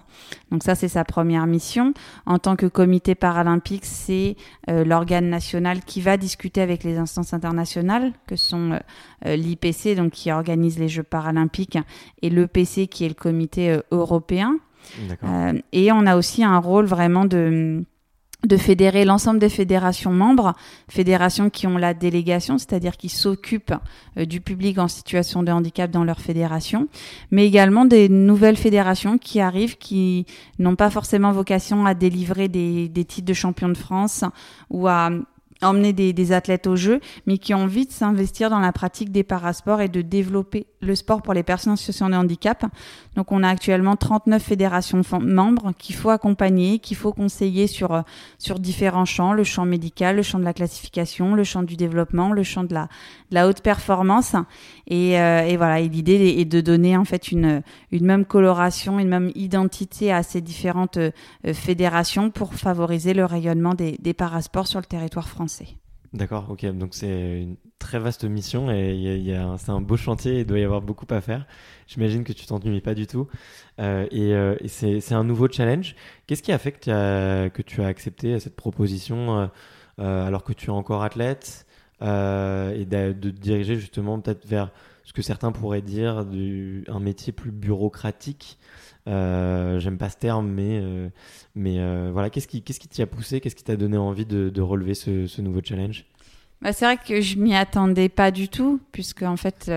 Donc 0.52 0.64
ça, 0.64 0.76
c'est 0.76 0.88
sa 0.88 1.04
première 1.04 1.48
mission. 1.48 1.94
En 2.26 2.38
tant 2.38 2.56
que 2.56 2.68
comité 2.68 3.16
paralympique, 3.16 3.84
c'est 3.84 4.36
l'organe 4.88 5.30
national 5.30 5.82
qui 5.84 6.02
va 6.02 6.18
discuter 6.18 6.62
avec 6.62 6.84
les 6.84 6.98
instances 6.98 7.34
internationales, 7.34 8.14
que 8.28 8.36
sont 8.36 8.72
euh, 8.72 8.80
euh, 9.26 9.36
l'IPC, 9.36 9.96
donc 9.96 10.12
qui 10.12 10.32
organise 10.32 10.80
les 10.80 10.90
Jeux 10.90 11.04
paralympiques, 11.04 11.78
et 12.22 12.30
l'EPC, 12.30 12.88
qui 12.88 13.06
est 13.06 13.10
le 13.10 13.14
comité 13.14 13.72
euh, 13.72 13.82
européen. 13.92 14.58
et 15.74 15.92
on 15.92 16.06
a 16.06 16.16
aussi 16.16 16.44
un 16.44 16.60
rôle 16.60 16.86
vraiment 16.86 17.26
de 17.26 17.84
de 18.48 18.58
fédérer 18.58 19.06
l'ensemble 19.06 19.40
des 19.40 19.50
fédérations 19.50 20.12
membres, 20.12 20.54
fédérations 20.90 21.50
qui 21.50 21.68
ont 21.68 21.78
la 21.78 21.94
délégation, 21.94 22.58
c'est-à-dire 22.58 22.98
qui 22.98 23.10
s'occupent 23.10 23.76
du 24.16 24.42
public 24.42 24.80
en 24.80 24.88
situation 24.88 25.44
de 25.44 25.52
handicap 25.52 25.92
dans 25.92 26.04
leur 26.04 26.20
fédération, 26.20 26.88
mais 27.30 27.46
également 27.46 27.86
des 27.86 28.10
nouvelles 28.10 28.58
fédérations 28.58 29.18
qui 29.18 29.42
arrivent, 29.42 29.78
qui 29.78 30.26
n'ont 30.60 30.76
pas 30.76 30.90
forcément 30.90 31.32
vocation 31.32 31.86
à 31.86 31.94
délivrer 31.94 32.48
des, 32.48 32.88
des 32.88 33.06
titres 33.06 33.28
de 33.28 33.34
champion 33.34 33.70
de 33.70 33.78
France 33.78 34.24
ou 34.70 34.88
à 34.88 35.10
emmener 35.62 35.94
des, 35.94 36.14
des, 36.14 36.32
athlètes 36.32 36.68
au 36.68 36.76
jeu, 36.76 37.00
mais 37.26 37.38
qui 37.38 37.54
ont 37.54 37.64
envie 37.64 37.86
de 37.86 37.92
s'investir 37.92 38.50
dans 38.50 38.60
la 38.60 38.72
pratique 38.72 39.12
des 39.12 39.24
parasports 39.24 39.82
et 39.82 39.90
de 39.90 40.02
développer 40.02 40.68
le 40.82 40.96
sport 40.96 41.22
pour 41.22 41.34
les 41.34 41.44
personnes 41.44 41.74
en 41.74 41.76
situation 41.76 42.10
de 42.10 42.16
handicap. 42.16 42.66
Donc 43.16 43.32
on 43.32 43.44
a 43.44 43.50
actuellement 43.50 43.96
39 43.96 44.42
fédérations 44.42 45.02
membres 45.20 45.74
qu'il 45.78 45.96
faut 45.96 46.10
accompagner, 46.10 46.80
qu'il 46.80 46.98
faut 46.98 47.14
conseiller 47.14 47.68
sur, 47.68 47.94
euh, 47.94 48.02
sur 48.38 48.60
différents 48.60 49.06
champs, 49.06 49.34
le 49.34 49.44
champ 49.44 49.66
médical, 49.66 50.16
le 50.16 50.22
champ 50.22 50.40
de 50.40 50.44
la 50.44 50.54
classification, 50.54 51.34
le 51.34 51.44
champ 51.44 51.64
du 51.64 51.76
développement, 51.76 52.32
le 52.32 52.44
champ 52.44 52.64
de 52.64 52.74
la, 52.74 52.84
de 53.32 53.36
la 53.36 53.48
haute 53.48 53.62
performance. 53.62 54.36
Et, 54.88 55.20
euh, 55.20 55.42
et 55.42 55.58
voilà, 55.58 55.80
et 55.80 55.90
l'idée 55.90 56.36
est 56.38 56.46
de 56.46 56.62
donner 56.62 56.96
en 56.96 57.06
fait 57.06 57.32
une, 57.32 57.64
une 57.92 58.06
même 58.06 58.26
coloration, 58.26 59.00
une 59.00 59.10
même 59.10 59.32
identité 59.36 60.12
à 60.12 60.22
ces 60.22 60.42
différentes 60.42 60.98
euh, 60.98 61.12
fédérations 61.54 62.30
pour 62.30 62.54
favoriser 62.54 63.14
le 63.14 63.26
rayonnement 63.26 63.74
des, 63.74 63.98
des 64.00 64.14
parasports 64.14 64.68
sur 64.68 64.80
le 64.80 64.86
territoire 64.86 65.28
français. 65.28 65.47
D'accord, 66.14 66.48
ok. 66.50 66.66
Donc 66.78 66.94
c'est 66.94 67.42
une 67.42 67.58
très 67.80 68.00
vaste 68.00 68.24
mission 68.24 68.72
et 68.72 69.36
c'est 69.58 69.70
un 69.70 69.82
beau 69.82 69.98
chantier 69.98 70.38
et 70.38 70.40
il 70.40 70.46
doit 70.46 70.60
y 70.60 70.64
avoir 70.64 70.82
beaucoup 70.82 71.06
à 71.10 71.22
faire. 71.22 71.46
J'imagine 71.88 72.24
que 72.24 72.34
tu 72.34 72.46
t'ennuies 72.46 72.82
pas 72.82 72.94
du 72.94 73.08
tout. 73.08 73.28
Euh, 73.80 74.08
et, 74.12 74.34
euh, 74.34 74.56
c'est, 74.68 75.14
un 75.14 75.24
nouveau 75.24 75.50
challenge. 75.50 75.96
Qu'est-ce 76.26 76.44
qui 76.44 76.52
a 76.52 76.58
fait 76.58 76.72
que 76.72 77.62
tu 77.62 77.82
as, 77.82 77.88
accepté 77.88 78.40
cette 78.40 78.56
proposition 78.56 79.50
euh, 80.00 80.28
alors 80.28 80.44
que 80.44 80.54
tu 80.54 80.68
es 80.68 80.74
encore 80.74 81.04
athlète 81.04 81.66
et 82.02 82.06
de, 82.06 83.14
de, 83.14 83.30
diriger 83.32 83.76
justement 83.76 84.20
peut-être 84.20 84.46
vers 84.46 84.72
ce 85.04 85.14
que 85.14 85.22
certains 85.22 85.52
pourraient 85.52 85.82
dire 85.82 86.26
du, 86.26 86.84
un 86.88 87.00
métier 87.00 87.34
plus 87.34 87.52
bureaucratique 87.52 88.60
euh, 89.08 89.80
j'aime 89.80 89.98
pas 89.98 90.10
ce 90.10 90.18
terme, 90.18 90.48
mais, 90.48 90.80
euh, 90.82 91.10
euh, 91.58 92.10
voilà, 92.12 92.30
qu'est-ce 92.30 92.48
qui 92.48 92.62
qu'est-ce 92.62 92.80
t'y 92.80 93.02
a 93.02 93.08
poussé 93.08 93.40
Qu'est-ce 93.40 93.56
qui 93.56 93.64
t'a 93.64 93.78
donné 93.78 93.98
envie 93.98 94.26
de, 94.26 94.62
relever 94.62 94.94
ce, 94.94 95.28
ce, 95.28 95.42
nouveau 95.42 95.62
challenge? 95.64 96.06
Bah, 96.62 96.74
C'est 96.74 96.86
vrai 96.86 96.98
que 96.98 97.22
je 97.22 97.38
m'y 97.38 97.56
attendais 97.56 98.10
pas 98.10 98.32
du 98.32 98.50
tout, 98.50 98.80
puisque 98.92 99.24
en 99.24 99.38
fait, 99.38 99.72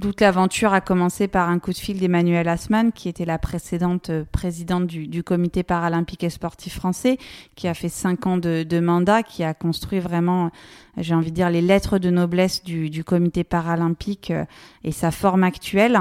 toute 0.00 0.20
l'aventure 0.20 0.72
a 0.72 0.80
commencé 0.80 1.28
par 1.28 1.48
un 1.48 1.60
coup 1.60 1.72
de 1.72 1.78
fil 1.78 2.00
d'Emmanuel 2.00 2.48
Asman, 2.48 2.92
qui 2.92 3.08
était 3.08 3.24
la 3.24 3.38
précédente 3.38 4.10
présidente 4.32 4.86
du, 4.86 5.22
comité 5.22 5.62
paralympique 5.62 6.24
et 6.24 6.30
sportif 6.30 6.74
français, 6.74 7.16
qui 7.54 7.68
a 7.68 7.74
fait 7.74 7.88
cinq 7.88 8.26
ans 8.26 8.36
de, 8.36 8.80
mandat, 8.80 9.22
qui 9.22 9.44
a 9.44 9.54
construit 9.54 10.00
vraiment 10.00 10.50
j'ai 10.96 11.14
envie 11.14 11.30
de 11.30 11.36
dire, 11.36 11.50
les 11.50 11.60
lettres 11.60 11.98
de 11.98 12.10
noblesse 12.10 12.62
du, 12.62 13.04
comité 13.04 13.44
paralympique 13.44 14.30
euh, 14.30 14.44
et 14.84 14.92
sa 14.92 15.10
forme 15.10 15.42
actuelle. 15.42 16.00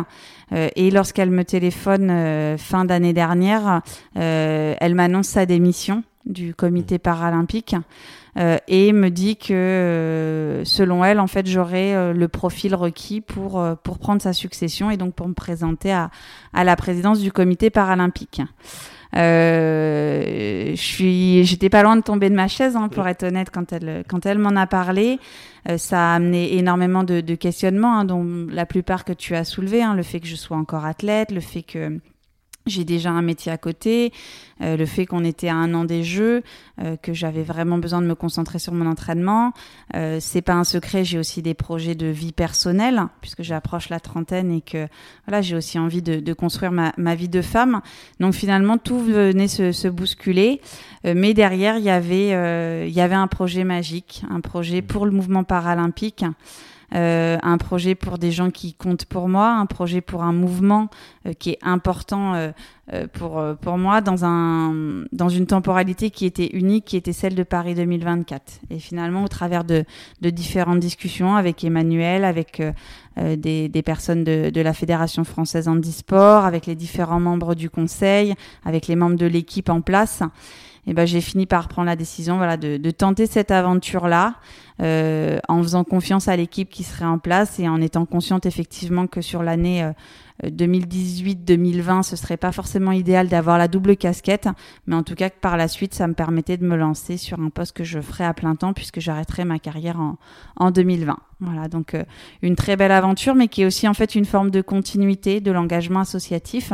Euh, 0.52 0.70
et 0.76 0.92
lorsqu'elle 0.92 1.32
me 1.32 1.44
téléphone 1.44 2.10
euh, 2.12 2.58
fin 2.58 2.86
d'année 2.86 3.14
dernière, 3.14 3.82
elle 4.16 4.96
m'annonce 4.96 5.28
sa 5.28 5.46
démission 5.46 6.04
du 6.26 6.54
comité 6.56 7.00
paralympique. 7.00 7.76
et 8.68 8.94
me 8.94 9.10
dit 9.10 9.36
que 9.36 10.62
selon 10.66 11.04
elle, 11.04 11.20
en 11.20 11.28
fait, 11.28 11.46
j'aurais 11.48 12.14
le 12.14 12.28
profil 12.28 12.76
requis 12.76 13.22
pour 13.22 13.64
pour 13.84 14.00
prendre 14.00 14.22
sa 14.22 14.34
succession 14.34 14.90
et 14.90 14.98
donc 14.98 15.14
pour 15.14 15.28
me 15.28 15.34
présenter 15.34 15.92
à, 15.92 16.10
à 16.54 16.64
la 16.64 16.76
présidence 16.76 17.20
du 17.20 17.32
comité 17.32 17.70
paralympique. 17.70 18.42
Euh, 19.16 20.72
je 20.72 20.82
suis, 20.82 21.44
j'étais 21.44 21.70
pas 21.70 21.84
loin 21.84 21.96
de 21.96 22.02
tomber 22.02 22.30
de 22.30 22.36
ma 22.36 22.48
chaise, 22.48 22.76
hein, 22.76 22.90
pour 22.90 23.08
être 23.08 23.24
honnête, 23.24 23.50
quand 23.52 23.72
elle, 23.72 24.04
quand 24.08 24.26
elle 24.26 24.40
m'en 24.40 24.56
a 24.56 24.68
parlé. 24.68 25.20
Euh, 25.70 25.78
ça 25.78 26.12
a 26.12 26.16
amené 26.16 26.58
énormément 26.58 27.04
de, 27.04 27.22
questionnements, 27.36 28.00
hein, 28.00 28.06
dont 28.06 28.48
la 28.50 28.66
plupart 28.66 29.06
que 29.06 29.14
tu 29.14 29.36
as 29.36 29.44
soulevés, 29.44 29.84
hein, 29.84 29.96
le 29.96 30.04
fait 30.04 30.20
que 30.20 30.28
je 30.28 30.36
sois 30.36 30.58
encore 30.58 30.86
athlète, 30.86 31.32
le 31.32 31.42
fait 31.42 31.64
que 31.64 32.00
j'ai 32.66 32.86
déjà 32.86 33.12
un 33.12 33.22
métier 33.22 33.52
à 33.52 33.58
côté, 33.58 34.14
euh, 34.62 34.78
le 34.78 34.86
fait 34.86 35.06
qu'on 35.06 35.26
était 35.26 35.50
à 35.50 35.56
un 35.56 35.74
an 35.74 35.84
des 35.84 36.04
Jeux, 36.04 36.44
euh, 36.82 36.96
que 36.96 37.14
j'avais 37.14 37.44
vraiment 37.44 37.78
besoin 37.78 38.02
de 38.02 38.08
me 38.08 38.16
concentrer 38.16 38.60
sur 38.60 38.74
mon 38.74 38.86
entraînement. 38.86 39.52
Euh, 39.96 40.18
c'est 40.22 40.42
pas 40.42 40.54
un 40.54 40.64
secret, 40.64 41.04
j'ai 41.04 41.20
aussi 41.20 41.42
des 41.42 41.54
projets 41.54 41.96
de 41.96 42.08
vie 42.08 42.32
personnelle 42.32 43.04
puisque 43.22 43.44
j'approche 43.44 43.90
la 43.90 44.00
trentaine 44.00 44.52
et 44.52 44.62
que 44.62 44.88
voilà, 45.28 45.42
j'ai 45.42 45.56
aussi 45.56 45.78
envie 45.78 46.02
de, 46.02 46.20
de 46.20 46.34
construire 46.34 46.72
ma, 46.72 46.94
ma, 46.98 47.16
vie 47.16 47.30
de 47.30 47.42
femme. 47.42 47.82
Donc 48.20 48.34
finalement, 48.34 48.78
tout 48.78 49.00
venait 49.00 49.48
se, 49.48 49.72
se 49.72 49.88
bousculer, 49.88 50.62
euh, 51.06 51.14
mais 51.16 51.34
derrière 51.34 51.78
il 51.78 51.84
y 51.84 51.90
avait 51.90 52.14
il 52.88 52.94
y 52.94 53.02
avait 53.02 53.16
un 53.16 53.28
projet 53.28 53.64
magique, 53.64 54.24
un 54.30 54.42
projet 54.42 54.82
pour 54.82 55.06
le 55.06 55.12
mouvement 55.12 55.44
paralympique. 55.44 56.26
Euh, 56.94 57.38
un 57.42 57.58
projet 57.58 57.96
pour 57.96 58.18
des 58.20 58.32
gens 58.32 58.52
qui 58.52 58.74
comptent 58.74 59.06
pour 59.06 59.28
moi, 59.28 59.50
un 59.50 59.66
projet 59.66 60.02
pour 60.02 60.22
un 60.22 60.34
mouvement 60.34 60.90
euh, 61.26 61.34
qui 61.34 61.52
est 61.52 61.60
important 61.64 62.36
euh, 62.36 62.52
pour, 63.14 63.42
pour 63.62 63.78
moi 63.78 64.02
dans, 64.02 64.26
un, 64.26 65.06
dans 65.12 65.30
une 65.30 65.48
temporalité 65.48 66.12
qui 66.12 66.26
était 66.26 66.48
unique, 66.54 66.86
qui 66.86 66.98
était 66.98 67.14
celle 67.14 67.34
de 67.34 67.44
Paris 67.44 67.74
2024. 67.74 68.60
Et 68.70 68.80
finalement, 68.80 69.24
au 69.24 69.28
travers 69.28 69.64
de, 69.64 69.86
de 70.22 70.30
différentes 70.30 70.82
discussions 70.82 71.36
avec 71.36 71.64
Emmanuel, 71.64 72.26
avec 72.26 72.62
des, 73.18 73.70
des, 73.70 73.82
personnes 73.82 74.24
de, 74.24 74.50
de, 74.50 74.62
la 74.62 74.74
Fédération 74.74 75.24
française 75.24 75.70
handisport, 75.70 76.44
avec 76.44 76.66
les 76.66 76.76
différents 76.76 77.22
membres 77.22 77.56
du 77.56 77.70
conseil, 77.70 78.36
avec 78.66 78.88
les 78.88 78.98
membres 78.98 79.18
de 79.18 79.28
l'équipe 79.28 79.70
en 79.70 79.80
place, 79.80 80.22
et 80.86 80.94
ben 80.94 81.06
j'ai 81.06 81.22
fini 81.22 81.46
par 81.46 81.68
prendre 81.68 81.88
la 81.88 81.96
décision 81.96 82.38
voilà 82.38 82.58
de, 82.58 82.78
de 82.78 82.92
tenter 82.92 83.26
cette 83.26 83.52
aventure 83.52 84.08
là 84.08 84.36
euh, 84.82 85.40
en 85.48 85.62
faisant 85.62 85.84
confiance 85.84 86.28
à 86.28 86.36
l'équipe 86.36 86.70
qui 86.70 86.84
serait 86.84 87.06
en 87.06 87.20
place 87.20 87.60
et 87.60 87.70
en 87.70 87.80
étant 87.80 88.06
consciente 88.06 88.46
effectivement 88.46 89.08
que 89.08 89.22
sur 89.22 89.44
l'année 89.44 89.88
2018-2020 90.44 92.00
euh, 92.00 92.02
ce 92.02 92.16
serait 92.16 92.38
pas 92.38 92.52
forcément 92.52 92.92
idéal 92.92 93.28
d'avoir 93.28 93.58
la 93.58 93.68
double 93.68 93.96
casquette. 93.96 94.50
Mais 94.88 94.96
en 94.96 95.04
tout 95.04 95.16
cas 95.16 95.30
que 95.30 95.40
par 95.40 95.58
la 95.58 95.68
suite 95.68 95.94
ça 95.94 96.08
me 96.08 96.14
permettait 96.14 96.58
de 96.58 96.66
me 96.66 96.76
lancer 96.76 97.18
sur 97.18 97.40
un 97.40 97.50
poste 97.50 97.76
que 97.78 97.84
je 97.84 98.00
ferais 98.02 98.26
à 98.26 98.34
plein 98.34 98.56
temps 98.56 98.74
puisque 98.74 99.00
j'arrêterai 99.00 99.46
ma 99.46 99.60
carrière 99.60 100.00
en, 100.00 100.18
en 100.56 100.72
2020 100.72 101.18
voilà 101.40 101.68
donc 101.68 101.94
euh, 101.94 102.04
une 102.42 102.56
très 102.56 102.76
belle 102.76 102.92
aventure 102.92 103.36
mais 103.36 103.48
qui 103.48 103.62
est 103.62 103.66
aussi 103.66 103.88
en 103.88 103.94
fait 103.94 104.16
une 104.16 104.26
forme 104.26 104.50
de 104.50 104.62
continuité 104.62 105.40
de 105.40 105.52
l'engagement 105.52 106.00
associatif 106.00 106.74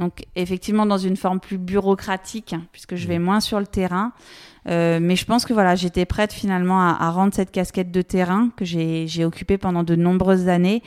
donc 0.00 0.24
effectivement 0.34 0.86
dans 0.86 0.98
une 0.98 1.16
forme 1.16 1.38
plus 1.38 1.58
bureaucratique, 1.58 2.54
hein, 2.54 2.62
puisque 2.72 2.96
je 2.96 3.06
vais 3.06 3.18
mmh. 3.18 3.22
moins 3.22 3.40
sur 3.40 3.60
le 3.60 3.66
terrain. 3.66 4.12
Euh, 4.68 4.98
mais 5.00 5.16
je 5.16 5.24
pense 5.24 5.44
que 5.44 5.52
voilà, 5.52 5.74
j'étais 5.74 6.04
prête 6.04 6.32
finalement 6.32 6.80
à, 6.80 6.96
à, 6.98 7.10
rendre 7.10 7.32
cette 7.32 7.50
casquette 7.50 7.90
de 7.90 8.02
terrain 8.02 8.50
que 8.56 8.64
j'ai 8.64 9.24
occupée 9.24 9.58
pendant 9.58 9.82
de 9.82 9.96
nombreuses 9.96 10.48
années 10.48 10.82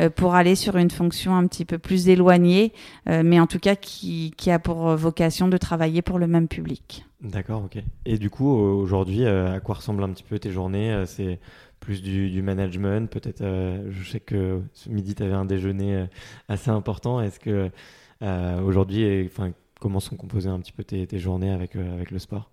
euh, 0.00 0.08
pour 0.08 0.34
aller 0.34 0.54
sur 0.54 0.76
une 0.76 0.90
fonction 0.90 1.36
un 1.36 1.46
petit 1.46 1.64
peu 1.64 1.78
plus 1.78 2.08
éloignée, 2.08 2.72
euh, 3.08 3.22
mais 3.24 3.38
en 3.38 3.46
tout 3.46 3.58
cas 3.58 3.76
qui, 3.76 4.32
qui, 4.36 4.50
a 4.50 4.58
pour 4.58 4.96
vocation 4.96 5.48
de 5.48 5.56
travailler 5.56 6.00
pour 6.00 6.18
le 6.18 6.26
même 6.26 6.48
public. 6.48 7.04
D'accord, 7.20 7.64
ok. 7.64 7.82
Et 8.06 8.16
du 8.16 8.30
coup, 8.30 8.48
aujourd'hui, 8.48 9.26
à 9.26 9.60
quoi 9.60 9.74
ressemblent 9.74 10.04
un 10.04 10.10
petit 10.10 10.22
peu 10.22 10.38
tes 10.38 10.52
journées? 10.52 11.02
C'est 11.06 11.40
plus 11.80 12.00
du, 12.00 12.30
du 12.30 12.42
management. 12.42 13.10
Peut-être, 13.10 13.42
je 13.42 14.08
sais 14.08 14.20
que 14.20 14.62
ce 14.72 14.88
midi, 14.88 15.14
tu 15.14 15.22
avais 15.24 15.34
un 15.34 15.44
déjeuner 15.44 16.06
assez 16.48 16.70
important. 16.70 17.20
Est-ce 17.20 17.40
que 17.40 17.70
aujourd'hui, 18.20 19.24
enfin, 19.26 19.52
comment 19.80 20.00
sont 20.00 20.16
composées 20.16 20.48
un 20.48 20.60
petit 20.60 20.72
peu 20.72 20.84
tes, 20.84 21.06
tes 21.06 21.18
journées 21.18 21.50
avec, 21.50 21.76
avec 21.76 22.10
le 22.10 22.18
sport? 22.18 22.50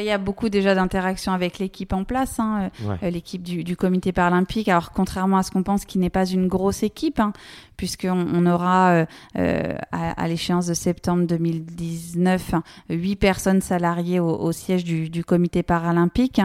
Il 0.00 0.06
y 0.06 0.10
a 0.10 0.18
beaucoup 0.18 0.48
déjà 0.48 0.74
d'interactions 0.74 1.32
avec 1.32 1.58
l'équipe 1.58 1.92
en 1.92 2.04
place, 2.04 2.40
hein, 2.40 2.70
euh, 3.02 3.10
l'équipe 3.10 3.42
du, 3.42 3.62
du, 3.62 3.76
comité 3.76 4.12
paralympique. 4.12 4.68
Alors 4.68 4.92
contrairement 4.92 5.36
à 5.36 5.42
ce 5.42 5.50
qu'on 5.50 5.62
pense, 5.62 5.84
qui 5.84 5.98
n'est 5.98 6.10
pas 6.10 6.24
une 6.24 6.48
grosse 6.48 6.82
équipe, 6.82 7.20
hein, 7.20 7.32
puisqu'on 7.76 8.26
on 8.32 8.46
aura 8.46 8.90
euh, 8.92 9.06
euh, 9.36 9.74
à, 9.90 10.22
à 10.22 10.28
l'échéance 10.28 10.66
de 10.66 10.74
septembre 10.74 11.26
2019 11.26 12.54
huit 12.88 13.16
personnes 13.16 13.60
salariées 13.60 14.20
au, 14.20 14.30
au 14.30 14.52
siège 14.52 14.84
du, 14.84 15.10
du, 15.10 15.24
comité 15.24 15.62
paralympique. 15.62 16.40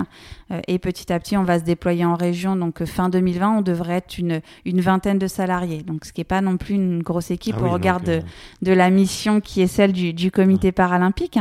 et 0.67 0.79
petit 0.79 1.11
à 1.11 1.19
petit, 1.19 1.37
on 1.37 1.43
va 1.43 1.59
se 1.59 1.63
déployer 1.63 2.05
en 2.05 2.15
région. 2.15 2.55
Donc 2.55 2.83
fin 2.85 3.09
2020, 3.09 3.57
on 3.57 3.61
devrait 3.61 3.97
être 3.97 4.17
une, 4.17 4.41
une 4.65 4.81
vingtaine 4.81 5.19
de 5.19 5.27
salariés. 5.27 5.83
Donc 5.83 6.05
ce 6.05 6.11
qui 6.11 6.21
n'est 6.21 6.25
pas 6.25 6.41
non 6.41 6.57
plus 6.57 6.75
une 6.75 7.01
grosse 7.01 7.31
équipe 7.31 7.55
ah 7.59 7.63
au 7.63 7.69
regard 7.69 8.01
de, 8.01 8.21
de, 8.61 8.71
la 8.71 8.89
mission 8.89 9.41
qui 9.41 9.61
est 9.61 9.67
celle 9.67 9.93
du, 9.93 10.13
du 10.13 10.31
comité 10.31 10.71
paralympique. 10.71 11.39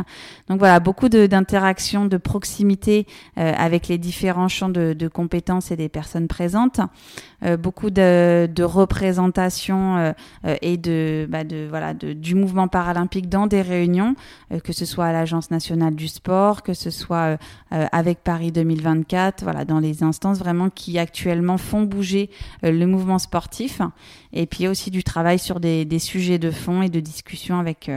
Donc 0.48 0.59
voilà, 0.59 0.80
beaucoup 0.80 1.09
d'interactions 1.09 1.95
de 2.05 2.16
proximité 2.16 3.07
euh, 3.38 3.53
avec 3.57 3.88
les 3.88 3.99
différents 3.99 4.49
champs 4.49 4.68
de, 4.68 5.09
compétences 5.09 5.70
et 5.70 5.76
des 5.76 5.88
personnes 5.88 6.28
présentes, 6.28 6.80
euh, 7.44 7.57
beaucoup 7.57 7.90
de, 7.90 8.49
de 8.53 8.62
représentation 8.62 9.97
euh, 9.97 10.12
et 10.62 10.76
de, 10.76 11.26
bah, 11.28 11.42
voilà 11.68 11.94
du 11.94 12.34
mouvement 12.34 12.68
paralympique 12.68 13.28
dans 13.28 13.47
des 13.47 13.62
réunions, 13.62 14.14
que 14.64 14.72
ce 14.72 14.84
soit 14.84 15.07
à 15.07 15.12
l'Agence 15.12 15.51
nationale 15.51 15.94
du 15.94 16.09
sport, 16.09 16.62
que 16.62 16.74
ce 16.74 16.90
soit 16.90 17.38
avec 17.70 18.22
Paris 18.22 18.53
2024, 18.53 19.42
voilà 19.42 19.64
dans 19.64 19.80
les 19.80 20.03
instances 20.03 20.38
vraiment 20.38 20.70
qui 20.70 20.99
actuellement 20.99 21.59
font 21.59 21.82
bouger 21.82 22.30
le 22.62 22.84
mouvement 22.86 23.18
sportif, 23.18 23.80
et 24.32 24.47
puis 24.47 24.68
aussi 24.68 24.90
du 24.90 25.05
travail 25.05 25.38
sur 25.38 25.61
des 25.61 25.99
sujets 25.99 26.38
de 26.38 26.51
fond 26.51 26.82
et 26.82 26.88
de 26.88 27.01
discussion 27.01 27.59
avec 27.59 27.90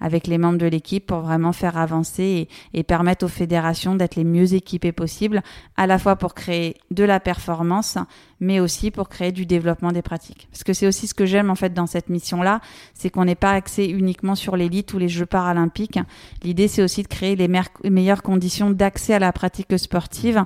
avec 0.00 0.26
les 0.26 0.38
membres 0.38 0.58
de 0.58 0.66
l'équipe 0.66 1.06
pour 1.06 1.20
vraiment 1.20 1.52
faire 1.52 1.76
avancer 1.76 2.48
et, 2.72 2.78
et 2.78 2.82
permettre 2.82 3.24
aux 3.24 3.28
fédérations 3.28 3.94
d'être 3.94 4.16
les 4.16 4.24
mieux 4.24 4.54
équipées 4.54 4.92
possibles, 4.92 5.42
à 5.76 5.86
la 5.86 5.98
fois 5.98 6.16
pour 6.16 6.34
créer 6.34 6.76
de 6.90 7.04
la 7.04 7.20
performance, 7.20 7.98
mais 8.40 8.60
aussi 8.60 8.90
pour 8.90 9.08
créer 9.08 9.32
du 9.32 9.46
développement 9.46 9.92
des 9.92 10.02
pratiques. 10.02 10.48
Parce 10.50 10.64
que 10.64 10.72
c'est 10.72 10.86
aussi 10.86 11.06
ce 11.06 11.14
que 11.14 11.26
j'aime 11.26 11.50
en 11.50 11.54
fait 11.54 11.74
dans 11.74 11.86
cette 11.86 12.08
mission-là, 12.08 12.60
c'est 12.94 13.10
qu'on 13.10 13.24
n'est 13.24 13.34
pas 13.34 13.52
axé 13.52 13.84
uniquement 13.84 14.34
sur 14.34 14.56
l'élite 14.56 14.92
ou 14.94 14.98
les 14.98 15.08
Jeux 15.08 15.26
paralympiques. 15.26 15.98
L'idée, 16.42 16.68
c'est 16.68 16.82
aussi 16.82 17.02
de 17.02 17.08
créer 17.08 17.36
les 17.36 17.48
meilleures 17.84 18.22
conditions 18.22 18.70
d'accès 18.70 19.14
à 19.14 19.18
la 19.18 19.32
pratique 19.32 19.78
sportive 19.78 20.44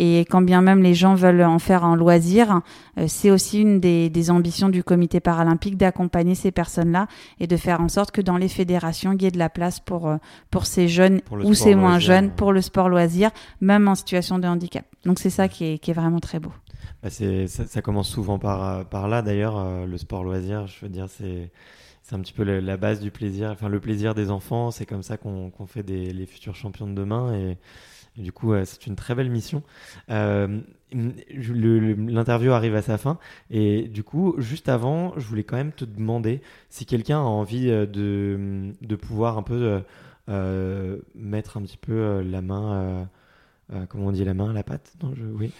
et 0.00 0.20
quand 0.20 0.42
bien 0.42 0.62
même 0.62 0.80
les 0.80 0.94
gens 0.94 1.16
veulent 1.16 1.42
en 1.42 1.58
faire 1.58 1.84
un 1.84 1.96
loisir, 1.96 2.60
euh, 2.98 3.06
c'est 3.08 3.32
aussi 3.32 3.60
une 3.60 3.80
des, 3.80 4.08
des, 4.08 4.30
ambitions 4.30 4.68
du 4.68 4.84
comité 4.84 5.18
paralympique 5.18 5.76
d'accompagner 5.76 6.36
ces 6.36 6.52
personnes-là 6.52 7.08
et 7.40 7.48
de 7.48 7.56
faire 7.56 7.80
en 7.80 7.88
sorte 7.88 8.12
que 8.12 8.20
dans 8.20 8.36
les 8.36 8.46
fédérations, 8.46 9.12
il 9.12 9.20
y 9.22 9.26
ait 9.26 9.32
de 9.32 9.38
la 9.38 9.50
place 9.50 9.80
pour, 9.80 10.06
euh, 10.06 10.16
pour 10.52 10.66
ces 10.66 10.86
jeunes 10.86 11.20
ou 11.32 11.52
ces 11.52 11.74
moins 11.74 11.98
jeunes, 11.98 12.30
pour 12.30 12.52
le 12.52 12.62
sport 12.62 12.88
loisir, 12.88 13.30
même 13.60 13.88
en 13.88 13.96
situation 13.96 14.38
de 14.38 14.46
handicap. 14.46 14.84
Donc 15.04 15.18
c'est 15.18 15.30
ça 15.30 15.48
qui 15.48 15.64
est, 15.64 15.78
qui 15.78 15.90
est 15.90 15.94
vraiment 15.94 16.20
très 16.20 16.38
beau. 16.38 16.52
Bah 17.02 17.10
ça, 17.10 17.66
ça, 17.66 17.82
commence 17.82 18.08
souvent 18.08 18.38
par, 18.38 18.84
par 18.84 19.08
là 19.08 19.22
d'ailleurs, 19.22 19.58
euh, 19.58 19.84
le 19.84 19.98
sport 19.98 20.22
loisir, 20.22 20.68
je 20.68 20.80
veux 20.80 20.90
dire, 20.90 21.08
c'est 21.08 21.50
c'est 22.08 22.14
un 22.14 22.20
petit 22.20 22.32
peu 22.32 22.42
la, 22.42 22.76
base 22.78 23.00
du 23.00 23.10
plaisir, 23.10 23.50
enfin 23.50 23.68
le 23.68 23.80
plaisir 23.80 24.14
des 24.14 24.30
enfants, 24.30 24.70
c'est 24.70 24.86
comme 24.86 25.02
ça 25.02 25.18
qu'on 25.18 25.52
fait 25.66 25.82
des, 25.82 26.10
les 26.10 26.24
futurs 26.24 26.54
champions 26.54 26.86
de 26.86 26.94
demain 26.94 27.34
et, 27.34 27.58
du 28.18 28.32
coup, 28.32 28.52
c'est 28.64 28.86
une 28.86 28.96
très 28.96 29.14
belle 29.14 29.30
mission. 29.30 29.62
Euh, 30.10 30.60
L'interview 30.92 32.52
arrive 32.52 32.74
à 32.74 32.82
sa 32.82 32.96
fin 32.96 33.18
et 33.50 33.88
du 33.88 34.02
coup, 34.02 34.34
juste 34.38 34.70
avant, 34.70 35.12
je 35.18 35.26
voulais 35.26 35.44
quand 35.44 35.56
même 35.56 35.72
te 35.72 35.84
demander 35.84 36.40
si 36.70 36.86
quelqu'un 36.86 37.18
a 37.18 37.24
envie 37.24 37.68
euh, 37.68 37.84
de, 37.86 38.96
pouvoir 38.96 39.36
un 39.36 39.42
peu 39.42 39.54
euh, 39.54 39.80
euh 40.30 40.98
mettre 41.14 41.58
un 41.58 41.62
petit 41.62 41.76
peu 41.76 41.92
euh, 41.92 42.22
la 42.22 42.40
main. 42.40 42.72
Euh, 42.72 43.04
euh, 43.74 43.84
comment 43.86 44.06
on 44.06 44.12
dit 44.12 44.24
la 44.24 44.32
main, 44.32 44.50
la 44.54 44.62
patte 44.62 44.94
je, 45.14 45.24
Oui. 45.24 45.52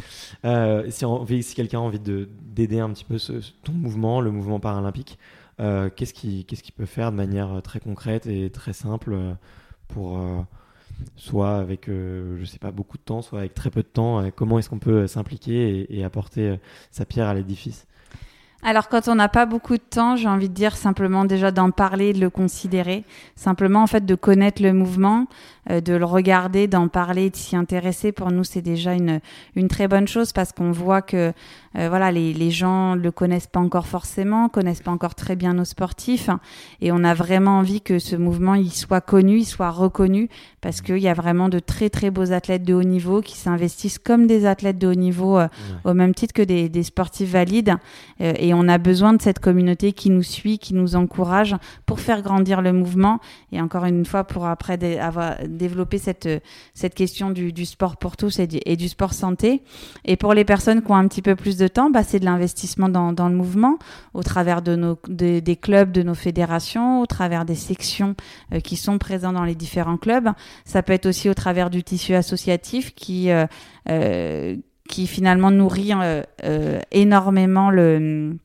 si, 1.42 1.54
quelqu'un 1.54 1.78
a 1.78 1.82
envie 1.82 2.00
d'aider 2.00 2.80
un 2.80 2.88
petit 2.90 3.04
peu 3.04 3.18
ton 3.64 3.72
mouvement, 3.72 4.22
le 4.22 4.30
mouvement 4.30 4.61
paralympique, 4.61 5.18
qu'est-ce 5.59 6.14
qu'il 6.14 6.46
qu 6.46 6.56
qui 6.56 6.72
peut 6.72 6.86
faire 6.86 7.12
de 7.12 7.16
manière 7.16 7.61
très 7.62 7.80
concrète 7.80 8.26
et 8.26 8.48
très 8.48 8.72
simple 8.72 9.14
pour 9.88 10.18
soit 11.16 11.57
avec, 11.57 11.88
euh, 11.88 12.36
je 12.38 12.44
sais 12.44 12.59
pas, 12.59 12.70
beaucoup 12.70 12.96
de 12.99 13.03
temps, 13.03 13.22
soit 13.22 13.40
avec 13.40 13.55
très 13.55 13.70
peu 13.70 13.82
de 13.82 13.88
temps. 13.88 14.20
Euh, 14.20 14.30
comment 14.34 14.59
est-ce 14.59 14.68
qu'on 14.70 14.78
peut 14.78 15.03
euh, 15.03 15.07
s'impliquer 15.07 15.86
et, 15.96 16.05
apporter 16.05 16.59
sa 16.90 17.05
pierre 17.05 17.26
à 17.26 17.34
l'édifice? 17.34 17.86
Alors 18.64 18.88
quand 18.88 19.06
on 19.06 19.14
n'a 19.14 19.28
pas 19.28 19.46
beaucoup 19.46 19.76
de 19.76 19.82
temps, 19.88 20.16
j'ai 20.16 20.28
envie 20.28 20.48
de 20.48 20.54
dire 20.54 20.76
simplement 20.76 21.24
déjà 21.24 21.52
d'en 21.52 21.70
parler, 21.70 22.12
de 22.12 22.20
le 22.20 22.28
considérer, 22.28 23.04
simplement 23.36 23.82
en 23.82 23.86
fait 23.86 24.04
de 24.04 24.16
connaître 24.16 24.61
le 24.61 24.72
mouvement, 24.72 25.26
euh, 25.70 25.80
de 25.80 25.94
le 25.94 26.04
regarder, 26.04 26.66
d'en 26.66 26.88
parler, 26.88 27.30
de 27.30 27.36
s'y 27.36 27.54
intéresser. 27.54 28.11
Pour 28.11 28.32
nous, 28.32 28.42
c'est 28.42 28.61
déjà 28.61 28.94
une 28.94 29.20
une 29.54 29.68
très 29.68 29.86
bonne 29.86 30.09
chose 30.09 30.32
parce 30.32 30.50
qu'on 30.50 30.72
voit 30.72 31.02
que 31.02 31.32
euh, 31.76 31.88
voilà 31.88 32.11
les, 32.11 32.34
les 32.34 32.50
gens 32.50 32.96
le 32.96 33.12
connaissent 33.12 33.46
pas 33.46 33.61
encore 33.61 33.86
forcément, 33.86 34.48
connaissent 34.48 34.82
pas 34.82 34.90
encore 34.90 35.14
très 35.14 35.36
bien 35.36 35.54
nos 35.54 35.64
sportifs, 35.64 36.28
et 36.80 36.90
on 36.90 37.04
a 37.04 37.14
vraiment 37.14 37.59
envie 37.59 37.80
que 37.80 38.00
ce 38.00 38.16
mouvement 38.16 38.56
il 38.56 38.72
soit 38.72 39.00
connu, 39.00 39.38
il 39.38 39.44
soit 39.44 39.70
reconnu 39.70 40.28
parce 40.61 40.80
qu'il 40.80 40.98
y 40.98 41.09
a 41.09 41.14
vraiment 41.14 41.48
de 41.48 41.61
très 41.61 41.90
très 41.90 42.11
beaux 42.11 42.32
athlètes 42.32 42.64
de 42.64 42.74
haut 42.74 42.82
niveau 42.82 43.20
qui 43.20 43.36
s'investissent 43.36 44.00
comme 44.00 44.26
des 44.26 44.46
athlètes 44.46 44.78
de 44.78 44.88
haut 44.88 44.94
niveau 44.94 45.38
euh, 45.38 45.46
au 45.84 45.94
même 45.94 46.12
titre 46.12 46.34
que 46.34 46.42
des, 46.42 46.68
des 46.68 46.82
sportifs 46.82 47.30
valides. 47.30 47.76
et 48.18 48.48
et 48.48 48.54
on 48.59 48.68
a 48.68 48.78
besoin 48.78 49.12
de 49.12 49.22
cette 49.22 49.38
communauté 49.38 49.92
qui 49.92 50.11
nous 50.11 50.22
suit, 50.22 50.59
qui 50.59 50.74
nous 50.74 50.96
encourage 50.96 51.54
pour 51.86 52.00
faire 52.00 52.22
grandir 52.22 52.61
le 52.61 52.72
mouvement 52.72 53.20
et 53.52 53.61
encore 53.61 53.84
une 53.84 54.04
fois 54.04 54.24
pour 54.24 54.46
après 54.46 54.98
avoir 54.98 55.36
développé 55.46 55.98
cette 55.98 56.28
cette 56.74 56.94
question 56.94 57.30
du, 57.30 57.52
du 57.52 57.64
sport 57.64 57.96
pour 57.96 58.16
tous 58.16 58.38
et 58.40 58.46
du, 58.46 58.88
sport 58.88 59.12
santé. 59.12 59.62
Et 60.04 60.16
pour 60.16 60.34
les 60.34 60.44
personnes 60.44 60.82
qui 60.82 60.90
ont 60.90 60.96
un 60.96 61.06
petit 61.06 61.22
peu 61.22 61.36
plus 61.36 61.56
de 61.56 61.68
temps, 61.68 61.90
bah, 61.90 62.02
c'est 62.02 62.18
de 62.18 62.24
l'investissement 62.24 62.88
dans, 62.88 63.12
dans, 63.12 63.28
le 63.28 63.34
mouvement 63.34 63.78
au 64.14 64.22
travers 64.22 64.62
de 64.62 64.74
nos 64.76 64.98
de, 65.09 65.40
des 65.40 65.56
clubs, 65.56 65.92
de 65.92 66.02
nos 66.02 66.14
fédérations, 66.14 67.00
au 67.00 67.06
travers 67.06 67.44
des 67.44 67.54
sections 67.54 68.14
euh, 68.52 68.61
qui 68.61 68.76
sont 68.76 68.98
présents 68.98 69.32
dans 69.32 69.44
les 69.44 69.54
différents 69.54 69.96
clubs. 69.96 70.30
Ça 70.64 70.82
peut 70.82 70.92
être 70.92 71.06
aussi 71.06 71.28
au 71.30 71.34
travers 71.34 71.70
du 71.70 71.82
tissu 71.84 72.14
associatif 72.14 72.94
qui 72.94 73.30
euh, 73.30 73.46
euh, 73.88 74.56
qui 74.88 75.06
finalement 75.06 75.50
nourrit 75.50 75.92
euh, 75.92 76.22
euh, 76.44 76.80
énormément 76.90 77.70
le, 77.70 78.36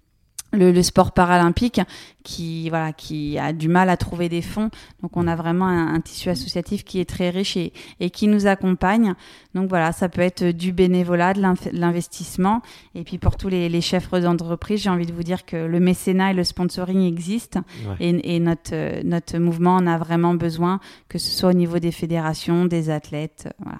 le, 0.53 0.81
sport 0.81 1.11
paralympique 1.11 1.81
qui 2.23 2.69
voilà 2.69 2.93
qui 2.93 3.37
a 3.37 3.51
du 3.51 3.67
mal 3.67 3.89
à 3.89 3.97
trouver 3.97 4.29
des 4.29 4.41
fonds. 4.41 4.69
Donc 5.01 5.17
on 5.17 5.27
a 5.27 5.35
vraiment 5.35 5.67
un, 5.67 5.99
tissu 5.99 6.29
associatif 6.29 6.83
qui 6.83 6.99
est 6.99 7.09
très 7.09 7.29
riche 7.29 7.57
et, 7.57 7.73
et, 7.99 8.09
qui 8.09 8.27
nous 8.27 8.47
accompagne. 8.47 9.15
Donc 9.55 9.69
voilà 9.69 9.91
ça 9.91 10.09
peut 10.09 10.21
être 10.21 10.43
du 10.45 10.71
bénévolat 10.71 11.33
de 11.33 11.41
l'investissement. 11.73 12.61
Et 12.95 13.03
puis 13.03 13.17
pour 13.17 13.35
tous 13.35 13.49
les, 13.49 13.67
les 13.69 13.81
chefs 13.81 14.09
d'entreprise 14.11 14.81
j'ai 14.81 14.89
envie 14.89 15.05
de 15.05 15.13
vous 15.13 15.23
dire 15.23 15.45
que 15.45 15.57
le 15.57 15.79
mécénat 15.79 16.31
et 16.31 16.33
le 16.33 16.43
sponsoring 16.43 17.01
existent. 17.01 17.61
Et, 17.99 18.35
et, 18.35 18.39
notre 18.39 19.03
notre 19.03 19.37
mouvement 19.37 19.75
en 19.75 19.87
a 19.87 19.97
vraiment 19.97 20.33
besoin 20.35 20.79
que 21.09 21.17
ce 21.17 21.31
soit 21.31 21.49
au 21.49 21.53
niveau 21.53 21.79
des 21.79 21.91
fédérations 21.91 22.65
des 22.65 22.89
athlètes 22.89 23.49
voilà 23.59 23.79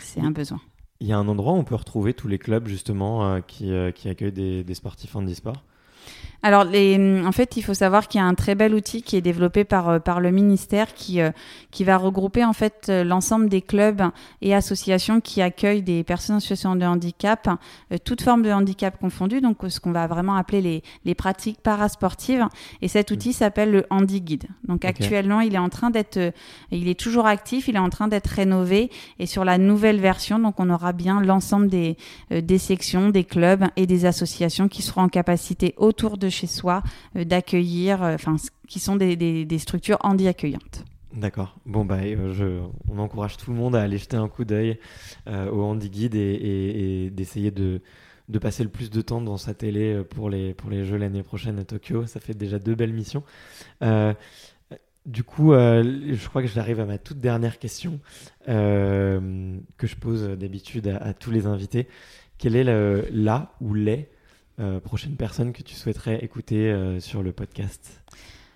c'est 0.00 0.20
un 0.20 0.30
besoin. 0.30 0.60
Il 1.00 1.08
y 1.08 1.12
a 1.12 1.18
un 1.18 1.26
endroit 1.26 1.54
où 1.54 1.56
on 1.56 1.64
peut 1.64 1.74
retrouver 1.74 2.14
tous 2.14 2.28
les 2.28 2.38
clubs 2.38 2.68
justement 2.68 3.26
euh, 3.26 3.40
qui, 3.40 3.72
euh, 3.72 3.90
qui, 3.90 4.08
accueillent 4.08 4.30
des, 4.30 4.62
des 4.62 4.74
sportifs 4.74 5.16
handisport 5.16 5.64
alors, 6.44 6.64
les, 6.64 7.22
en 7.24 7.30
fait, 7.30 7.56
il 7.56 7.62
faut 7.62 7.74
savoir 7.74 8.08
qu'il 8.08 8.20
y 8.20 8.24
a 8.24 8.26
un 8.26 8.34
très 8.34 8.56
bel 8.56 8.74
outil 8.74 9.02
qui 9.02 9.16
est 9.16 9.20
développé 9.20 9.62
par, 9.62 9.88
euh, 9.88 9.98
par 10.00 10.18
le 10.18 10.32
ministère 10.32 10.92
qui, 10.92 11.20
euh, 11.20 11.30
qui 11.70 11.84
va 11.84 11.96
regrouper 11.96 12.44
en 12.44 12.52
fait 12.52 12.86
euh, 12.88 13.04
l'ensemble 13.04 13.48
des 13.48 13.62
clubs 13.62 14.02
et 14.40 14.52
associations 14.52 15.20
qui 15.20 15.40
accueillent 15.40 15.82
des 15.82 16.02
personnes 16.02 16.36
en 16.36 16.40
situation 16.40 16.74
de 16.74 16.84
handicap, 16.84 17.48
toute 18.04 18.22
forme 18.22 18.42
de 18.42 18.50
handicap 18.50 18.98
confondu, 18.98 19.40
donc 19.40 19.58
ce 19.68 19.78
qu'on 19.78 19.92
va 19.92 20.08
vraiment 20.08 20.34
appeler 20.34 20.60
les, 20.60 20.82
les 21.04 21.14
pratiques 21.14 21.60
parasportives. 21.60 22.44
Et 22.80 22.88
cet 22.88 23.10
mmh. 23.10 23.14
outil 23.14 23.32
s'appelle 23.32 23.70
le 23.70 23.86
Handi 23.90 24.20
Guide. 24.20 24.48
Donc 24.66 24.84
actuellement, 24.84 25.40
il 25.40 25.54
est 25.54 25.58
en 25.58 25.68
train 25.68 25.90
d'être, 25.90 26.18
il 26.72 26.88
est 26.88 26.98
toujours 26.98 27.26
actif, 27.26 27.68
il 27.68 27.76
est 27.76 27.80
en 27.80 27.90
train 27.90 28.08
d'être 28.08 28.26
rénové. 28.26 28.90
Et 29.20 29.26
sur 29.26 29.44
la 29.44 29.58
nouvelle 29.58 30.00
version, 30.00 30.40
donc 30.40 30.58
on 30.58 30.70
aura 30.70 30.92
bien 30.92 31.20
l'ensemble 31.20 31.68
des, 31.68 31.96
des 32.30 32.58
sections, 32.58 33.10
des 33.10 33.24
clubs 33.24 33.64
et 33.76 33.86
des 33.86 34.06
associations 34.06 34.68
qui 34.68 34.82
seront 34.82 35.02
en 35.02 35.08
capacité 35.08 35.74
autour 35.76 36.18
de 36.18 36.31
chez 36.32 36.48
soi, 36.48 36.82
euh, 37.16 37.24
d'accueillir, 37.24 38.02
euh, 38.02 38.14
enfin, 38.14 38.36
qui 38.68 38.80
sont 38.80 38.96
des, 38.96 39.58
structures 39.58 39.98
handi-accueillantes. 40.00 40.84
D'accord. 41.14 41.56
Bon, 41.66 41.84
bah, 41.84 41.98
euh, 42.02 42.60
on 42.90 42.98
encourage 42.98 43.36
tout 43.36 43.50
le 43.50 43.56
monde 43.56 43.76
à 43.76 43.82
aller 43.82 43.98
jeter 43.98 44.16
un 44.16 44.28
coup 44.28 44.44
d'œil 44.44 44.78
au 45.26 45.62
Handi 45.62 45.90
Guide 45.90 46.14
et, 46.14 47.10
d'essayer 47.12 47.50
de, 47.50 47.82
de, 48.28 48.38
passer 48.38 48.62
le 48.64 48.70
plus 48.70 48.90
de 48.90 49.02
temps 49.02 49.20
dans 49.20 49.36
sa 49.36 49.52
télé 49.52 50.02
pour 50.08 50.30
les, 50.30 50.54
pour 50.54 50.70
les 50.70 50.84
Jeux 50.84 50.96
l'année 50.96 51.22
prochaine 51.22 51.58
à 51.58 51.64
Tokyo. 51.64 52.06
Ça 52.06 52.18
fait 52.18 52.34
déjà 52.34 52.58
deux 52.58 52.74
belles 52.74 52.94
missions. 52.94 53.22
du 55.04 55.22
coup, 55.22 55.52
je 55.52 56.28
crois 56.28 56.40
que 56.40 56.48
j'arrive 56.48 56.80
à 56.80 56.86
ma 56.86 56.96
toute 56.96 57.18
dernière 57.18 57.58
question 57.58 58.00
que 58.46 59.60
je 59.82 59.96
pose 59.96 60.22
d'habitude 60.38 60.88
à, 60.98 61.12
tous 61.12 61.30
les 61.30 61.46
invités. 61.46 61.88
quelle 62.38 62.56
est 62.56 62.64
le, 62.64 63.06
la 63.12 63.52
ou 63.60 63.74
les 63.74 64.08
euh, 64.62 64.80
prochaines 64.80 65.16
personnes 65.16 65.52
que 65.52 65.62
tu 65.62 65.74
souhaiterais 65.74 66.18
écouter 66.24 66.70
euh, 66.70 67.00
sur 67.00 67.22
le 67.22 67.32
podcast? 67.32 68.02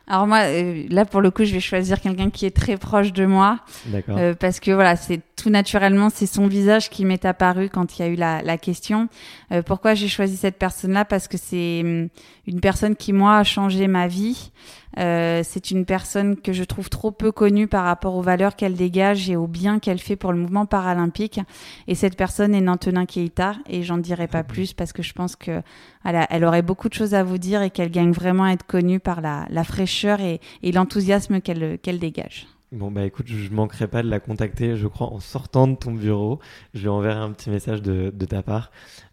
Alors 0.07 0.26
moi, 0.26 0.42
euh, 0.46 0.84
là 0.88 1.04
pour 1.04 1.20
le 1.20 1.30
coup, 1.30 1.44
je 1.44 1.52
vais 1.52 1.61
choisir 1.61 2.00
quelqu'un 2.00 2.30
qui 2.30 2.46
est 2.46 2.54
très 2.54 2.76
proche 2.76 3.12
de 3.12 3.26
moi, 3.26 3.61
D'accord. 3.86 4.18
parce 4.38 4.61
que 4.61 4.70
voilà, 4.70 4.94
c'est 4.96 5.20
tout 5.37 5.51
naturellement, 5.51 6.09
c'est 6.09 6.26
son 6.26 6.47
visage 6.47 6.89
qui 6.89 7.05
m'est 7.05 7.24
apparu 7.26 7.68
quand 7.68 7.99
il 7.99 8.03
y 8.03 8.05
a 8.05 8.09
eu 8.09 8.14
la, 8.14 8.41
la 8.43 8.57
question. 8.57 9.09
Euh, 9.53 9.62
pourquoi 9.62 9.95
j'ai 9.95 10.09
choisi 10.09 10.37
cette 10.37 10.59
personne-là? 10.59 11.05
Parce 11.05 11.28
que 11.28 11.37
c'est 11.37 11.82
hum, 11.84 12.09
une 12.47 12.61
personne 12.61 12.97
qui 12.97 13.12
moi 13.12 13.37
a 13.37 13.45
changé 13.45 13.87
ma 13.87 14.09
vie. 14.09 14.51
Euh, 14.99 15.43
c'est 15.45 15.70
une 15.70 15.84
personne 15.84 16.37
que 16.37 16.55
je 16.55 16.64
trouve 16.64 16.89
trop 16.89 17.11
peu 17.11 17.32
connue 17.32 17.66
par 17.66 17.84
rapport 17.84 18.14
aux 18.14 18.22
valeurs 18.22 18.57
qu'elle 18.57 18.74
dégage 18.74 19.28
et 19.28 19.37
au 19.37 19.47
bien 19.47 19.78
qu'elle 19.78 19.99
fait 19.99 20.16
pour 20.16 20.32
le 20.32 20.39
mouvement 20.39 20.64
paralympique. 20.64 21.39
Et 21.87 21.95
cette 21.95 22.16
personne 22.16 22.55
est 22.55 22.62
Nantenin 22.62 23.05
Keita, 23.05 23.57
et 23.68 23.82
j'en 23.82 23.99
dirai 23.99 24.28
pas 24.28 24.43
plus 24.43 24.72
parce 24.72 24.95
que 24.95 25.03
je 25.03 25.12
pense 25.12 25.37
que 25.37 25.61
elle, 26.05 26.26
elle 26.30 26.45
aurait 26.45 26.62
beaucoup 26.62 26.89
de 26.89 26.95
choses 26.95 27.12
à 27.12 27.22
vous 27.22 27.37
dire 27.37 27.61
et 27.61 27.68
qu'elle 27.68 27.91
gagne 27.91 28.12
vraiment 28.12 28.45
à 28.45 28.53
être 28.53 28.66
connue 28.66 29.01
par 29.01 29.20
la, 29.20 29.45
la 29.51 29.64
fraîcheur 29.64 30.20
et, 30.20 30.41
et 30.62 30.72
l'enthousiasme 30.72 31.43
qu'elle 31.43 31.78
qu'elle 31.78 31.99
dégage. 31.99 32.47
Bon, 32.76 32.90
bah 32.90 33.06
écoute, 33.06 33.26
je 33.26 33.48
manquerai 33.54 33.88
pas 33.88 34.02
de 34.02 34.10
la 34.10 34.20
contacter, 34.20 34.76
je 34.76 34.86
crois, 34.86 35.06
en 35.06 35.18
sortant 35.18 35.66
de 35.66 35.76
ton 35.76 35.92
bureau. 35.92 36.40
Je 36.74 36.82
lui 36.82 36.88
enverrai 36.88 37.18
un 37.20 37.32
petit 37.32 37.48
message 37.48 37.80
de, 37.80 38.10
ta 38.26 38.42
part. 38.42 38.70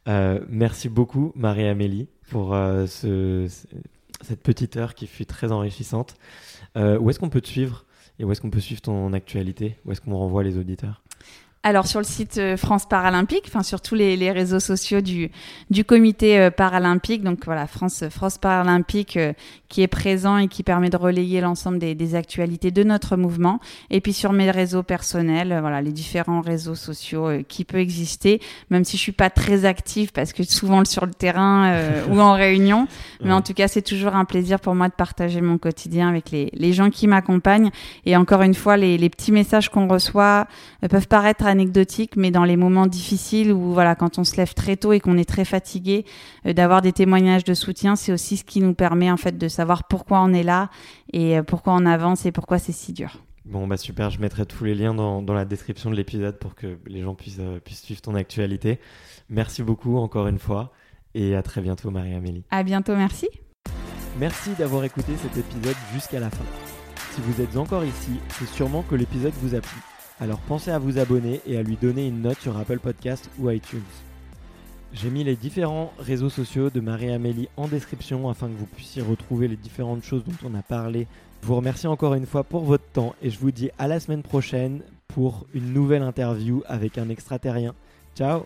Euh, 0.10 0.42
merci 0.50 0.90
beaucoup, 0.90 1.32
Marie-Amélie, 1.36 2.10
pour 2.30 2.54
euh, 2.56 2.88
ce- 2.88 3.48
ce- 3.48 3.68
cette 4.22 4.42
petite 4.44 4.76
heure 4.76 4.96
qui 4.96 5.08
fut 5.08 5.26
très 5.26 5.54
enrichissante. 5.54 6.16
Euh, 6.76 7.00
où 7.00 7.10
est-ce 7.10 7.20
qu'on 7.20 7.30
peut 7.30 7.40
te 7.40 7.48
suivre 7.48 7.86
et 8.20 8.26
où 8.26 8.32
est-ce 8.34 8.42
qu'on 8.42 8.50
peut 8.50 8.60
suivre 8.60 8.82
ton 8.82 9.14
actualité? 9.14 9.78
Où 9.86 9.94
est-ce 9.94 10.02
qu'on 10.02 10.18
renvoie 10.18 10.44
les 10.44 10.58
auditeurs? 10.58 11.02
Alors 11.66 11.88
sur 11.88 12.02
le 12.02 12.06
site 12.06 12.38
euh, 12.40 12.58
France 12.58 12.86
Paralympique, 12.86 13.46
enfin 13.48 13.64
sur 13.64 13.80
tous 13.80 13.96
les, 13.96 14.18
les 14.18 14.32
réseaux 14.34 14.60
sociaux 14.60 15.00
du, 15.00 15.32
du 15.70 15.86
comité 15.86 16.38
euh, 16.38 16.52
paralympique, 16.52 17.24
donc 17.24 17.46
voilà 17.46 17.68
France 17.68 18.04
France 18.10 18.38
Paralympique 18.38 19.16
euh, 19.16 19.32
qui 19.70 19.82
est 19.82 19.88
présent 19.88 20.38
et 20.38 20.50
qui 20.50 20.62
permet 20.62 20.90
de 20.90 20.98
relayer 20.98 21.40
l'ensemble 21.40 21.80
des, 21.80 21.96
des 21.96 22.16
actualités 22.16 22.72
de 22.72 22.84
notre 22.84 23.16
mouvement. 23.16 23.62
Et 23.92 24.02
puis 24.02 24.12
sur 24.12 24.34
mes 24.34 24.52
réseaux 24.52 24.84
personnels, 24.84 25.54
euh, 25.54 25.62
voilà 25.62 25.82
les 25.82 25.94
différents 25.94 26.42
réseaux 26.42 26.76
sociaux 26.76 27.30
qui 27.48 27.64
peuvent 27.64 27.80
exister, 27.80 28.42
même 28.70 28.84
si 28.84 28.98
je 28.98 29.02
suis 29.02 29.12
pas 29.14 29.30
très 29.30 29.64
active 29.64 30.12
parce 30.12 30.34
que 30.34 30.44
souvent 30.44 30.84
sur 30.84 31.06
le 31.06 31.14
terrain 31.14 31.80
ou 32.12 32.20
en 32.20 32.34
réunion, 32.34 32.88
mais 33.22 33.28
Ouais. 33.30 33.34
en 33.36 33.42
tout 33.42 33.54
cas 33.54 33.70
c'est 33.70 33.82
toujours 33.82 34.16
un 34.18 34.26
plaisir 34.26 34.60
pour 34.60 34.76
moi 34.76 34.90
de 34.90 34.94
partager 34.94 35.40
mon 35.40 35.58
quotidien 35.58 36.10
avec 36.10 36.30
les, 36.32 36.50
les 36.54 36.74
gens 36.74 36.90
qui 36.90 37.08
m'accompagnent. 37.08 37.72
Et 38.06 38.18
encore 38.18 38.42
une 38.42 38.54
fois, 38.54 38.76
les, 38.76 38.98
les 38.98 39.10
petits 39.10 39.32
messages 39.32 39.70
qu'on 39.70 39.88
reçoit 39.88 40.46
peuvent 40.90 41.08
paraître 41.08 41.46
anecdotiques, 41.46 42.16
mais 42.16 42.32
dans 42.32 42.44
les 42.44 42.58
moments 42.58 42.88
difficiles 42.88 43.52
où, 43.52 43.74
voilà, 43.74 43.96
quand 43.96 44.18
on 44.20 44.24
se 44.24 44.36
lève 44.38 44.54
très 44.54 44.76
tôt 44.76 44.94
et 44.94 45.00
qu'on 45.00 45.18
est 45.18 45.28
très 45.28 45.46
fatigué, 45.46 46.06
euh, 46.46 46.54
d'avoir 46.54 46.82
des 46.82 46.92
témoignages 46.92 47.44
de 47.44 47.54
soutien, 47.54 47.96
c'est 47.96 48.12
aussi 48.12 48.38
ce 48.38 48.44
qui 48.44 48.60
nous 48.60 48.74
permet 48.74 49.12
en 49.12 49.18
fait 49.18 49.38
de 49.38 49.48
savoir 49.48 49.86
pourquoi 49.88 50.22
on 50.22 50.34
est 50.34 50.44
là 50.44 50.70
et 51.12 51.38
euh, 51.38 51.44
pourquoi 51.44 51.74
on 51.74 51.86
avance 51.86 52.26
et 52.26 52.32
pourquoi 52.32 52.60
c'est 52.60 52.72
si 52.72 52.94
dur. 52.94 53.24
Bon, 53.46 53.68
bah 53.68 53.78
super, 53.78 54.10
je 54.10 54.22
mettrai 54.22 54.46
tous 54.46 54.64
les 54.64 54.74
liens 54.74 54.94
dans, 54.94 55.22
dans 55.22 55.34
la 55.34 55.44
description 55.44 55.92
de 55.92 55.96
l'épisode 55.96 56.40
pour 56.40 56.56
que 56.56 56.78
les 56.88 57.02
gens 57.02 57.14
puissent, 57.14 57.40
euh, 57.40 57.60
puissent 57.60 57.82
suivre 57.82 58.02
ton 58.02 58.16
actualité. 58.16 58.80
Merci 59.30 59.64
beaucoup 59.64 59.98
encore 59.98 60.28
une 60.28 60.40
fois 60.40 60.72
et 61.14 61.36
à 61.36 61.44
très 61.44 61.62
bientôt, 61.62 61.92
Marie-Amélie. 61.92 62.46
À 62.52 62.64
bientôt, 62.64 62.96
merci. 62.96 63.28
Merci 64.20 64.52
d'avoir 64.58 64.84
écouté 64.84 65.14
cet 65.18 65.38
épisode 65.38 65.76
jusqu'à 65.94 66.20
la 66.20 66.30
fin. 66.30 66.46
Si 67.12 67.22
vous 67.22 67.42
êtes 67.42 67.58
encore 67.58 67.84
ici, 67.84 68.20
c'est 68.30 68.48
sûrement 68.48 68.84
que 68.84 68.96
l'épisode 68.96 69.34
vous 69.42 69.56
a 69.56 69.62
plu. 69.62 69.93
Alors 70.20 70.40
pensez 70.40 70.72
à 70.72 70.80
vous 70.80 71.00
abonner 71.00 71.42
et 71.46 71.58
à 71.58 71.64
lui 71.64 71.76
donner 71.76 72.08
une 72.08 72.22
note 72.22 72.40
sur 72.40 72.58
Apple 72.58 72.80
Podcast 72.80 73.30
ou 73.40 73.50
iTunes. 73.50 73.82
J'ai 74.94 75.10
mis 75.10 75.24
les 75.24 75.36
différents 75.36 75.92
réseaux 75.98 76.30
sociaux 76.30 76.70
de 76.70 76.80
Marie-Amélie 76.80 77.50
en 77.58 77.68
description 77.68 78.30
afin 78.30 78.48
que 78.48 78.58
vous 78.58 78.68
puissiez 78.68 79.02
retrouver 79.02 79.48
les 79.48 79.56
différentes 79.56 80.04
choses 80.04 80.24
dont 80.24 80.48
on 80.48 80.56
a 80.56 80.62
parlé. 80.62 81.08
Je 81.42 81.48
vous 81.48 81.56
remercie 81.56 81.88
encore 81.88 82.14
une 82.14 82.28
fois 82.28 82.44
pour 82.44 82.64
votre 82.64 82.86
temps 82.94 83.16
et 83.22 83.32
je 83.32 83.40
vous 83.40 83.52
dis 83.52 83.72
à 83.80 83.88
la 83.88 84.00
semaine 84.00 84.22
prochaine 84.22 84.82
pour 85.08 85.48
une 85.54 85.74
nouvelle 85.74 86.04
interview 86.04 86.64
avec 86.68 86.98
un 86.98 87.10
extraterrien. 87.10 87.74
Ciao 88.16 88.46